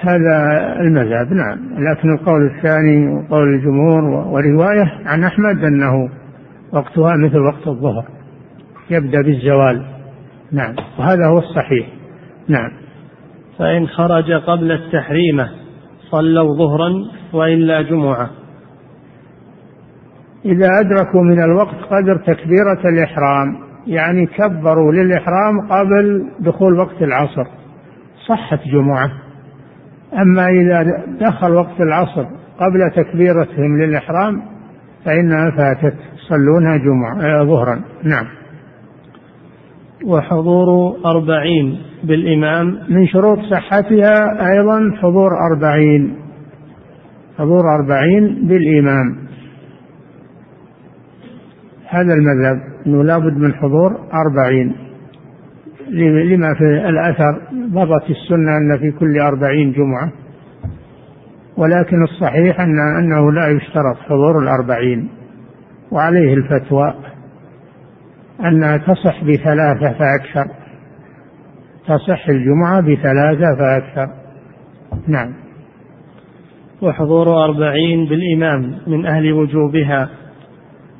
هذا 0.00 0.56
المذهب 0.80 1.32
نعم. 1.32 1.58
لكن 1.58 2.12
القول 2.12 2.46
الثاني 2.46 3.14
وقول 3.14 3.54
الجمهور 3.54 4.04
ورواية 4.04 4.92
عن 5.06 5.24
أحمد 5.24 5.64
أنه 5.64 6.08
وقتها 6.72 7.16
مثل 7.16 7.38
وقت 7.38 7.66
الظهر. 7.66 8.04
يبدأ 8.92 9.22
بالزوال 9.22 9.84
نعم. 10.52 10.74
وهذا 10.98 11.26
هو 11.26 11.38
الصحيح. 11.38 11.86
نعم. 12.48 12.70
فإن 13.58 13.86
خرج 13.86 14.32
قبل 14.32 14.72
التحريمة 14.72 15.50
صلوا 16.10 16.56
ظهرا 16.56 16.92
وإلا 17.32 17.82
جمعة. 17.82 18.30
إذا 20.44 20.68
أدركوا 20.80 21.22
من 21.22 21.42
الوقت 21.42 21.76
قدر 21.90 22.16
تكبيرة 22.16 22.80
الإحرام 22.84 23.56
يعني 23.86 24.26
كبروا 24.26 24.92
للإحرام 24.92 25.60
قبل 25.70 26.30
دخول 26.40 26.78
وقت 26.78 27.02
العصر. 27.02 27.44
صحت 28.28 28.60
جمعة. 28.72 29.12
أما 30.18 30.46
إذا 30.48 31.04
دخل 31.20 31.52
وقت 31.52 31.80
العصر 31.80 32.24
قبل 32.58 32.90
تكبيرتهم 32.96 33.78
للإحرام 33.78 34.42
فإنها 35.04 35.50
فاتت. 35.50 35.96
يصلونها 36.24 36.76
جمعة 36.76 37.20
آه 37.20 37.44
ظهرا. 37.44 37.80
نعم. 38.04 38.41
وحضور 40.04 40.96
أربعين 41.06 41.78
بالإمام 42.04 42.78
من 42.88 43.06
شروط 43.06 43.38
صحتها 43.38 44.14
أيضا 44.52 44.96
حضور 44.96 45.30
أربعين. 45.52 46.14
حضور 47.38 47.62
أربعين 47.80 48.48
بالإمام. 48.48 49.16
هذا 51.88 52.14
المذهب 52.14 52.56
أنه 52.86 53.04
لابد 53.04 53.36
من 53.36 53.54
حضور 53.54 53.96
أربعين. 54.26 54.72
لما 55.90 56.54
في 56.54 56.88
الأثر 56.88 57.40
ضبط 57.54 58.10
السنة 58.10 58.56
أن 58.56 58.78
في 58.78 58.90
كل 58.90 59.20
أربعين 59.20 59.72
جمعة. 59.72 60.12
ولكن 61.56 62.02
الصحيح 62.02 62.60
أن 62.60 62.78
أنه 62.98 63.32
لا 63.32 63.48
يشترط 63.48 63.96
حضور 63.96 64.42
الأربعين. 64.42 65.08
وعليه 65.90 66.34
الفتوى. 66.34 66.94
أنها 68.48 68.76
تصح 68.76 69.24
بثلاثة 69.24 69.98
فأكثر. 69.98 70.50
تصح 71.86 72.28
الجمعة 72.28 72.80
بثلاثة 72.80 73.56
فأكثر. 73.58 74.12
نعم. 75.08 75.32
وحضور 76.82 77.44
أربعين 77.44 78.08
بالإمام 78.08 78.78
من 78.86 79.06
أهل 79.06 79.32
وجوبها. 79.32 80.08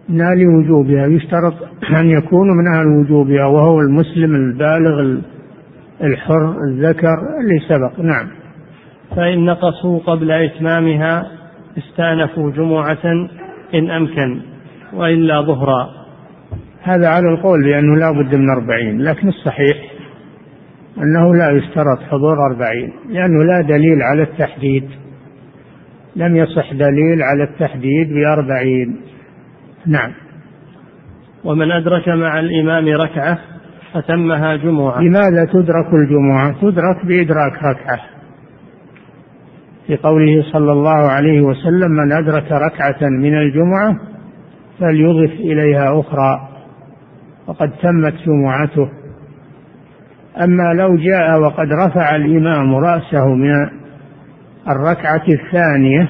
من 0.09 0.21
أهل 0.21 0.47
وجوبها. 0.47 1.07
يشترط 1.07 1.55
أن 1.91 2.11
يكونوا 2.11 2.55
من 2.55 2.75
أهل 2.75 2.87
وجوبها 2.87 3.47
وهو 3.47 3.81
المسلم 3.81 4.35
البالغ 4.35 5.21
الحر 6.03 6.57
الذكر 6.69 7.15
اللي 7.41 7.61
سبق. 7.69 8.01
نعم. 8.01 8.29
فإن 9.17 9.45
نقصوا 9.45 9.99
قبل 9.99 10.31
إتمامها 10.31 11.27
استأنفوا 11.79 12.51
جمعة 12.51 13.29
إن 13.75 13.91
أمكن 13.91 14.41
وإلا 14.93 15.41
ظهرا. 15.41 16.02
هذا 16.83 17.09
على 17.09 17.29
القول 17.29 17.65
بأنه 17.65 17.97
لا 17.97 18.11
بد 18.11 18.35
من 18.35 18.51
أربعين 18.51 19.03
لكن 19.03 19.29
الصحيح 19.29 19.93
أنه 20.99 21.35
لا 21.35 21.51
يشترط 21.51 21.99
حضور 22.11 22.47
أربعين 22.51 22.93
لأنه 23.09 23.45
لا 23.45 23.61
دليل 23.61 24.03
على 24.03 24.23
التحديد. 24.23 24.89
لم 26.17 26.37
يصح 26.37 26.73
دليل 26.73 27.23
على 27.23 27.43
التحديد 27.43 28.13
بأربعين. 28.13 29.01
نعم. 29.87 30.13
ومن 31.45 31.71
أدرك 31.71 32.09
مع 32.09 32.41
الإمام 32.41 32.89
ركعة 32.89 33.39
أتمها 33.95 34.57
جمعة. 34.57 35.01
لماذا 35.01 35.45
تدرك 35.53 35.95
الجمعة؟ 35.95 36.61
تدرك 36.61 37.07
بإدراك 37.07 37.63
ركعة. 37.63 38.01
في 39.87 39.97
قوله 39.97 40.45
صلى 40.53 40.73
الله 40.73 41.11
عليه 41.11 41.41
وسلم 41.41 41.91
من 41.91 42.13
أدرك 42.13 42.53
ركعة 42.53 43.09
من 43.09 43.39
الجمعة 43.39 43.97
فليضف 44.81 45.33
إليها 45.33 46.01
أخرى. 46.01 46.52
وقد 47.47 47.71
تمت 47.83 48.15
جمعته 48.27 48.89
أما 50.45 50.75
لو 50.75 50.97
جاء 50.97 51.41
وقد 51.41 51.69
رفع 51.73 52.17
الإمام 52.17 52.75
رأسه 52.75 53.27
من 53.27 53.53
الركعة 54.69 55.25
الثانية 55.29 56.09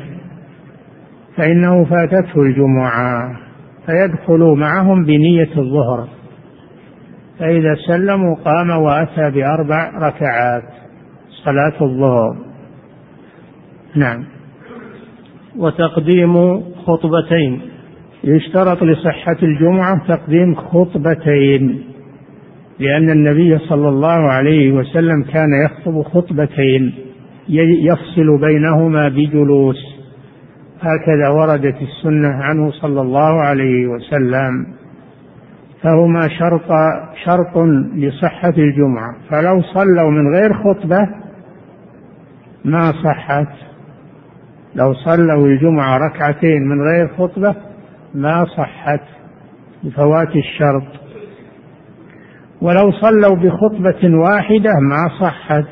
فإنه 1.36 1.84
فاتته 1.84 2.42
الجمعة 2.42 3.36
فيدخل 3.86 4.54
معهم 4.58 5.04
بنية 5.04 5.50
الظهر. 5.56 6.08
فإذا 7.38 7.74
سلموا 7.86 8.36
قام 8.44 8.70
وأتى 8.70 9.30
بأربع 9.30 9.90
ركعات 9.98 10.62
صلاة 11.44 11.82
الظهر. 11.82 12.36
نعم. 13.96 14.24
وتقديم 15.56 16.60
خطبتين. 16.60 17.71
يشترط 18.24 18.82
لصحة 18.82 19.36
الجمعة 19.42 20.06
تقديم 20.08 20.54
خطبتين 20.54 21.82
لأن 22.78 23.10
النبي 23.10 23.58
صلى 23.58 23.88
الله 23.88 24.30
عليه 24.30 24.72
وسلم 24.72 25.22
كان 25.22 25.48
يخطب 25.64 26.02
خطبتين 26.02 26.94
يفصل 27.88 28.40
بينهما 28.40 29.08
بجلوس. 29.08 29.76
هكذا 30.80 31.28
وردت 31.28 31.76
السنة 31.82 32.28
عنه 32.28 32.70
صلى 32.70 33.00
الله 33.00 33.40
عليه 33.40 33.86
وسلم. 33.86 34.66
فهما 35.82 36.28
شرط 36.38 36.68
شرط 37.24 37.58
لصحة 37.94 38.54
الجمعة. 38.58 39.16
فلو 39.30 39.62
صلوا 39.62 40.10
من 40.10 40.34
غير 40.34 40.54
خطبة 40.54 41.08
ما 42.64 42.92
صحت. 43.04 43.48
لو 44.74 44.94
صلوا 44.94 45.46
الجمعة 45.46 45.98
ركعتين 45.98 46.62
من 46.68 46.82
غير 46.82 47.08
خطبة 47.08 47.54
ما 48.14 48.44
صحت 48.56 49.00
لفوات 49.84 50.36
الشرط. 50.36 51.02
ولو 52.62 52.92
صلوا 52.92 53.36
بخطبة 53.36 54.18
واحدة 54.18 54.70
ما 54.80 55.08
صحت 55.20 55.64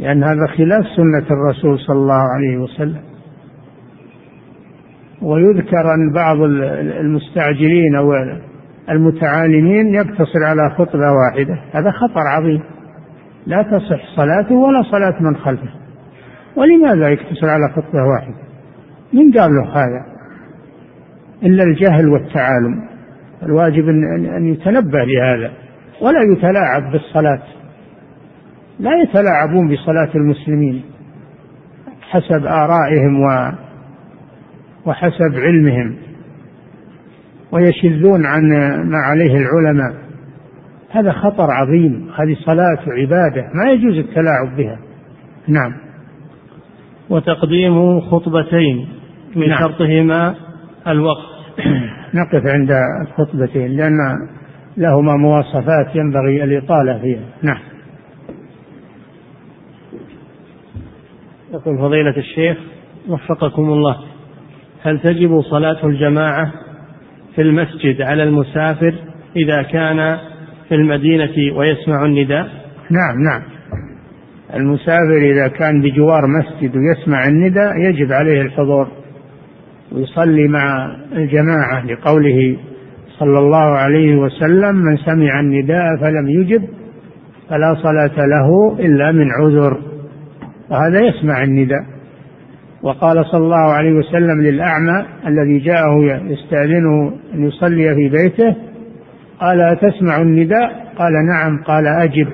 لأن 0.00 0.24
هذا 0.24 0.46
خلاف 0.46 0.84
سنة 0.96 1.26
الرسول 1.30 1.78
صلى 1.78 1.96
الله 1.96 2.22
عليه 2.34 2.56
وسلم. 2.56 3.02
ويذكر 5.22 5.94
أن 5.94 6.12
بعض 6.14 6.36
المستعجلين 7.00 7.96
أو 7.96 8.12
المتعالمين 8.90 9.94
يقتصر 9.94 10.44
على 10.44 10.74
خطبة 10.78 11.12
واحدة. 11.12 11.60
هذا 11.72 11.90
خطر 11.90 12.20
عظيم. 12.20 12.62
لا 13.46 13.62
تصح 13.62 14.16
صلاته 14.16 14.54
ولا 14.54 14.82
صلاة 14.82 15.22
من 15.22 15.36
خلفه. 15.36 15.70
ولماذا 16.56 17.08
يقتصر 17.08 17.50
على 17.50 17.72
خطبة 17.76 18.02
واحدة؟ 18.02 18.44
من 19.12 19.32
قال 19.32 19.50
له 19.50 19.68
هذا؟ 19.68 20.13
إلا 21.44 21.64
الجهل 21.64 22.08
والتعالم. 22.08 22.88
الواجب 23.42 23.88
أن 24.36 24.46
يتنبه 24.46 25.04
لهذا 25.04 25.52
ولا 26.00 26.20
يتلاعب 26.32 26.92
بالصلاة. 26.92 27.42
لا 28.78 28.90
يتلاعبون 29.02 29.74
بصلاة 29.74 30.10
المسلمين 30.14 30.82
حسب 32.10 32.46
آرائهم 32.46 33.20
و 33.20 33.52
وحسب 34.86 35.34
علمهم 35.34 35.96
ويشذون 37.52 38.26
عن 38.26 38.42
ما 38.90 38.98
عليه 38.98 39.36
العلماء. 39.36 39.94
هذا 40.90 41.12
خطر 41.12 41.50
عظيم. 41.50 42.10
هذه 42.18 42.36
صلاة 42.44 42.88
وعبادة 42.88 43.50
ما 43.54 43.70
يجوز 43.70 43.98
التلاعب 43.98 44.56
بها. 44.56 44.78
نعم. 45.48 45.72
وتقديم 47.10 48.00
خطبتين 48.00 48.88
من 49.36 49.48
نعم. 49.48 49.58
شرطهما 49.58 50.34
الوقت 50.86 51.33
نقف 52.20 52.46
عند 52.46 52.70
الخطبتين 53.02 53.76
لأن 53.76 53.96
لهما 54.76 55.16
مواصفات 55.16 55.96
ينبغي 55.96 56.44
الإطالة 56.44 56.98
فيها. 56.98 57.24
نعم. 57.42 57.60
يقول 61.52 61.78
فضيلة 61.78 62.16
الشيخ 62.16 62.56
وفقكم 63.08 63.62
الله 63.62 63.96
هل 64.82 65.00
تجب 65.00 65.40
صلاة 65.40 65.86
الجماعة 65.86 66.52
في 67.34 67.42
المسجد 67.42 68.02
على 68.02 68.22
المسافر 68.22 68.94
إذا 69.36 69.62
كان 69.62 70.18
في 70.68 70.74
المدينة 70.74 71.56
ويسمع 71.56 72.04
النداء؟ 72.04 72.48
نعم 72.90 73.22
نعم. 73.24 73.42
المسافر 74.54 75.18
إذا 75.32 75.48
كان 75.48 75.80
بجوار 75.80 76.22
مسجد 76.26 76.76
ويسمع 76.76 77.26
النداء 77.28 77.76
يجب 77.76 78.12
عليه 78.12 78.40
الحضور. 78.40 79.03
ويصلي 79.92 80.48
مع 80.48 80.96
الجماعة 81.12 81.86
لقوله 81.86 82.56
صلى 83.18 83.38
الله 83.38 83.76
عليه 83.76 84.16
وسلم 84.16 84.74
من 84.76 84.96
سمع 84.96 85.40
النداء 85.40 85.96
فلم 86.00 86.28
يجب 86.28 86.64
فلا 87.50 87.74
صلاة 87.74 88.26
له 88.26 88.76
إلا 88.78 89.12
من 89.12 89.30
عذر. 89.30 89.78
وهذا 90.70 91.00
يسمع 91.00 91.42
النداء. 91.42 91.84
وقال 92.82 93.24
صلى 93.26 93.44
الله 93.44 93.72
عليه 93.72 93.92
وسلم 93.92 94.42
للأعمى 94.42 95.06
الذي 95.26 95.58
جاءه 95.58 96.04
يستأذنه 96.04 97.12
أن 97.34 97.46
يصلي 97.46 97.94
في 97.94 98.08
بيته 98.08 98.56
قال 99.40 99.60
أتسمع 99.60 100.16
النداء؟ 100.16 100.92
قال 100.98 101.12
نعم. 101.12 101.62
قال 101.62 101.86
أجب. 101.86 102.28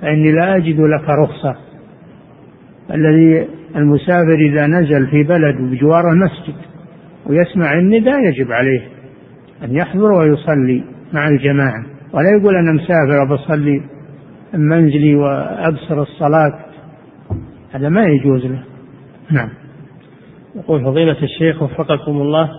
فإني 0.00 0.32
لا 0.32 0.56
أجد 0.56 0.80
لك 0.80 1.08
رخصة. 1.08 1.56
الذي 2.90 3.48
المسافر 3.76 4.38
إذا 4.50 4.66
نزل 4.66 5.06
في 5.06 5.22
بلد 5.22 5.56
بجواره 5.56 6.14
مسجد 6.14 6.54
ويسمع 7.26 7.78
النداء 7.78 8.20
يجب 8.20 8.52
عليه 8.52 8.80
أن 9.64 9.76
يحضر 9.76 10.12
ويصلي 10.12 10.84
مع 11.12 11.28
الجماعة. 11.28 11.86
ولا 12.12 12.30
يقول 12.40 12.56
أنا 12.56 12.72
مسافر 12.72 13.22
وبصلي 13.22 13.82
منزلي 14.54 15.14
وأبصر 15.14 16.02
الصلاة. 16.02 16.58
هذا 17.72 17.88
ما 17.88 18.04
يجوز 18.04 18.46
له. 18.46 18.62
نعم. 19.30 19.48
يقول 20.56 20.84
فضيلة 20.84 21.16
الشيخ 21.22 21.62
وفقكم 21.62 22.12
الله 22.12 22.50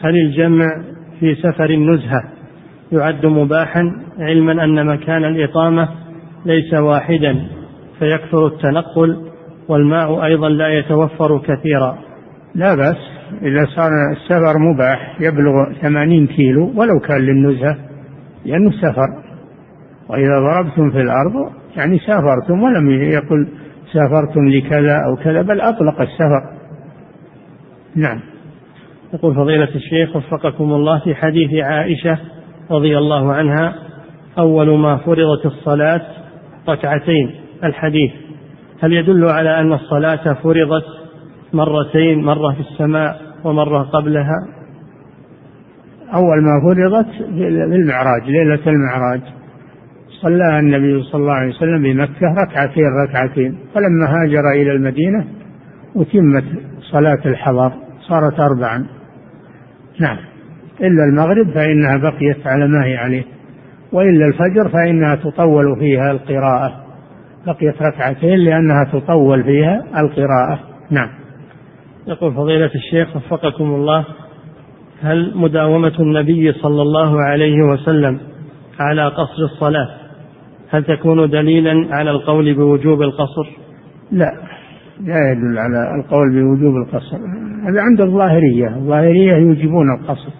هل 0.00 0.16
الجمع 0.16 0.66
في 1.20 1.34
سفر 1.34 1.70
النزهة 1.70 2.22
يعد 2.92 3.26
مباحا؟ 3.26 3.82
علما 4.18 4.64
أن 4.64 4.86
مكان 4.86 5.24
الإقامة 5.24 5.88
ليس 6.46 6.74
واحدا 6.74 7.46
فيكثر 7.98 8.46
التنقل 8.46 9.27
والماء 9.68 10.24
أيضا 10.24 10.48
لا 10.48 10.68
يتوفر 10.68 11.38
كثيرا. 11.38 11.98
لا 12.54 12.74
بأس 12.74 12.96
إذا 13.42 13.66
صار 13.76 13.90
السفر 14.12 14.58
مباح 14.58 15.20
يبلغ 15.20 15.72
ثمانين 15.82 16.26
كيلو 16.26 16.72
ولو 16.76 17.00
كان 17.08 17.18
للنزهة 17.18 17.76
لأنه 18.44 18.70
سفر. 18.70 19.28
وإذا 20.08 20.40
ضربتم 20.40 20.90
في 20.90 21.00
الأرض 21.00 21.52
يعني 21.76 21.98
سافرتم 21.98 22.62
ولم 22.62 22.90
يقل 22.90 23.48
سافرتم 23.92 24.48
لكذا 24.48 24.96
أو 25.06 25.16
كذا 25.16 25.42
بل 25.42 25.60
أطلق 25.60 26.00
السفر. 26.00 26.58
نعم. 27.96 28.20
يقول 29.14 29.34
فضيلة 29.34 29.68
الشيخ 29.74 30.16
وفقكم 30.16 30.64
الله 30.64 31.00
في 31.04 31.14
حديث 31.14 31.64
عائشة 31.64 32.18
رضي 32.70 32.98
الله 32.98 33.32
عنها 33.32 33.74
أول 34.38 34.78
ما 34.78 34.96
فرضت 34.96 35.46
الصلاة 35.46 36.02
ركعتين 36.68 37.34
الحديث. 37.64 38.27
هل 38.82 38.92
يدل 38.92 39.24
على 39.24 39.60
أن 39.60 39.72
الصلاة 39.72 40.34
فرضت 40.34 40.84
مرتين 41.52 42.24
مرة 42.24 42.52
في 42.52 42.60
السماء 42.60 43.20
ومرة 43.44 43.82
قبلها؟ 43.82 44.48
أول 46.14 46.42
ما 46.42 46.60
فرضت 46.62 47.10
في 47.10 47.48
المعراج 47.48 48.22
ليلة 48.22 48.60
المعراج. 48.66 49.20
صلى 50.22 50.58
النبي 50.58 51.02
صلى 51.02 51.20
الله 51.20 51.32
عليه 51.32 51.54
وسلم 51.54 51.82
بمكة 51.82 52.34
ركعتين 52.42 52.84
ركعتين. 53.08 53.58
فلما 53.74 54.06
هاجر 54.06 54.50
إلى 54.50 54.72
المدينة 54.72 55.24
أتمت 55.96 56.44
صلاة 56.92 57.18
الحضر 57.26 57.72
صارت 58.08 58.40
أربعا. 58.40 58.86
نعم. 60.00 60.18
إلا 60.80 61.04
المغرب 61.04 61.50
فإنها 61.50 61.96
بقيت 61.96 62.46
على 62.46 62.68
ما 62.68 62.84
هي 62.84 62.96
عليه. 62.96 63.24
وإلا 63.92 64.26
الفجر 64.26 64.68
فإنها 64.68 65.14
تطول 65.14 65.76
فيها 65.78 66.10
القراءة. 66.10 66.87
بقيت 67.46 67.82
ركعتين 67.82 68.38
لأنها 68.38 68.84
تطول 68.92 69.44
فيها 69.44 69.84
القراءة. 69.96 70.60
نعم. 70.90 71.08
يقول 72.06 72.34
فضيلة 72.34 72.70
الشيخ 72.74 73.16
وفقكم 73.16 73.64
الله 73.64 74.04
هل 75.02 75.32
مداومة 75.36 75.92
النبي 76.00 76.52
صلى 76.52 76.82
الله 76.82 77.20
عليه 77.22 77.62
وسلم 77.62 78.20
على 78.80 79.08
قصر 79.08 79.42
الصلاة 79.52 79.88
هل 80.70 80.84
تكون 80.84 81.30
دليلا 81.30 81.86
على 81.90 82.10
القول 82.10 82.54
بوجوب 82.54 83.02
القصر؟ 83.02 83.46
لا 84.12 84.32
لا 85.00 85.32
يدل 85.32 85.58
على 85.58 86.00
القول 86.00 86.30
بوجوب 86.30 86.74
القصر. 86.76 87.16
هذا 87.68 87.80
عند 87.80 88.00
الظاهرية 88.00 88.76
الظاهرية 88.76 89.34
يوجبون 89.34 89.86
القصر 90.00 90.32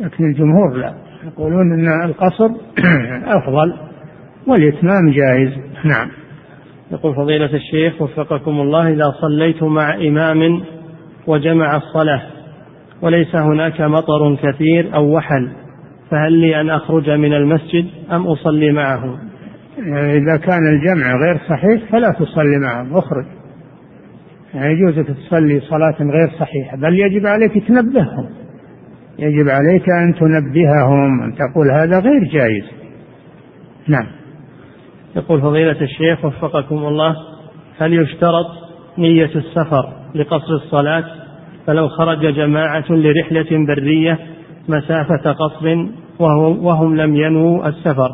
لكن 0.00 0.24
الجمهور 0.24 0.76
لا. 0.76 0.94
يقولون 1.26 1.72
أن 1.72 2.04
القصر 2.04 2.50
أفضل. 3.38 3.89
والإتمام 4.50 5.10
جائز. 5.10 5.50
نعم. 5.84 6.08
يقول 6.92 7.14
فضيلة 7.14 7.54
الشيخ 7.54 8.02
وفقكم 8.02 8.60
الله 8.60 8.88
إذا 8.88 9.10
صليت 9.20 9.62
مع 9.62 9.94
إمام 9.94 10.62
وجمع 11.26 11.76
الصلاة 11.76 12.22
وليس 13.02 13.36
هناك 13.36 13.80
مطر 13.80 14.36
كثير 14.42 14.94
أو 14.94 15.16
وحل 15.16 15.48
فهل 16.10 16.32
لي 16.32 16.60
أن 16.60 16.70
أخرج 16.70 17.10
من 17.10 17.32
المسجد 17.32 17.86
أم 18.12 18.26
أصلي 18.26 18.72
معه؟ 18.72 19.18
يعني 19.78 20.12
إذا 20.12 20.36
كان 20.36 20.66
الجمع 20.68 21.14
غير 21.24 21.40
صحيح 21.48 21.92
فلا 21.92 22.10
تصلي 22.10 22.58
معهم 22.58 22.96
أخرج. 22.96 23.24
يعني 24.54 24.72
يجوز 24.72 24.98
لك 24.98 25.06
تصلي 25.06 25.60
صلاة 25.60 25.96
غير 26.00 26.30
صحيحة 26.40 26.76
بل 26.76 26.98
يجب 26.98 27.26
عليك 27.26 27.66
تنبههم. 27.68 28.28
يجب 29.18 29.48
عليك 29.48 29.90
أن 29.90 30.14
تنبههم 30.14 31.22
أن 31.22 31.34
تقول 31.34 31.70
هذا 31.70 31.98
غير 31.98 32.24
جائز. 32.32 32.64
نعم. 33.88 34.19
يقول 35.16 35.40
فضيلة 35.40 35.80
الشيخ 35.80 36.24
وفقكم 36.24 36.76
الله 36.76 37.16
هل 37.78 37.92
يشترط 37.92 38.46
نية 38.98 39.30
السفر 39.34 39.92
لقصر 40.14 40.52
الصلاة؟ 40.54 41.04
فلو 41.66 41.88
خرج 41.88 42.34
جماعة 42.34 42.84
لرحلة 42.90 43.66
برية 43.66 44.18
مسافة 44.68 45.32
قصر 45.32 45.86
وهم 46.62 46.96
لم 46.96 47.16
ينووا 47.16 47.68
السفر 47.68 48.10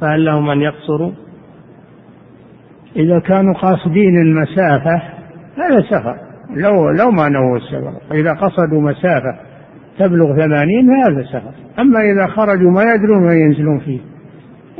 فهل 0.00 0.24
لهم 0.24 0.50
أن 0.50 0.60
يقصروا؟ 0.60 1.12
إذا 2.96 3.18
كانوا 3.18 3.54
قاصدين 3.54 4.22
المسافة 4.22 5.02
هذا 5.56 5.82
سفر. 5.90 6.14
لو 6.56 6.90
لو 6.90 7.10
ما 7.10 7.28
نووا 7.28 7.56
السفر. 7.56 7.92
فإذا 8.10 8.32
قصدوا 8.32 8.80
مسافة 8.80 9.38
تبلغ 9.98 10.36
ثمانين 10.36 10.90
هذا 10.90 11.22
سفر. 11.22 11.52
أما 11.78 12.00
إذا 12.00 12.26
خرجوا 12.26 12.70
ما 12.70 12.82
يدرون 12.82 13.26
ما 13.26 13.34
ينزلون 13.34 13.78
فيه. 13.78 14.00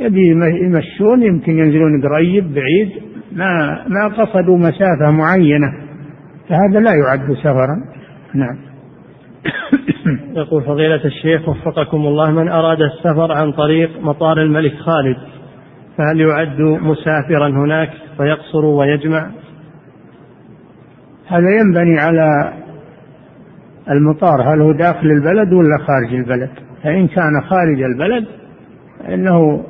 يبي 0.01 0.29
يمشون 0.63 1.23
يمكن 1.23 1.57
ينزلون 1.57 2.01
قريب 2.01 2.53
بعيد 2.53 2.89
ما 3.31 3.83
ما 3.87 4.07
قصدوا 4.07 4.57
مسافة 4.57 5.11
معينة 5.11 5.73
فهذا 6.49 6.79
لا 6.79 6.91
يعد 6.93 7.33
سفرا. 7.33 7.83
نعم. 8.33 8.57
يقول 10.41 10.63
فضيلة 10.63 11.05
الشيخ 11.05 11.49
وفقكم 11.49 11.97
الله 11.97 12.31
من 12.31 12.49
أراد 12.49 12.81
السفر 12.81 13.31
عن 13.31 13.51
طريق 13.51 13.89
مطار 14.01 14.41
الملك 14.41 14.73
خالد 14.73 15.17
فهل 15.97 16.21
يعد 16.21 16.61
مسافرا 16.61 17.47
هناك 17.47 17.89
فيقصر 18.17 18.65
ويجمع؟ 18.65 19.31
هذا 21.27 21.49
ينبني 21.59 21.99
على 21.99 22.53
المطار 23.89 24.53
هل 24.53 24.61
هو 24.61 24.71
داخل 24.71 25.07
البلد 25.07 25.53
ولا 25.53 25.77
خارج 25.77 26.13
البلد؟ 26.13 26.49
فإن 26.83 27.07
كان 27.07 27.41
خارج 27.49 27.81
البلد 27.81 28.25
فإنه 28.99 29.63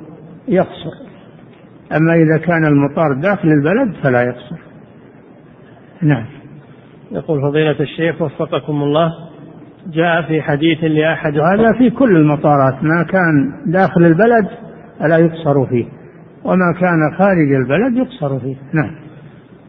يقصر. 0.49 1.09
أما 1.97 2.13
إذا 2.13 2.37
كان 2.45 2.65
المطار 2.65 3.13
داخل 3.13 3.47
البلد 3.47 3.95
فلا 4.03 4.21
يقصر. 4.21 4.55
نعم. 6.01 6.25
يقول 7.11 7.41
فضيلة 7.41 7.79
الشيخ 7.79 8.21
وفقكم 8.21 8.83
الله 8.83 9.11
جاء 9.87 10.21
في 10.21 10.41
حديث 10.41 10.83
لأحد 10.83 11.33
هذا 11.37 11.73
في 11.77 11.89
كل 11.89 12.15
المطارات 12.15 12.83
ما 12.83 13.03
كان 13.03 13.51
داخل 13.71 14.05
البلد 14.05 14.47
فلا 14.99 15.17
يقصر 15.17 15.65
فيه 15.69 15.85
وما 16.43 16.73
كان 16.79 17.17
خارج 17.17 17.51
البلد 17.51 17.97
يقصر 17.97 18.39
فيه. 18.39 18.55
نعم. 18.73 18.95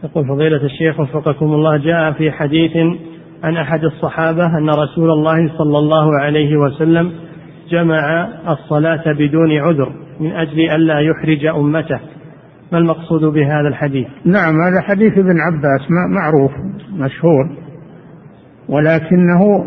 يقول 0.05 0.29
فضيلة 0.29 0.65
الشيخ 0.65 1.01
وفقكم 1.01 1.47
الله 1.47 1.77
جاء 1.77 2.13
في 2.13 2.31
حديث 2.31 2.77
عن 3.43 3.57
أحد 3.57 3.85
الصحابة 3.85 4.59
أن 4.59 4.71
رسول 4.71 5.11
الله 5.11 5.59
صلى 5.59 5.79
الله 5.79 6.21
عليه 6.21 6.57
وسلم 6.57 7.13
جمع 7.71 8.29
الصلاة 8.49 9.13
بدون 9.13 9.53
عذر. 9.53 9.93
من 10.21 10.33
أجل 10.33 10.61
ألا 10.61 11.01
يحرج 11.01 11.47
أمته. 11.47 12.01
ما 12.73 12.79
المقصود 12.79 13.25
بهذا 13.25 13.69
الحديث؟ 13.69 14.07
نعم 14.25 14.61
هذا 14.61 14.81
حديث 14.81 15.19
ابن 15.19 15.41
عباس 15.41 15.91
معروف 15.91 16.53
مشهور 16.93 17.51
ولكنه 18.69 19.65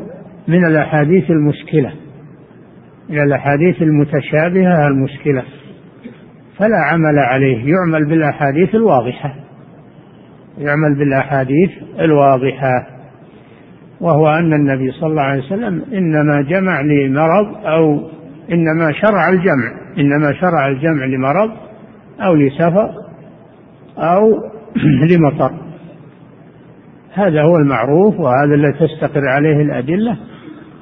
من 0.47 0.65
الأحاديث 0.65 1.31
المشكلة 1.31 1.91
من 3.09 3.23
الأحاديث 3.23 3.81
المتشابهة 3.81 4.87
المشكلة 4.87 5.43
فلا 6.57 6.77
عمل 6.77 7.19
عليه. 7.19 7.65
يعمل 7.65 8.09
بالأحاديث 8.09 8.75
الواضحة 8.75 9.35
يعمل 10.57 10.95
بالأحاديث 10.95 11.69
الواضحة 11.99 12.87
وهو 14.01 14.27
أن 14.27 14.53
النبي 14.53 14.91
صلى 14.91 15.09
الله 15.09 15.21
عليه 15.21 15.43
وسلم 15.43 15.83
إنما 15.93 16.41
جمع 16.41 16.81
لمرض 16.81 17.65
أو 17.65 18.09
إنما 18.51 18.91
شرع 18.91 19.29
الجمع 19.29 19.71
إنما 19.97 20.33
شرع 20.33 20.67
الجمع 20.67 21.05
لمرض 21.05 21.51
أو 22.21 22.35
لسفر 22.35 22.89
أو 23.97 24.29
لمطر. 25.11 25.51
هذا 27.13 27.41
هو 27.41 27.57
المعروف 27.57 28.19
وهذا 28.19 28.55
الذي 28.55 28.73
تستقر 28.73 29.27
عليه 29.27 29.61
الأدلة. 29.61 30.17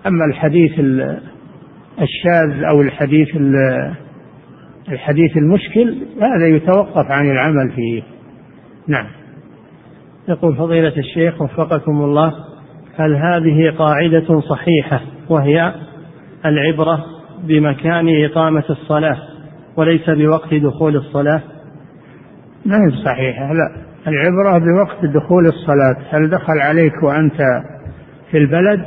أما 0.07 0.25
الحديث 0.25 0.71
الشاذ 2.01 2.63
أو 2.63 2.81
الحديث 2.81 3.27
الحديث 4.89 5.37
المشكل 5.37 5.95
هذا 6.21 6.47
يتوقف 6.47 7.11
عن 7.11 7.31
العمل 7.31 7.71
فيه. 7.75 8.03
نعم. 8.87 9.07
يقول 10.29 10.55
فضيلة 10.55 10.97
الشيخ 10.97 11.41
وفقكم 11.41 12.01
الله 12.01 12.33
هل 12.95 13.15
هذه 13.15 13.75
قاعدة 13.77 14.39
صحيحة 14.39 15.01
وهي 15.29 15.73
العبرة 16.45 17.05
بمكان 17.43 18.25
إقامة 18.25 18.63
الصلاة 18.69 19.17
وليس 19.77 20.09
بوقت 20.09 20.53
دخول 20.53 20.95
الصلاة؟ 20.95 21.41
ما 22.65 22.75
هي 22.75 22.91
صحيحة 23.05 23.53
لا. 23.53 23.71
العبرة 24.07 24.57
بوقت 24.57 25.05
دخول 25.05 25.45
الصلاة 25.45 25.95
هل 26.09 26.29
دخل 26.29 26.59
عليك 26.59 27.03
وأنت 27.03 27.37
في 28.31 28.37
البلد 28.37 28.85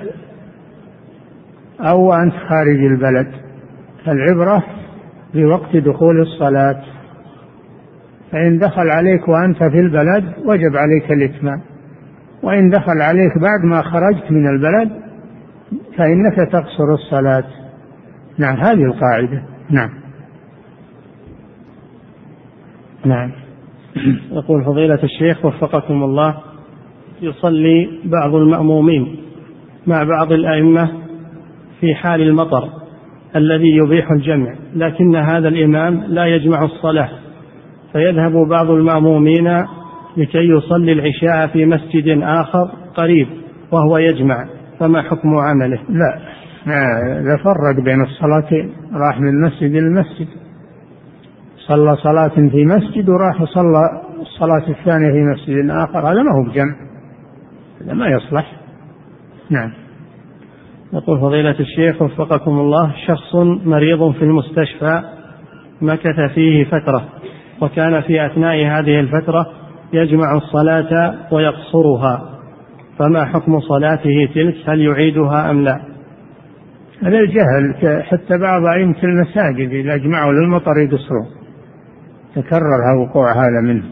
أو 1.80 2.12
أنت 2.12 2.34
خارج 2.48 2.84
البلد؟ 2.84 3.32
العبرة 4.08 4.64
بوقت 5.34 5.76
دخول 5.76 6.20
الصلاة. 6.20 6.82
فإن 8.32 8.58
دخل 8.58 8.90
عليك 8.90 9.28
وأنت 9.28 9.58
في 9.58 9.80
البلد 9.80 10.24
وجب 10.44 10.76
عليك 10.76 11.12
الإتمام. 11.12 11.60
وإن 12.42 12.70
دخل 12.70 13.02
عليك 13.02 13.38
بعد 13.38 13.64
ما 13.64 13.82
خرجت 13.82 14.30
من 14.30 14.48
البلد 14.48 14.90
فإنك 15.98 16.36
تقصر 16.52 16.94
الصلاة. 16.94 17.44
نعم 18.38 18.56
هذه 18.56 18.84
القاعدة. 18.84 19.42
نعم. 19.70 19.90
نعم. 23.04 23.32
يقول 24.32 24.64
فضيلة 24.64 24.98
الشيخ 25.02 25.44
وفقكم 25.44 26.02
الله 26.02 26.36
يصلي 27.22 27.88
بعض 28.04 28.34
المأمومين 28.34 29.16
مع 29.86 30.02
بعض 30.02 30.32
الأئمة 30.32 30.90
في 31.80 31.94
حال 31.94 32.20
المطر 32.20 32.68
الذي 33.36 33.76
يبيح 33.76 34.10
الجمع 34.10 34.54
لكن 34.74 35.16
هذا 35.16 35.48
الإمام 35.48 36.04
لا 36.08 36.26
يجمع 36.26 36.64
الصلاة. 36.64 37.08
فيذهب 37.92 38.32
بعض 38.48 38.70
المأمومين 38.70 39.48
لكي 40.16 40.48
يصلي 40.48 40.92
العشاء 40.92 41.46
في 41.46 41.66
مسجد 41.66 42.22
آخر 42.22 42.70
قريب 42.96 43.26
وهو 43.72 43.98
يجمع. 43.98 44.48
فما 44.80 45.02
حكم 45.02 45.34
عمله؟ 45.36 45.78
لا. 45.88 46.33
لا 46.66 47.36
فرق 47.44 47.84
بين 47.84 48.02
الصلاتين 48.02 48.72
راح 48.92 49.20
من 49.20 49.40
مسجد 49.40 49.70
للمسجد 49.70 50.28
صلى 51.68 51.96
صلاة 51.96 52.50
في 52.50 52.64
مسجد 52.64 53.08
وراح 53.08 53.44
صلى 53.44 54.02
الصلاة 54.20 54.68
الثانية 54.68 55.12
في 55.12 55.22
مسجد 55.34 55.70
آخر. 55.70 55.98
هذا 55.98 56.22
ما 56.22 56.32
هو 56.32 56.50
بجمع 56.50 56.76
هذا 57.80 57.92
ما 57.94 58.06
يصلح. 58.06 58.52
نعم. 59.50 59.72
يقول 60.92 61.20
فضيلة 61.20 61.60
الشيخ 61.60 62.02
وفقكم 62.02 62.50
الله 62.50 62.94
شخص 63.06 63.34
مريض 63.64 64.12
في 64.12 64.22
المستشفى 64.22 65.02
مكث 65.82 66.20
فيه 66.34 66.64
فترة 66.64 67.04
وكان 67.60 68.00
في 68.00 68.26
أثناء 68.26 68.56
هذه 68.66 69.00
الفترة 69.00 69.46
يجمع 69.92 70.36
الصلاة 70.36 71.14
ويقصرها 71.32 72.30
فما 72.98 73.24
حكم 73.24 73.60
صلاته 73.60 74.28
تلك؟ 74.34 74.54
هل 74.68 74.80
يعيدها 74.80 75.50
أم 75.50 75.60
لا؟ 75.60 75.93
هذا 77.02 77.18
الجهل 77.18 77.74
حتى 78.02 78.38
بعض 78.38 78.66
أئمة 78.66 79.02
المساجد 79.04 79.70
إذا 79.70 79.94
أجمعوا 79.94 80.32
للمطر 80.32 80.78
يقصرون 80.78 81.26
تكرر 82.34 82.96
وقوع 82.98 83.32
هذا 83.32 83.60
منه. 83.62 83.84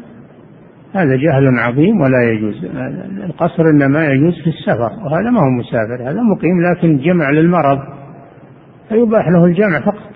هذا 0.94 1.16
جهل 1.16 1.58
عظيم 1.58 2.00
ولا 2.00 2.22
يجوز. 2.22 2.64
القصر 3.24 3.62
إنما 3.62 4.06
يجوز 4.06 4.34
في 4.44 4.50
السفر 4.50 4.92
وهذا 5.04 5.30
ما 5.30 5.40
هو 5.40 5.50
مسافر 5.60 6.10
هذا 6.10 6.20
مقيم 6.22 6.62
لكن 6.62 6.98
جمع 6.98 7.30
للمرض. 7.30 7.78
فيباح 8.88 9.28
له 9.28 9.44
الجمع 9.44 9.80
فقط. 9.80 10.12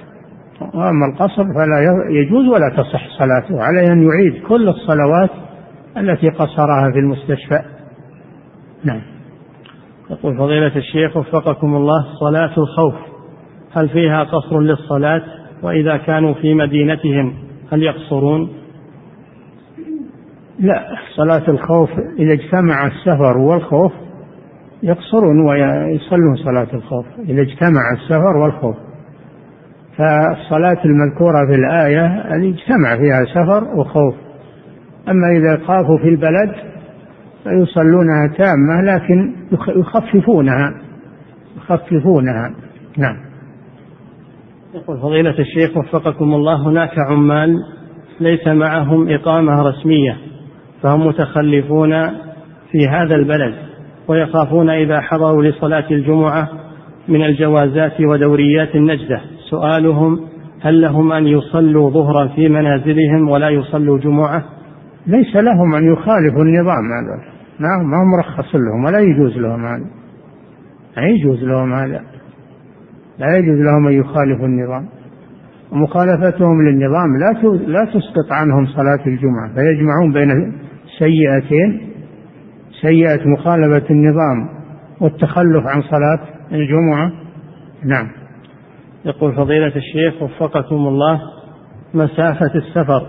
وأما 0.74 1.06
القصر 1.06 1.44
فلا 1.44 2.04
يجوز 2.10 2.48
ولا 2.48 2.68
تصح 2.76 3.08
صلاته 3.18 3.62
عليه 3.62 3.92
أن 3.92 4.02
يعيد 4.02 4.42
كل 4.48 4.68
الصلوات 4.68 5.30
التي 5.96 6.28
قصرها 6.28 6.90
في 6.92 6.98
المستشفى. 6.98 7.60
نعم. 8.84 9.15
يقول 10.10 10.38
فضيلة 10.38 10.76
الشيخ 10.76 11.16
وفقكم 11.16 11.76
الله 11.76 12.04
صلاة 12.20 12.52
الخوف 12.58 12.94
هل 13.72 13.88
فيها 13.88 14.24
قصر 14.24 14.60
للصلاة؟ 14.60 15.22
وإذا 15.62 15.96
كانوا 15.96 16.34
في 16.34 16.54
مدينتهم 16.54 17.34
هل 17.72 17.82
يقصرون؟ 17.82 18.52
لا 20.60 20.84
صلاة 21.16 21.42
الخوف 21.48 21.90
إذا 22.18 22.32
اجتمع 22.32 22.86
السفر 22.86 23.38
والخوف 23.38 23.92
يقصرون 24.82 25.48
ويصلون 25.48 26.36
صلاة 26.44 26.68
الخوف 26.74 27.06
إذا 27.28 27.42
اجتمع 27.42 27.92
السفر 27.92 28.36
والخوف. 28.36 28.76
فالصلاة 29.96 30.84
المذكورة 30.84 31.46
في 31.46 31.54
الآية 31.58 32.06
أن 32.06 32.48
اجتمع 32.48 32.96
فيها 32.96 33.24
سفر 33.34 33.64
وخوف. 33.78 34.14
أما 35.08 35.38
إذا 35.38 35.66
خافوا 35.66 35.98
في 35.98 36.08
البلد 36.08 36.75
فيصلونها 37.46 38.26
تامة 38.38 38.82
لكن 38.82 39.34
يخففونها. 39.52 40.74
يخففونها. 41.56 42.54
نعم. 42.98 43.16
يقول 44.74 45.00
فضيلة 45.00 45.38
الشيخ 45.38 45.76
وفقكم 45.76 46.34
الله 46.34 46.68
هناك 46.68 46.90
عمال 47.10 47.56
ليس 48.20 48.46
معهم 48.46 49.08
إقامة 49.10 49.62
رسمية 49.62 50.16
فهم 50.82 51.06
متخلفون 51.06 52.06
في 52.70 52.88
هذا 52.90 53.14
البلد 53.14 53.54
ويخافون 54.08 54.70
إذا 54.70 55.00
حضروا 55.00 55.42
لصلاة 55.42 55.90
الجمعة 55.90 56.48
من 57.08 57.24
الجوازات 57.24 58.00
ودوريات 58.00 58.74
النجدة. 58.74 59.20
سؤالهم 59.50 60.20
هل 60.60 60.80
لهم 60.80 61.12
أن 61.12 61.26
يصلوا 61.26 61.90
ظهرا 61.90 62.28
في 62.28 62.48
منازلهم 62.48 63.28
ولا 63.28 63.48
يصلوا 63.48 63.98
جمعة؟ 63.98 64.44
ليس 65.06 65.36
لهم 65.36 65.74
أن 65.74 65.92
يخالفوا 65.92 66.42
النظام 66.42 66.84
هذا. 66.84 67.35
نعم 67.58 67.90
ما 67.90 67.96
هو 67.96 68.04
مرخص 68.04 68.54
لهم 68.54 68.84
ولا 68.84 68.98
يجوز 69.00 69.36
لهم 69.36 69.66
هذا. 69.66 69.86
لا 70.96 71.06
يجوز 71.06 71.44
لهم 71.44 71.74
هذا. 71.74 72.02
لا 73.18 73.36
يجوز 73.36 73.58
لهم 73.60 73.86
أن 73.86 73.92
يخالفوا 73.92 74.46
النظام. 74.46 74.88
ومخالفتهم 75.72 76.62
للنظام 76.62 77.16
لا 77.18 77.48
لا 77.66 77.84
تسقط 77.84 78.32
عنهم 78.32 78.66
صلاة 78.66 79.06
الجمعة 79.06 79.54
فيجمعون 79.54 80.12
بين 80.12 80.52
سيئتين 80.98 81.80
سيئة 82.82 83.28
مخالفة 83.28 83.90
النظام 83.90 84.48
والتخلف 85.00 85.66
عن 85.66 85.82
صلاة 85.82 86.20
الجمعة. 86.52 87.12
نعم. 87.84 88.08
يقول 89.04 89.34
فضيلة 89.34 89.72
الشيخ 89.76 90.22
وفقكم 90.22 90.76
الله 90.76 91.20
مسافة 91.94 92.54
السفر 92.54 93.06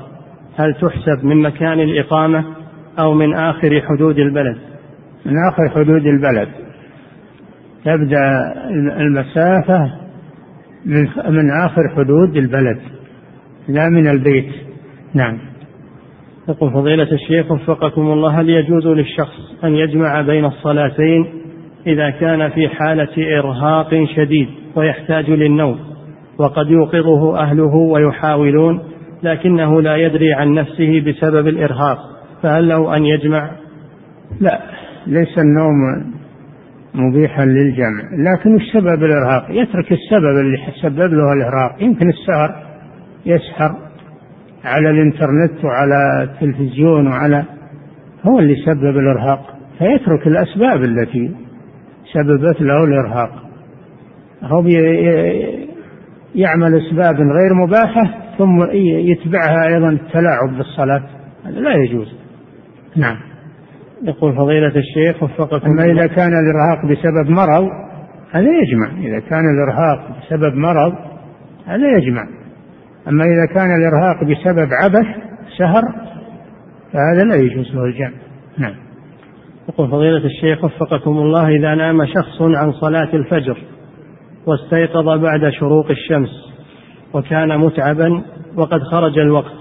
هل 0.55 0.73
تحسب 0.73 1.25
من 1.25 1.41
مكان 1.41 1.79
الإقامة 1.79 2.45
أو 2.99 3.13
من 3.13 3.33
آخر 3.33 3.81
حدود 3.81 4.19
البلد. 4.19 4.57
من 5.25 5.33
آخر 5.51 5.69
حدود 5.69 6.05
البلد. 6.05 6.47
تبدأ 7.85 8.53
المسافة 8.99 9.91
من 11.29 11.51
آخر 11.65 11.89
حدود 11.95 12.37
البلد. 12.37 12.79
لا 13.67 13.89
من 13.89 14.07
البيت. 14.07 14.51
نعم. 15.13 15.37
يقول 16.49 16.73
فضيلة 16.73 17.11
الشيخ 17.11 17.51
وفقكم 17.51 18.01
الله 18.01 18.41
هل 18.41 18.49
يجوز 18.49 18.87
للشخص 18.87 19.63
أن 19.63 19.75
يجمع 19.75 20.21
بين 20.21 20.45
الصلاتين 20.45 21.25
إذا 21.87 22.09
كان 22.09 22.49
في 22.49 22.69
حالة 22.69 23.39
إرهاق 23.39 24.05
شديد 24.15 24.47
ويحتاج 24.75 25.29
للنوم؟ 25.29 25.79
وقد 26.37 26.67
يوقظه 26.67 27.39
أهله 27.39 27.75
ويحاولون 27.75 28.83
لكنه 29.23 29.81
لا 29.81 29.95
يدري 29.95 30.33
عن 30.33 30.53
نفسه 30.53 30.99
بسبب 30.99 31.47
الإرهاق. 31.47 32.16
فهل 32.43 32.67
له 32.67 32.97
أن 32.97 33.05
يجمع؟ 33.05 33.51
لا 34.39 34.61
ليس 35.07 35.37
النوم 35.37 36.05
مبيحا 36.93 37.45
للجمع 37.45 38.03
لكن 38.11 38.55
السبب 38.55 39.03
الإرهاق 39.03 39.45
يترك 39.49 39.91
السبب 39.91 40.39
اللي 40.39 40.57
سبب 40.81 41.13
له 41.13 41.33
الإرهاق. 41.33 41.83
يمكن 41.83 42.09
السهر 42.09 42.63
يسهر 43.25 43.75
على 44.65 44.89
الإنترنت 44.89 45.65
وعلى 45.65 46.23
التلفزيون 46.23 47.07
وعلى 47.07 47.43
هو 48.23 48.39
اللي 48.39 48.55
سبب 48.65 48.97
الإرهاق. 48.97 49.57
فيترك 49.77 50.27
الأسباب 50.27 50.83
التي 50.83 51.31
سببت 52.13 52.61
له 52.61 52.83
الإرهاق. 52.83 53.31
هو 54.43 54.67
يعمل 56.35 56.75
أسباب 56.75 57.15
غير 57.15 57.53
مباحة 57.53 58.17
ثم 58.37 58.63
يتبعها 59.11 59.67
أيضا 59.67 59.89
التلاعب 59.89 60.57
بالصلاة. 60.57 61.03
هذا 61.45 61.59
لا 61.59 61.73
يجوز. 61.77 62.26
نعم. 62.97 63.17
يقول 64.03 64.35
فضيلة 64.35 64.73
الشيخ 64.75 65.23
وفقكم 65.23 65.69
أما 65.69 65.85
إذا 65.85 66.07
كان 66.07 66.31
الإرهاق 66.33 66.85
بسبب 66.85 67.29
مرض 67.29 67.67
هذا 68.31 68.49
يجمع. 68.63 68.87
إذا 68.99 69.19
كان 69.19 69.43
الإرهاق 69.49 70.17
بسبب 70.17 70.55
مرض 70.55 70.93
هذا 71.65 71.97
يجمع. 71.97 72.27
أما 73.07 73.23
إذا 73.23 73.53
كان 73.53 73.75
الإرهاق 73.75 74.23
بسبب 74.23 74.69
عبث 74.83 75.07
سهر 75.57 75.81
فهذا 76.93 77.23
لا 77.23 77.35
يجوز 77.35 77.75
له 77.75 77.85
الجمع. 77.85 78.11
نعم. 78.57 78.75
يقول 79.69 79.91
فضيلة 79.91 80.25
الشيخ 80.25 80.63
وفقكم 80.63 81.11
الله 81.11 81.47
إذا 81.47 81.75
نام 81.75 82.05
شخص 82.05 82.41
عن 82.41 82.71
صلاة 82.71 83.13
الفجر 83.13 83.57
واستيقظ 84.45 85.21
بعد 85.21 85.49
شروق 85.49 85.89
الشمس 85.89 86.29
وكان 87.13 87.57
متعبا 87.57 88.23
وقد 88.55 88.81
خرج 88.81 89.19
الوقت 89.19 89.51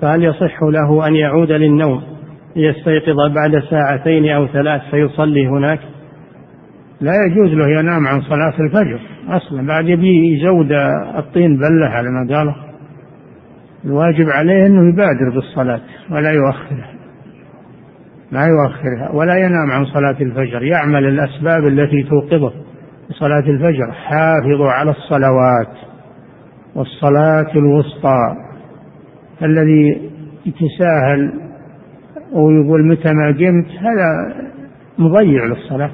فهل 0.00 0.24
يصح 0.24 0.62
له 0.62 1.06
أن 1.06 1.16
يعود 1.16 1.52
للنوم؟ 1.52 2.11
ليستيقظ 2.56 3.16
بعد 3.34 3.62
ساعتين 3.70 4.30
أو 4.30 4.46
ثلاث 4.46 4.82
فيصلي 4.90 5.46
هناك. 5.46 5.80
لا 7.00 7.12
يجوز 7.26 7.54
له 7.54 7.80
ينام 7.80 8.06
عن 8.06 8.20
صلاة 8.20 8.54
الفجر 8.60 9.00
أصلا. 9.28 9.66
بعد 9.66 9.88
يبي 9.88 10.34
يزود 10.34 10.72
الطين 11.16 11.56
بلة 11.56 11.86
على 11.86 12.08
ما 12.08 12.36
قاله. 12.36 12.56
الواجب 13.84 14.30
عليه 14.30 14.66
أنه 14.66 14.92
يبادر 14.92 15.30
بالصلاة 15.34 15.80
ولا 16.10 16.30
يؤخرها. 16.30 16.92
لا 18.32 18.46
يؤخرها 18.46 19.10
ولا 19.12 19.36
ينام 19.36 19.70
عن 19.70 19.84
صلاة 19.84 20.16
الفجر. 20.20 20.62
يعمل 20.62 21.04
الأسباب 21.04 21.66
التي 21.66 22.02
توقظه 22.02 22.52
صلاة 23.10 23.50
الفجر. 23.50 23.92
حافظوا 23.92 24.70
على 24.70 24.90
الصلوات 24.90 25.76
والصلاة 26.74 27.52
الوسطى. 27.56 28.36
الذي 29.42 30.10
يتساهل 30.46 31.51
ويقول 32.32 32.86
متى 32.86 33.12
ما 33.12 33.26
قمت؟ 33.26 33.66
هذا 33.66 34.34
مضيع 34.98 35.44
للصلاة. 35.44 35.90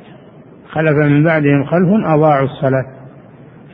خلف 0.68 0.96
من 1.10 1.24
بعدهم 1.24 1.64
خلف 1.64 1.88
أضاعوا 2.04 2.46
الصلاة. 2.46 2.84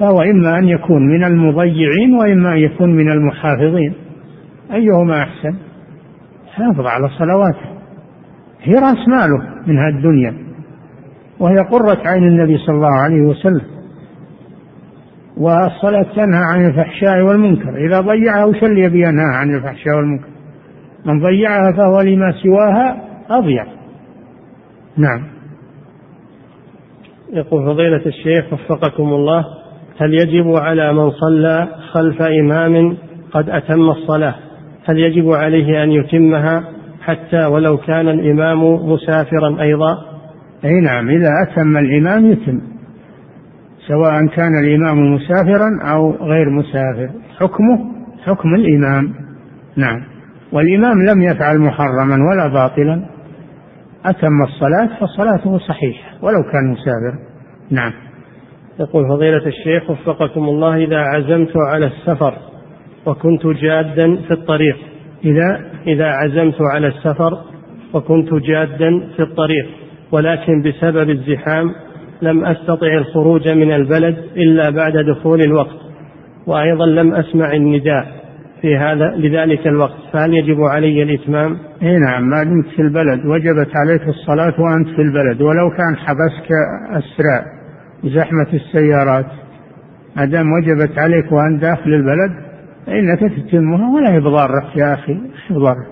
فهو 0.00 0.22
إما 0.22 0.58
أن 0.58 0.68
يكون 0.68 1.06
من 1.06 1.24
المضيعين 1.24 2.14
وإما 2.20 2.52
أن 2.52 2.58
يكون 2.58 2.96
من 2.96 3.10
المحافظين. 3.10 3.94
أيهما 4.72 5.22
أحسن؟ 5.22 5.54
حافظ 6.54 6.86
على 6.86 7.08
صلواته. 7.08 7.74
هي 8.62 8.74
رأس 8.74 9.08
ماله 9.08 9.54
من 9.66 9.78
هذه 9.78 9.96
الدنيا. 9.96 10.34
وهي 11.40 11.56
قرة 11.56 11.98
عين 12.06 12.22
النبي 12.22 12.58
صلى 12.58 12.76
الله 12.76 13.02
عليه 13.02 13.20
وسلم. 13.20 13.64
والصلاة 15.36 16.02
تنهى 16.02 16.42
عن 16.44 16.66
الفحشاء 16.66 17.22
والمنكر. 17.22 17.76
إذا 17.86 18.00
ضيعها 18.00 18.44
وش 18.44 18.62
اللي 18.62 19.00
ينهى 19.00 19.34
عن 19.34 19.54
الفحشاء 19.54 19.96
والمنكر. 19.96 20.33
من 21.04 21.22
ضيعها 21.22 21.72
فهو 21.76 22.00
لما 22.00 22.32
سواها 22.42 23.02
أضيع. 23.30 23.66
نعم. 24.96 25.34
يقول 27.32 27.66
فضيلة 27.66 28.06
الشيخ 28.06 28.52
وفقكم 28.52 29.02
الله 29.02 29.44
هل 30.00 30.14
يجب 30.14 30.56
على 30.56 30.92
من 30.92 31.10
صلى 31.10 31.68
خلف 31.92 32.22
إمام 32.22 32.96
قد 33.32 33.50
أتم 33.50 33.90
الصلاة؟ 33.90 34.34
هل 34.84 34.98
يجب 34.98 35.30
عليه 35.30 35.82
أن 35.82 35.90
يتمها 35.90 36.64
حتى 37.02 37.46
ولو 37.46 37.76
كان 37.76 38.08
الإمام 38.08 38.64
مسافرا 38.64 39.60
أيضا؟ 39.60 39.98
أي 40.64 40.80
نعم 40.80 41.08
إذا 41.08 41.30
أتم 41.42 41.76
الإمام 41.76 42.32
يتم 42.32 42.60
سواء 43.88 44.26
كان 44.26 44.64
الإمام 44.64 45.14
مسافرا 45.14 45.90
أو 45.92 46.10
غير 46.10 46.50
مسافر. 46.50 47.10
حكمه 47.38 47.78
حكم 48.24 48.54
الإمام. 48.54 49.14
نعم. 49.76 50.13
والإمام 50.54 51.02
لم 51.02 51.22
يفعل 51.22 51.58
محرما 51.58 52.16
ولا 52.30 52.48
باطلا 52.48 53.04
أتم 54.04 54.42
الصلاة 54.42 54.88
فصلاته 55.00 55.58
صحيحة 55.58 56.10
ولو 56.22 56.42
كان 56.42 56.72
مسافر 56.72 57.18
نعم. 57.70 57.92
يقول 58.80 59.08
فضيلة 59.08 59.46
الشيخ 59.46 59.90
وفقكم 59.90 60.44
الله 60.44 60.76
إذا 60.76 60.98
عزمت 60.98 61.52
على 61.56 61.86
السفر 61.86 62.34
وكنت 63.06 63.46
جادا 63.46 64.16
في 64.16 64.30
الطريق. 64.30 64.76
إذا؟ 65.24 65.60
إذا 65.86 66.06
عزمت 66.06 66.56
على 66.74 66.86
السفر 66.86 67.38
وكنت 67.94 68.34
جادا 68.34 69.08
في 69.16 69.22
الطريق 69.22 69.66
ولكن 70.12 70.62
بسبب 70.62 71.10
الزحام 71.10 71.70
لم 72.22 72.44
أستطع 72.44 72.86
الخروج 72.86 73.48
من 73.48 73.72
البلد 73.72 74.16
إلا 74.36 74.70
بعد 74.70 74.92
دخول 74.96 75.40
الوقت 75.40 75.76
وأيضا 76.46 76.86
لم 76.86 77.14
أسمع 77.14 77.52
النداء. 77.52 78.23
في 78.64 78.76
هذا 78.76 79.14
لذلك 79.16 79.66
الوقت. 79.66 79.98
فهل 80.12 80.34
يجب 80.34 80.60
علي 80.60 81.02
الإتمام؟ 81.02 81.56
إي 81.82 81.98
نعم 81.98 82.28
ما 82.28 82.42
دمت 82.42 82.66
في 82.76 82.82
البلد. 82.82 83.26
وجبت 83.26 83.70
عليك 83.76 84.08
الصلاة 84.08 84.54
وأنت 84.60 84.88
في 84.88 85.02
البلد. 85.02 85.42
ولو 85.42 85.70
كان 85.70 85.96
حبسك 85.96 86.48
أسرع 86.90 87.44
زحمة 88.04 88.46
السيارات 88.52 89.26
ما 90.16 90.24
دام 90.24 90.46
وجبت 90.52 90.98
عليك 90.98 91.32
وأنت 91.32 91.62
داخل 91.62 91.90
البلد 91.90 92.32
فإنك 92.86 93.20
تتمها 93.20 93.94
ولا 93.94 94.16
يضارك 94.16 94.76
يا 94.76 94.94
أخي 94.94 95.16
يضارك 95.50 95.86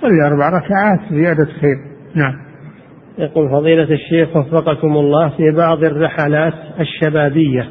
صلي 0.00 0.26
أربع 0.26 0.48
ركعات 0.48 1.00
زيادة 1.10 1.48
خير. 1.60 1.76
نعم. 2.14 2.34
يقول 3.18 3.50
فضيلة 3.50 3.94
الشيخ 3.94 4.36
وفقكم 4.36 4.96
الله 4.96 5.28
في 5.28 5.50
بعض 5.50 5.84
الرحلات 5.84 6.54
الشبابية 6.80 7.68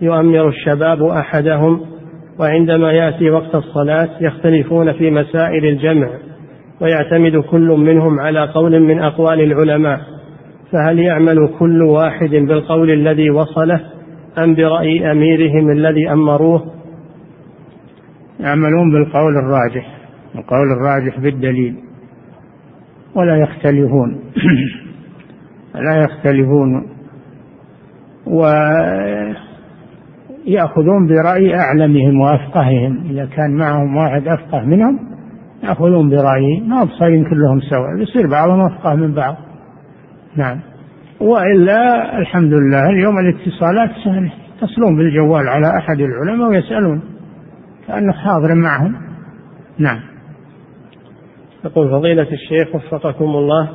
يؤمر 0.00 0.48
الشباب 0.48 1.02
أحدهم 1.02 1.91
وعندما 2.38 2.92
يأتي 2.92 3.30
وقت 3.30 3.54
الصلاة 3.54 4.08
يختلفون 4.20 4.92
في 4.92 5.10
مسائل 5.10 5.64
الجمع 5.66 6.08
ويعتمد 6.80 7.36
كل 7.36 7.68
منهم 7.68 8.20
على 8.20 8.44
قول 8.54 8.80
من 8.80 9.00
أقوال 9.00 9.40
العلماء 9.40 10.00
فهل 10.72 10.98
يعمل 10.98 11.54
كل 11.58 11.82
واحد 11.82 12.30
بالقول 12.30 12.90
الذي 12.90 13.30
وصله 13.30 13.80
أم 14.38 14.54
برأي 14.54 15.12
أميرهم 15.12 15.70
الذي 15.70 16.12
أمروه؟ 16.12 16.62
يعملون 18.40 18.92
بالقول 18.92 19.36
الراجح 19.36 19.98
القول 20.34 20.72
الراجح 20.72 21.20
بالدليل 21.20 21.76
ولا 23.14 23.36
يختلفون 23.36 24.20
لا 25.86 26.04
يختلفون 26.04 26.88
ويأخذون 30.46 31.08
برأي 31.08 31.54
أعلمهم 31.54 32.20
وأفقههم. 32.20 33.06
إذا 33.10 33.24
كان 33.24 33.56
معهم 33.56 33.96
واحد 33.96 34.28
أفقه 34.28 34.60
منهم 34.60 34.98
يأخذون 35.62 36.10
برأيه 36.10 36.60
ما 36.60 36.84
بصيرين 36.84 37.24
كلهم 37.24 37.60
سواء 37.60 38.02
يصير 38.02 38.30
بعضهم 38.30 38.60
أفقه 38.60 38.94
من 38.94 39.14
بعض. 39.14 39.36
نعم. 40.36 40.60
وإلا 41.20 42.18
الحمد 42.18 42.52
لله 42.52 42.90
اليوم 42.90 43.18
الاتصالات 43.18 43.90
سهلة. 44.04 44.32
يتصلون 44.56 44.96
بالجوال 44.96 45.48
على 45.48 45.78
أحد 45.78 46.00
العلماء 46.00 46.48
ويسألون 46.48 47.02
كأنه 47.88 48.12
حاضر 48.12 48.54
معهم. 48.54 48.94
نعم. 49.78 50.00
يقول 51.64 51.90
فضيلة 51.90 52.26
الشيخ 52.32 52.74
وفقكم 52.74 53.24
الله 53.24 53.68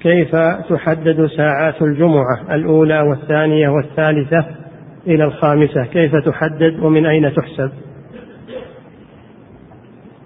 كيف 0.00 0.30
تحدد 0.68 1.26
ساعات 1.36 1.82
الجمعة؟ 1.82 2.54
الأولى 2.54 3.00
والثانية 3.00 3.68
والثالثة؟ 3.68 4.65
إلى 5.06 5.24
الخامسة 5.24 5.84
كيف 5.84 6.16
تحدد 6.16 6.78
ومن 6.82 7.06
أين 7.06 7.32
تحسب؟ 7.34 7.70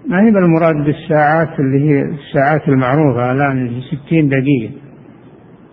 ما 0.07 0.21
هي 0.21 0.31
بالمراد 0.31 0.75
بالساعات 0.85 1.59
اللي 1.59 1.89
هي 1.89 2.01
الساعات 2.01 2.67
المعروفة 2.67 3.31
الآن 3.31 3.81
ستين 3.81 4.29
دقيقة؟ 4.29 4.73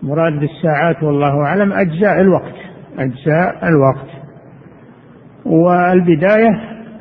مراد 0.03 0.39
بالساعات 0.39 1.03
والله 1.03 1.45
أعلم 1.45 1.73
أجزاء 1.73 2.21
الوقت 2.21 2.55
أجزاء 2.99 3.69
الوقت. 3.69 4.09
والبداية 5.45 6.49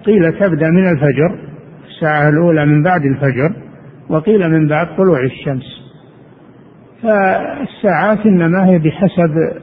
قيل 0.07 0.33
تبدأ 0.33 0.71
من 0.71 0.89
الفجر 0.89 1.39
الساعة 1.89 2.29
الأولى 2.29 2.67
من 2.67 2.83
بعد 2.83 3.01
الفجر 3.05 3.53
وقيل 4.09 4.51
من 4.51 4.69
بعد 4.69 4.97
طلوع 4.97 5.21
الشمس. 5.25 5.65
فالساعات 7.03 8.27
إنما 8.27 8.67
هي 8.67 8.79
بحسب 8.79 9.63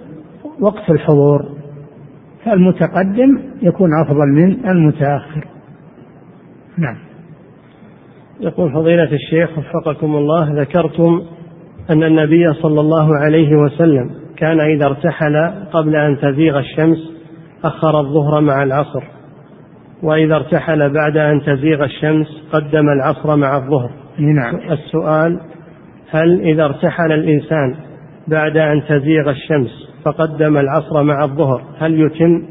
وقت 0.59 0.89
الحضور. 0.89 1.54
فالمتقدم 2.45 3.39
يكون 3.61 3.89
أفضل 4.05 4.27
من 4.27 4.69
المتأخر. 4.69 5.47
نعم. 6.77 6.97
يقول 8.39 8.73
فضيلة 8.73 9.11
الشيخ 9.11 9.49
وفقكم 9.57 10.15
الله 10.15 10.61
ذكرتم 10.61 11.21
أن 11.89 12.03
النبي 12.03 12.53
صلى 12.53 12.81
الله 12.81 13.17
عليه 13.17 13.55
وسلم 13.55 14.09
كان 14.37 14.59
إذا 14.59 14.85
ارتحل 14.85 15.51
قبل 15.73 15.95
أن 15.95 16.17
تزيغ 16.17 16.59
الشمس 16.59 16.97
أخر 17.63 17.99
الظهر 17.99 18.41
مع 18.41 18.63
العصر 18.63 19.03
وإذا 20.03 20.35
ارتحل 20.35 20.93
بعد 20.93 21.17
أن 21.17 21.41
تزيغ 21.41 21.83
الشمس 21.83 22.27
قدم 22.51 22.89
العصر 22.89 23.35
مع 23.35 23.57
الظهر. 23.57 23.89
نعم. 24.19 24.55
السؤال 24.71 25.39
هل 26.09 26.41
إذا 26.41 26.65
ارتحل 26.65 27.11
الإنسان 27.11 27.75
بعد 28.27 28.57
أن 28.57 28.83
تزيغ 28.89 29.29
الشمس 29.29 29.84
فقدم 30.05 30.57
العصر 30.57 31.03
مع 31.03 31.23
الظهر. 31.23 31.63
هل 31.79 31.99
يتم 31.99 32.43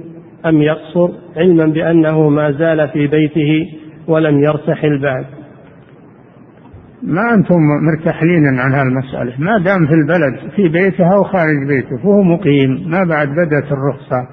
أم 0.47 0.63
يقصر؟ 0.63 1.09
علما 1.37 1.67
بأنه 1.67 2.29
ما 2.29 2.53
زال 2.53 2.89
في 2.89 3.07
بيته 3.07 3.67
ولم 4.09 4.45
يرتحل 4.45 5.03
بعد 5.03 5.25
ما 7.03 7.35
أنتم 7.35 7.57
مرتحلين 7.83 8.59
عن 8.59 8.73
هالمسألة. 8.73 9.35
ما 9.39 9.59
دام 9.59 9.87
في 9.87 9.95
البلد 9.95 10.51
في 10.57 10.69
بيته 10.69 11.15
أو 11.15 11.25
خارج 11.25 11.69
بيته 11.69 11.97
فهو 12.03 12.23
مقيم 12.23 12.91
ما 12.91 13.05
بعد 13.09 13.29
بدأت 13.29 13.73
الرخصة 13.73 14.29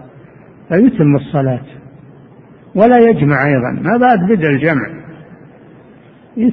فيتم 0.70 1.16
الصلاة. 1.16 1.66
ولا 2.76 2.98
يجمع 2.98 3.46
أيضا 3.46 3.82
ما 3.82 3.98
بعد 3.98 4.20
بدأ 4.30 4.50
الجمع. 4.50 5.02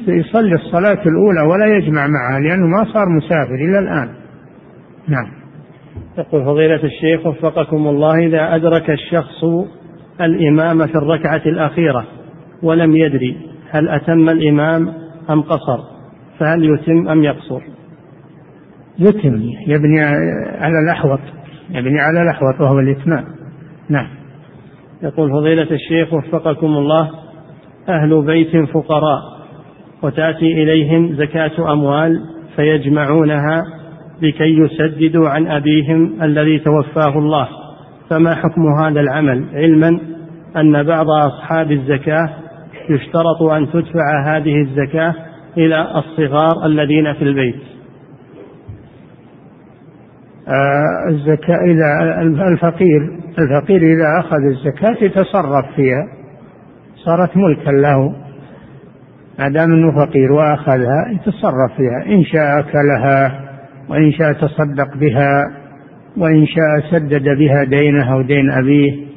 يصلي 0.09 0.55
الصلاة 0.55 1.03
الأولى 1.07 1.41
ولا 1.41 1.67
يجمع 1.77 2.07
معها 2.07 2.41
لأنه 2.41 2.67
ما 2.67 2.85
صار 2.85 3.09
مسافر 3.09 3.55
إلى 3.55 3.79
الآن. 3.79 4.09
نعم. 5.09 5.38
يقول 6.19 6.45
فضيلة 6.45 6.85
الشيخ 6.85 7.27
وفقكم 7.27 7.89
الله 7.89 8.27
إذا 8.27 8.55
أدرك 8.55 8.91
الشخص 8.91 9.45
الإمام 10.21 10.87
في 10.87 10.95
الركعة 10.95 11.43
الأخيرة 11.47 12.07
ولم 12.63 12.97
يدري 12.97 13.37
هل 13.71 13.89
أتم 13.89 14.29
الإمام 14.29 14.93
أم 15.31 15.43
قصر 15.43 15.79
فهل 16.39 16.65
يتم 16.65 17.09
أم 17.09 17.25
يقصر؟ 17.25 17.61
يتم 18.99 19.43
يبني 19.67 20.03
على 20.59 20.79
الأحوط 20.85 21.21
يبني 21.71 22.01
على 22.01 22.23
الأحوط 22.23 22.61
وهو 22.61 22.79
الإتمام. 22.79 23.25
نعم. 23.89 24.09
يقول 25.03 25.31
فضيلة 25.31 25.71
الشيخ 25.71 26.15
وفقكم 26.15 26.67
الله 26.67 27.11
أهل 27.89 28.23
بيت 28.27 28.57
فقراء 28.57 29.21
وتأتي 30.03 30.63
إليهم 30.63 31.17
زكاة 31.17 31.73
أموال 31.73 32.21
فيجمعونها 32.57 33.63
لكي 34.23 34.59
يسددوا 34.59 35.29
عن 35.29 35.47
أبيهم 35.47 36.23
الذي 36.23 36.59
توفاه 36.59 37.19
الله. 37.19 37.49
فما 38.11 38.35
حكم 38.35 38.63
هذا 38.83 39.01
العمل؟ 39.01 39.45
علما 39.53 40.01
أن 40.57 40.83
بعض 40.83 41.07
أصحاب 41.11 41.73
الزكاة 41.73 42.31
يشترط 42.91 43.43
أن 43.43 43.71
تدفع 43.73 44.25
هذه 44.27 44.63
الزكاة 44.63 45.15
إلى 45.57 45.87
الصغار 45.97 46.67
الذين 46.67 47.13
في 47.13 47.23
البيت. 47.23 47.61
آه 50.49 51.09
الزكاة 51.09 51.59
إذا 51.67 52.21
الفقير. 52.53 53.19
الفقير 53.39 53.83
إذا 53.83 54.21
أخذ 54.21 54.43
الزكاة 54.45 55.05
يتصرف 55.05 55.75
فيها. 55.77 56.09
صارت 57.05 57.37
ملكا 57.37 57.71
له. 57.71 58.15
ما 59.39 59.49
دام 59.49 59.73
أنه 59.73 60.05
فقير 60.05 60.33
وأخذها 60.33 61.11
يتصرف 61.13 61.77
فيها. 61.77 62.15
إن 62.15 62.25
شاء 62.25 62.61
أكلها 62.61 63.48
وإن 63.89 64.13
شاء 64.13 64.33
تصدق 64.33 64.97
بها 64.97 65.43
وإن 66.17 66.47
شاء 66.47 66.91
سدد 66.91 67.29
بها 67.39 67.65
دينه 67.65 68.13
أو 68.13 68.23
دين 68.23 68.51
أبيه 68.51 69.09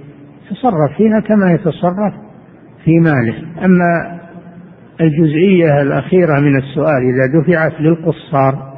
يتصرف 0.51 0.97
فيها 0.97 1.19
كما 1.19 1.51
يتصرف 1.51 2.13
في 2.85 2.99
ماله. 2.99 3.65
أما 3.65 4.19
الجزئية 5.01 5.81
الأخيرة 5.81 6.39
من 6.39 6.57
السؤال 6.57 7.01
إذا 7.13 7.41
دفعت 7.41 7.81
للقصار 7.81 8.71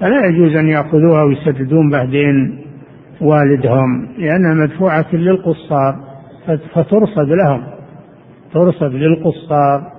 فلا 0.00 0.26
يجوز 0.26 0.56
أن 0.56 0.68
يأخذوها 0.68 1.22
ويسددون 1.22 1.90
بعدين 1.90 2.58
والدهم 3.20 4.08
لأنها 4.18 4.54
مدفوعة 4.54 5.06
للقصار 5.12 5.96
فترصد 6.74 7.28
لهم. 7.28 7.62
ترصد 8.54 8.94
للقصار 8.94 9.92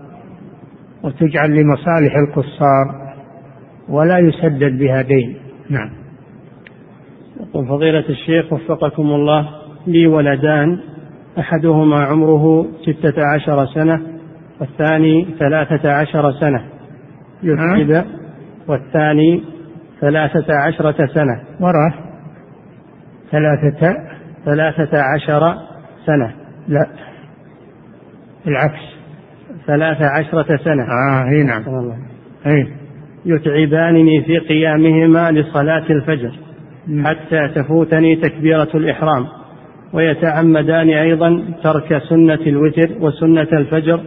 وتجعل 1.03 1.51
لمصالح 1.51 2.15
القصار. 2.15 3.00
ولا 3.91 4.17
يسدد 4.17 4.79
بها 4.79 5.01
دين. 5.01 5.37
نعم. 5.69 5.89
يقول 7.39 7.67
فضيلة 7.67 8.09
الشيخ 8.09 8.53
وفقكم 8.53 9.03
الله 9.03 9.49
لي 9.87 10.07
ولدان 10.07 10.79
أحدهما 11.39 12.03
عمره 12.03 12.65
ستة 12.81 13.23
عشر 13.35 13.65
سنة 13.65 14.01
والثاني 14.59 15.27
ثلاثة 15.39 15.91
عشر 15.91 16.31
سنة. 16.31 16.63
يكتب 17.43 18.05
والثاني 18.67 19.43
ثلاثة 20.01 20.53
عشرة 20.67 21.07
سنة. 21.07 21.41
وراه 21.59 21.93
ثلاثة 23.31 23.97
ثلاثة 24.45 25.01
عشر 25.15 25.55
سنة. 26.05 26.33
لا. 26.67 26.87
العكس. 28.47 28.81
ثلاث 29.67 29.97
عشرة 30.01 30.57
سنة. 30.57 30.83
آه 30.83 31.23
هي 31.29 31.43
نعم. 31.43 31.63
أي. 32.47 32.80
يتعبانني 33.25 34.21
في 34.21 34.37
قيامهما 34.37 35.31
لصلاة 35.31 35.85
الفجر. 35.89 36.31
حتى 37.03 37.47
تفوتني 37.55 38.15
تكبيرة 38.15 38.69
الإحرام. 38.75 39.25
ويتعمدان 39.93 40.89
أيضا 40.89 41.43
ترك 41.63 42.01
سنة 42.09 42.39
الوتر 42.47 42.89
وسنة 42.99 43.47
الفجر. 43.53 43.99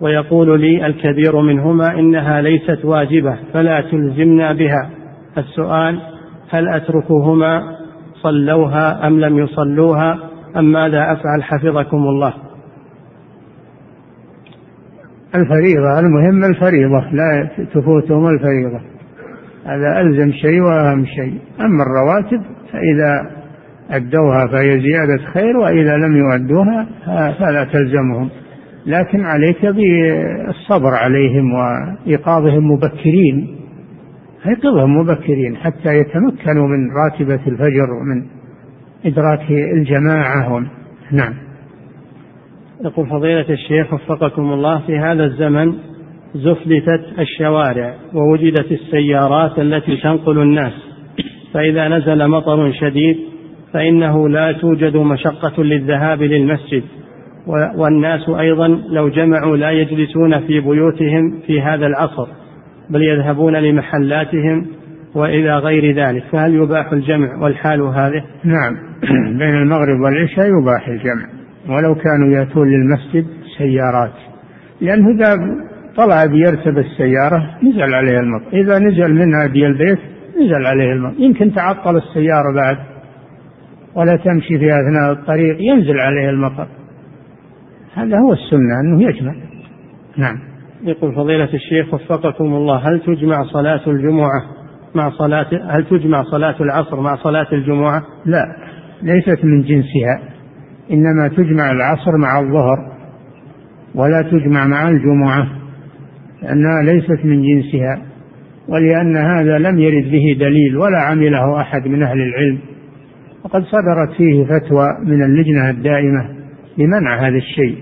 ويقول 0.00 0.60
لي 0.60 0.86
الكبير 0.86 1.40
منهما 1.40 1.98
إنها 1.98 2.42
ليست 2.42 2.84
واجبة 2.84 3.36
فلا 3.52 3.80
تلزمنا 3.80 4.52
بها. 4.52 4.90
السؤال 5.38 6.00
هل 6.50 6.68
أتركهما 6.68 7.62
صلوها 8.22 9.06
أم 9.06 9.20
لم 9.20 9.38
يصلوها؟ 9.38 10.18
أم 10.56 10.72
ماذا 10.72 11.12
أفعل 11.12 11.42
حفظكم 11.42 11.96
الله؟ 11.96 12.45
الفريضة 15.34 15.98
المهم 16.00 16.44
الفريضة 16.44 17.10
لا 17.12 17.48
تفوتهم 17.74 18.28
الفريضة. 18.28 18.80
هذا 19.66 20.00
ألزم 20.00 20.32
شيء 20.32 20.60
وأهم 20.60 21.04
شيء. 21.04 21.38
أما 21.60 21.82
الرواتب 21.82 22.42
فإذا 22.72 23.30
أدوها 23.90 24.46
فهي 24.46 24.80
زيادة 24.80 25.16
خير 25.32 25.56
وإذا 25.56 25.96
لم 25.96 26.16
يؤدوها 26.16 26.86
فلا 27.38 27.64
تلزمهم. 27.72 28.28
لكن 28.86 29.24
عليك 29.24 29.66
بالصبر 29.66 30.94
عليهم 30.94 31.52
وإيقاظهم 31.52 32.70
مبكرين. 32.70 33.56
ايقظهم 34.46 34.96
مبكرين 34.96 35.56
حتى 35.56 35.98
يتمكنوا 35.98 36.68
من 36.68 36.90
راتبة 36.90 37.40
الفجر 37.46 37.90
ومن 37.90 38.24
إدراك 39.04 39.50
الجماعة. 39.50 40.62
نعم. 41.12 41.45
يقول 42.84 43.06
فضيلة 43.06 43.46
الشيخ 43.50 43.92
وفقكم 43.92 44.52
الله 44.52 44.78
في 44.86 44.98
هذا 44.98 45.24
الزمن 45.24 45.74
زفلتت 46.34 47.04
الشوارع 47.18 47.94
ووجدت 48.14 48.72
السيارات 48.72 49.58
التي 49.58 49.96
تنقل 49.96 50.38
الناس 50.38 50.72
فإذا 51.54 51.88
نزل 51.88 52.28
مطر 52.28 52.72
شديد 52.72 53.16
فإنه 53.72 54.28
لا 54.28 54.52
توجد 54.52 54.96
مشقة 54.96 55.62
للذهاب 55.62 56.22
للمسجد 56.22 56.82
والناس 57.76 58.28
أيضا 58.28 58.68
لو 58.68 59.08
جمعوا 59.08 59.56
لا 59.56 59.70
يجلسون 59.70 60.40
في 60.40 60.60
بيوتهم 60.60 61.40
في 61.46 61.60
هذا 61.60 61.86
العصر 61.86 62.26
بل 62.90 63.02
يذهبون 63.02 63.56
لمحلاتهم 63.56 64.66
وإلى 65.14 65.58
غير 65.58 65.96
ذلك 65.96 66.24
فهل 66.32 66.54
يباح 66.54 66.92
الجمع 66.92 67.36
والحال 67.42 67.80
هذه؟ 67.80 68.24
نعم 68.44 68.76
بين 69.38 69.54
المغرب 69.54 70.00
والعشاء 70.00 70.46
يباح 70.46 70.88
الجمع. 70.88 71.35
ولو 71.68 71.94
كانوا 71.94 72.28
يأتون 72.38 72.68
للمسجد 72.68 73.26
سيارات. 73.58 74.12
لأنه 74.80 75.10
إذا 75.10 75.36
طلع 75.96 76.26
بيركب 76.26 76.78
السيارة 76.78 77.58
نزل 77.62 77.94
عليه 77.94 78.20
المطر 78.20 78.52
إذا 78.52 78.78
نزل 78.78 79.14
منها 79.14 79.46
دي 79.46 79.66
البيت 79.66 79.98
نزل 80.40 80.66
عليه 80.66 80.92
المطر 80.92 81.20
يمكن 81.20 81.52
تعطل 81.52 81.96
السيارة 81.96 82.54
بعد 82.54 82.76
ولا 83.94 84.16
تمشي 84.16 84.58
في 84.58 84.70
أثناء 84.70 85.12
الطريق 85.12 85.56
ينزل 85.60 86.00
عليه 86.00 86.30
المطر. 86.30 86.68
هذا 87.94 88.18
هو 88.18 88.32
السنة 88.32 88.80
أنه 88.80 89.02
يجمع. 89.02 89.34
نعم. 90.16 90.38
يقول 90.84 91.14
فضيلة 91.14 91.54
الشيخ 91.54 91.94
وفقكم 91.94 92.44
الله 92.44 92.76
هل 92.76 93.00
تجمع 93.00 93.42
صلاة 93.42 93.80
الجمعة 93.86 94.42
مع 94.94 95.10
صلاة 95.10 95.46
هل 95.70 95.84
تجمع 95.84 96.22
صلاة 96.22 96.54
العصر 96.60 97.00
مع 97.00 97.16
صلاة 97.16 97.46
الجمعة؟ 97.52 98.02
لا 98.26 98.44
ليست 99.02 99.44
من 99.44 99.62
جنسها. 99.62 100.35
إنما 100.90 101.28
تجمع 101.28 101.70
العصر 101.72 102.16
مع 102.16 102.40
الظهر 102.40 102.92
ولا 103.94 104.22
تجمع 104.22 104.66
مع 104.66 104.88
الجمعة 104.88 105.48
لأنها 106.42 106.82
ليست 106.82 107.24
من 107.24 107.42
جنسها 107.42 108.02
ولأن 108.68 109.16
هذا 109.16 109.58
لم 109.58 109.78
يرد 109.78 110.04
به 110.04 110.36
دليل 110.40 110.76
ولا 110.76 110.98
عمله 110.98 111.60
أحد 111.60 111.88
من 111.88 112.02
أهل 112.02 112.20
العلم. 112.20 112.58
وقد 113.44 113.62
صدرت 113.62 114.16
فيه 114.16 114.44
فتوى 114.44 114.86
من 115.04 115.22
اللجنة 115.22 115.70
الدائمة 115.70 116.28
بمنع 116.78 117.28
هذا 117.28 117.36
الشيء. 117.36 117.78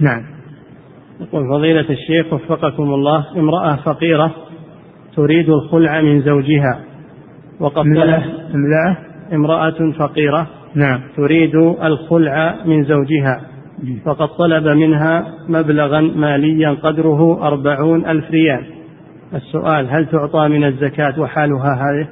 نعم. 0.00 0.22
يقول 1.20 1.48
فضيلة 1.48 1.90
الشيخ 1.90 2.32
وفقكم 2.32 2.82
الله 2.82 3.24
امرأة 3.36 3.76
فقيرة 3.76 4.34
تريد 5.16 5.48
الخلع 5.48 6.00
من 6.00 6.22
زوجها 6.22 6.80
وقد 7.60 7.86
امرأة؟ 7.86 8.22
امرأة 9.32 9.92
فقيرة 9.98 10.46
نعم. 10.74 11.00
تريد 11.16 11.54
الخلع 11.82 12.64
من 12.66 12.84
زوجها. 12.84 13.40
فقد 14.04 14.28
طلب 14.28 14.68
منها 14.68 15.24
مبلغا 15.48 16.00
ماليا 16.00 16.70
قدره 16.70 17.46
أربعون 17.46 18.06
ألف 18.06 18.30
ريال. 18.30 18.64
السؤال 19.34 19.90
هل 19.90 20.06
تعطى 20.06 20.48
من 20.48 20.64
الزكاة 20.64 21.20
وحالها 21.20 21.74
هذه؟ 21.74 22.08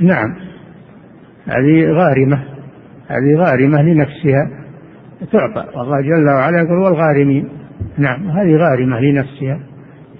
نعم. 0.00 0.36
هذه 1.46 1.84
غارمة. 1.84 2.44
هذه 3.08 3.36
غارمة 3.38 3.82
لنفسها. 3.82 4.50
تعطى. 5.32 5.78
والله 5.78 6.00
جل 6.00 6.28
وعلا 6.38 6.58
يقول 6.58 6.78
والغارمين. 6.78 7.48
نعم 7.98 8.30
هذه 8.30 8.56
غارمة 8.56 9.00
لنفسها 9.00 9.60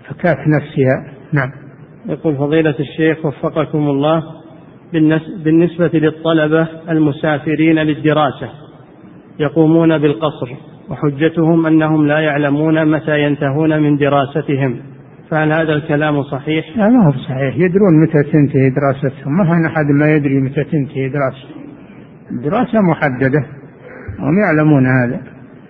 فكاف 0.09 0.39
نفسها. 0.39 1.05
نعم. 1.33 1.51
يقول 2.07 2.37
فضيلة 2.37 2.75
الشيخ 2.81 3.27
وفقكم 3.27 3.79
الله 3.79 4.23
بالنسبة 5.45 5.91
للطلبة 5.95 6.69
المسافرين 6.89 7.79
للدراسة 7.79 8.49
يقومون 9.39 9.99
بالقصر 9.99 10.51
وحجتهم 10.91 11.67
أنهم 11.67 12.07
لا 12.07 12.21
يعلمون 12.21 12.91
متى 12.91 13.23
ينتهون 13.23 13.83
من 13.83 13.97
دراستهم. 13.97 14.77
فهل 15.31 15.53
هذا 15.53 15.73
الكلام 15.73 16.23
صحيح؟ 16.23 16.77
لا 16.77 16.89
ما 16.89 17.07
هو 17.07 17.13
صحيح. 17.13 17.55
يدرون 17.55 18.03
متى 18.03 18.31
تنتهي 18.33 18.71
دراستهم. 18.71 19.39
ما 19.39 19.45
كان 19.45 19.67
أحد 19.67 19.85
ما 20.01 20.15
يدري 20.15 20.41
متى 20.41 20.65
تنتهي 20.65 21.09
دراسته 21.09 21.55
الدراسة 22.31 22.81
محددة. 22.81 23.47
هم 24.19 24.39
يعلمون 24.45 24.87
هذا. 24.87 25.21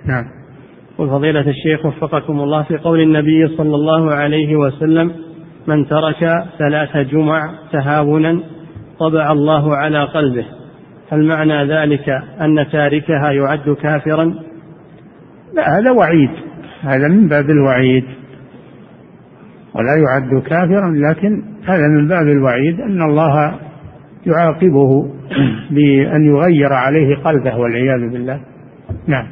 نعم. 0.07 0.25
وفضيلة 0.99 1.41
الشيخ 1.41 1.87
وفقكم 1.87 2.41
الله 2.41 2.63
في 2.63 2.77
قول 2.77 3.01
النبي 3.01 3.49
صلى 3.57 3.75
الله 3.75 4.15
عليه 4.15 4.57
وسلم 4.57 5.13
من 5.67 5.87
ترك 5.87 6.45
ثلاث 6.59 6.97
جمع 6.97 7.51
تهاونا 7.73 8.41
طبع 9.03 9.33
الله 9.33 9.77
على 9.77 10.05
قلبه 10.05 10.45
هل 11.13 11.27
معنى 11.27 11.65
ذلك 11.65 12.09
أن 12.41 12.67
تاركها 12.73 13.31
يعد 13.31 13.77
كافرا؟ 13.83 14.25
لا 15.55 15.79
هذا 15.79 15.91
وعيد 15.91 16.31
هذا 16.83 17.09
من 17.09 17.29
باب 17.29 17.51
الوعيد. 17.51 18.05
ولا 19.75 19.97
يعد 19.97 20.43
كافرا 20.43 20.91
لكن 20.91 21.43
هذا 21.69 21.89
من 21.89 22.09
باب 22.09 22.29
الوعيد 22.29 22.81
أن 22.81 23.03
الله 23.03 23.59
يعاقبه 24.27 25.13
بأن 25.77 26.25
يغير 26.25 26.73
عليه 26.73 27.17
قلبه 27.17 27.57
والعياذ 27.57 28.13
بالله. 28.13 28.41
نعم. 29.07 29.27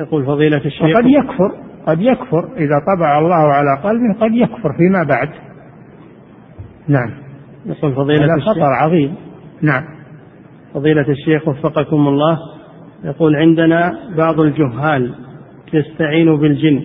يقول 0.00 0.26
فضيلة 0.26 0.66
الشيخ. 0.66 0.82
وقد 0.82 1.06
يكفر 1.06 1.52
قد 1.86 2.00
يكفر 2.00 2.48
إذا 2.56 2.82
طبع 2.96 3.18
الله 3.18 3.52
على 3.52 3.78
قلبه 3.84 4.20
قد 4.20 4.34
يكفر 4.34 4.72
فيما 4.78 5.02
بعد. 5.02 5.28
نعم. 6.88 7.25
يقول 7.66 7.94
فضيلة 7.94 8.24
هذا 8.24 8.40
خطر 8.40 8.72
عظيم. 8.82 9.14
نعم. 9.62 9.82
فضيلة 10.74 11.08
الشيخ 11.08 11.48
وفقكم 11.48 12.08
الله 12.08 12.38
يقول 13.04 13.36
عندنا 13.36 13.98
بعض 14.16 14.40
الجهال 14.40 15.14
يستعين 15.72 16.36
بالجن 16.36 16.82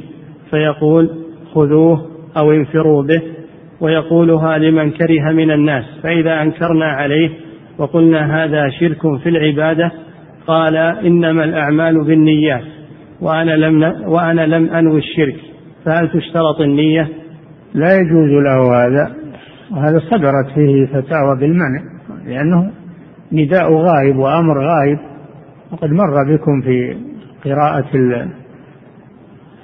فيقول 0.49 1.09
خذوه 1.53 2.05
أو 2.37 2.51
انفروا 2.51 3.03
به 3.03 3.21
ويقولها 3.81 4.57
لمن 4.57 4.91
كره 4.91 5.31
من 5.31 5.51
الناس 5.51 5.85
فإذا 6.03 6.41
أنكرنا 6.41 6.85
عليه 6.85 7.29
وقلنا 7.77 8.43
هذا 8.43 8.69
شرك 8.69 9.01
في 9.23 9.29
العبادة 9.29 9.91
قال 10.47 10.75
إنما 10.77 11.43
الأعمال 11.43 12.05
بالنيات 12.05 12.63
وأنا 13.21 13.51
لم 13.51 13.83
وأنا 14.07 14.45
لم 14.45 14.69
أنوي 14.69 14.99
الشرك 14.99 15.35
فهل 15.85 16.09
تشترط 16.09 16.61
النية؟ 16.61 17.09
لا 17.73 17.95
يجوز 17.95 18.29
له 18.29 18.85
هذا. 18.85 19.20
وهذا 19.71 19.99
صدرت 19.99 20.53
فيه 20.55 20.85
فتاوى 20.85 21.37
بالمنع 21.39 21.81
لأنه 22.25 22.71
نداء 23.31 23.73
غائب 23.73 24.17
وأمر 24.17 24.59
غائب 24.59 24.99
وقد 25.71 25.89
مر 25.89 26.35
بكم 26.35 26.61
في 26.61 26.97
قراءة 27.45 27.85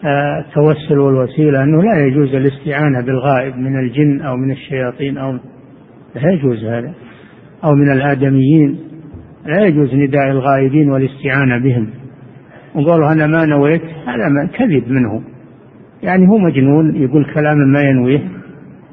آه، 0.05 0.39
التوسل 0.39 0.99
والوسيلة 0.99 1.63
أنه 1.63 1.83
لا 1.83 2.05
يجوز 2.05 2.35
الاستعانة 2.35 3.01
بالغائب 3.01 3.57
من 3.57 3.79
الجن 3.79 4.21
أو 4.21 4.37
من 4.37 4.51
الشياطين 4.51 5.17
أو 5.17 5.31
لا 6.15 6.31
يجوز 6.31 6.63
هذا 6.63 6.93
أو 7.63 7.71
من 7.71 7.91
الآدميين. 7.91 8.79
لا 9.45 9.65
يجوز 9.65 9.93
نداء 9.93 10.31
الغائبين 10.31 10.89
والاستعانة 10.91 11.57
بهم. 11.57 11.89
وقالوا 12.75 13.11
أنا 13.11 13.27
ما 13.27 13.45
نويت؟ 13.45 13.81
هذا 13.81 14.49
كذب 14.57 14.89
منه. 14.89 15.21
يعني 16.03 16.27
هو 16.27 16.37
مجنون 16.37 16.95
يقول 16.95 17.25
كلاما 17.33 17.65
ما 17.65 17.81
ينويه. 17.81 18.36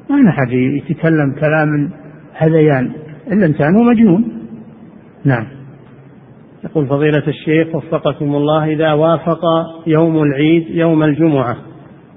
ما 0.09 0.29
أحد 0.29 0.51
يتكلم 0.51 1.35
كلام 1.39 1.89
هذيان 2.33 2.91
إلا 3.31 3.45
إنسان 3.45 3.73
مجنون. 3.73 4.25
نعم. 5.25 5.47
يقول 6.63 6.87
فضيلة 6.87 7.27
الشيخ 7.27 7.75
وفقكم 7.75 8.35
الله 8.35 8.65
إذا 8.65 8.93
وافق 8.93 9.41
يوم 9.87 10.23
العيد 10.23 10.69
يوم 10.69 11.03
الجمعة 11.03 11.57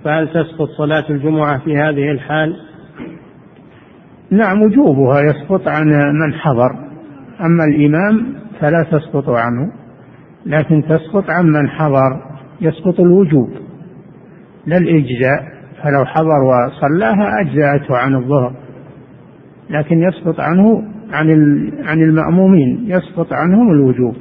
فهل 0.04 0.28
تسقط 0.28 0.68
صلاة 0.78 1.04
الجمعة 1.10 1.58
في 1.58 1.76
هذه 1.76 2.10
الحال؟ 2.10 2.56
نعم 4.30 4.62
وجوبها 4.62 5.20
يسقط 5.20 5.68
عن 5.68 5.86
من 6.12 6.34
حضر 6.34 6.70
أما 7.40 7.64
الإمام 7.64 8.34
فلا 8.60 8.86
تسقط 8.90 9.28
عنه 9.28 9.72
لكن 10.46 10.82
تسقط 10.82 11.30
عن 11.30 11.46
من 11.46 11.68
حضر 11.68 12.22
يسقط 12.60 13.00
الوجوب 13.00 13.50
لا 14.66 14.76
الإجزاء. 14.76 15.57
فلو 15.82 16.04
حضر 16.04 16.42
وصلاها 16.44 17.40
أجزأته 17.40 17.96
عن 17.96 18.14
الظهر. 18.14 18.52
لكن 19.70 20.02
يسقط 20.02 20.40
عنه 20.40 20.82
عن 21.12 21.30
عن 21.84 22.02
المأمومين 22.02 22.84
يسقط 22.86 23.32
عنهم 23.32 23.70
الوجوب. 23.70 24.14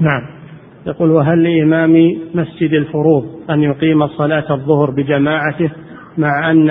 نعم. 0.00 0.22
يقول 0.86 1.10
وهل 1.10 1.42
لإمام 1.42 1.92
مسجد 2.34 2.72
الفروض 2.72 3.24
أن 3.50 3.62
يقيم 3.62 4.06
صلاة 4.06 4.54
الظهر 4.54 4.90
بجماعته 4.90 5.70
مع 6.18 6.50
أن 6.50 6.70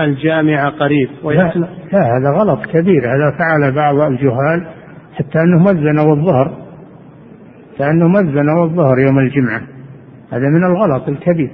الجامع 0.00 0.68
قريب؟ 0.68 1.08
لا, 1.24 1.52
لا 1.92 2.18
هذا 2.18 2.30
غلط 2.30 2.66
كبير. 2.66 3.00
هذا 3.00 3.38
فعل 3.38 3.74
بعض 3.74 4.00
الجهال 4.00 4.66
حتى 5.14 5.38
أنه 5.38 5.62
مذن 5.62 5.98
والظهر. 5.98 6.62
كأنه 7.78 8.08
مذن 8.08 8.48
والظهر 8.48 8.98
يوم 8.98 9.18
الجمعة. 9.18 9.60
هذا 10.32 10.48
من 10.48 10.64
الغلط 10.64 11.08
الكبير. 11.08 11.50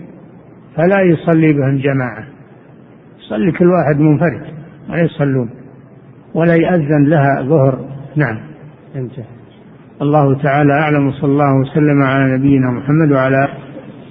فلا 0.78 1.00
يصلي 1.00 1.52
بهم 1.52 1.78
جماعة. 1.78 2.24
يصلي 3.20 3.52
كل 3.52 3.66
واحد 3.66 4.00
منفرد 4.00 4.42
ولا 4.88 5.02
يصلون. 5.02 5.50
ولا 6.34 6.54
يأذن 6.54 7.04
لها 7.04 7.42
ظهر. 7.42 7.78
نعم. 8.16 8.38
انتهى. 8.96 9.24
الله 10.02 10.42
تعالى 10.42 10.72
أعلم 10.72 11.06
وصلى 11.06 11.30
الله 11.30 11.60
وسلم 11.60 12.02
على 12.02 12.38
نبينا 12.38 12.70
محمد 12.70 13.12
وعلى 13.12 13.48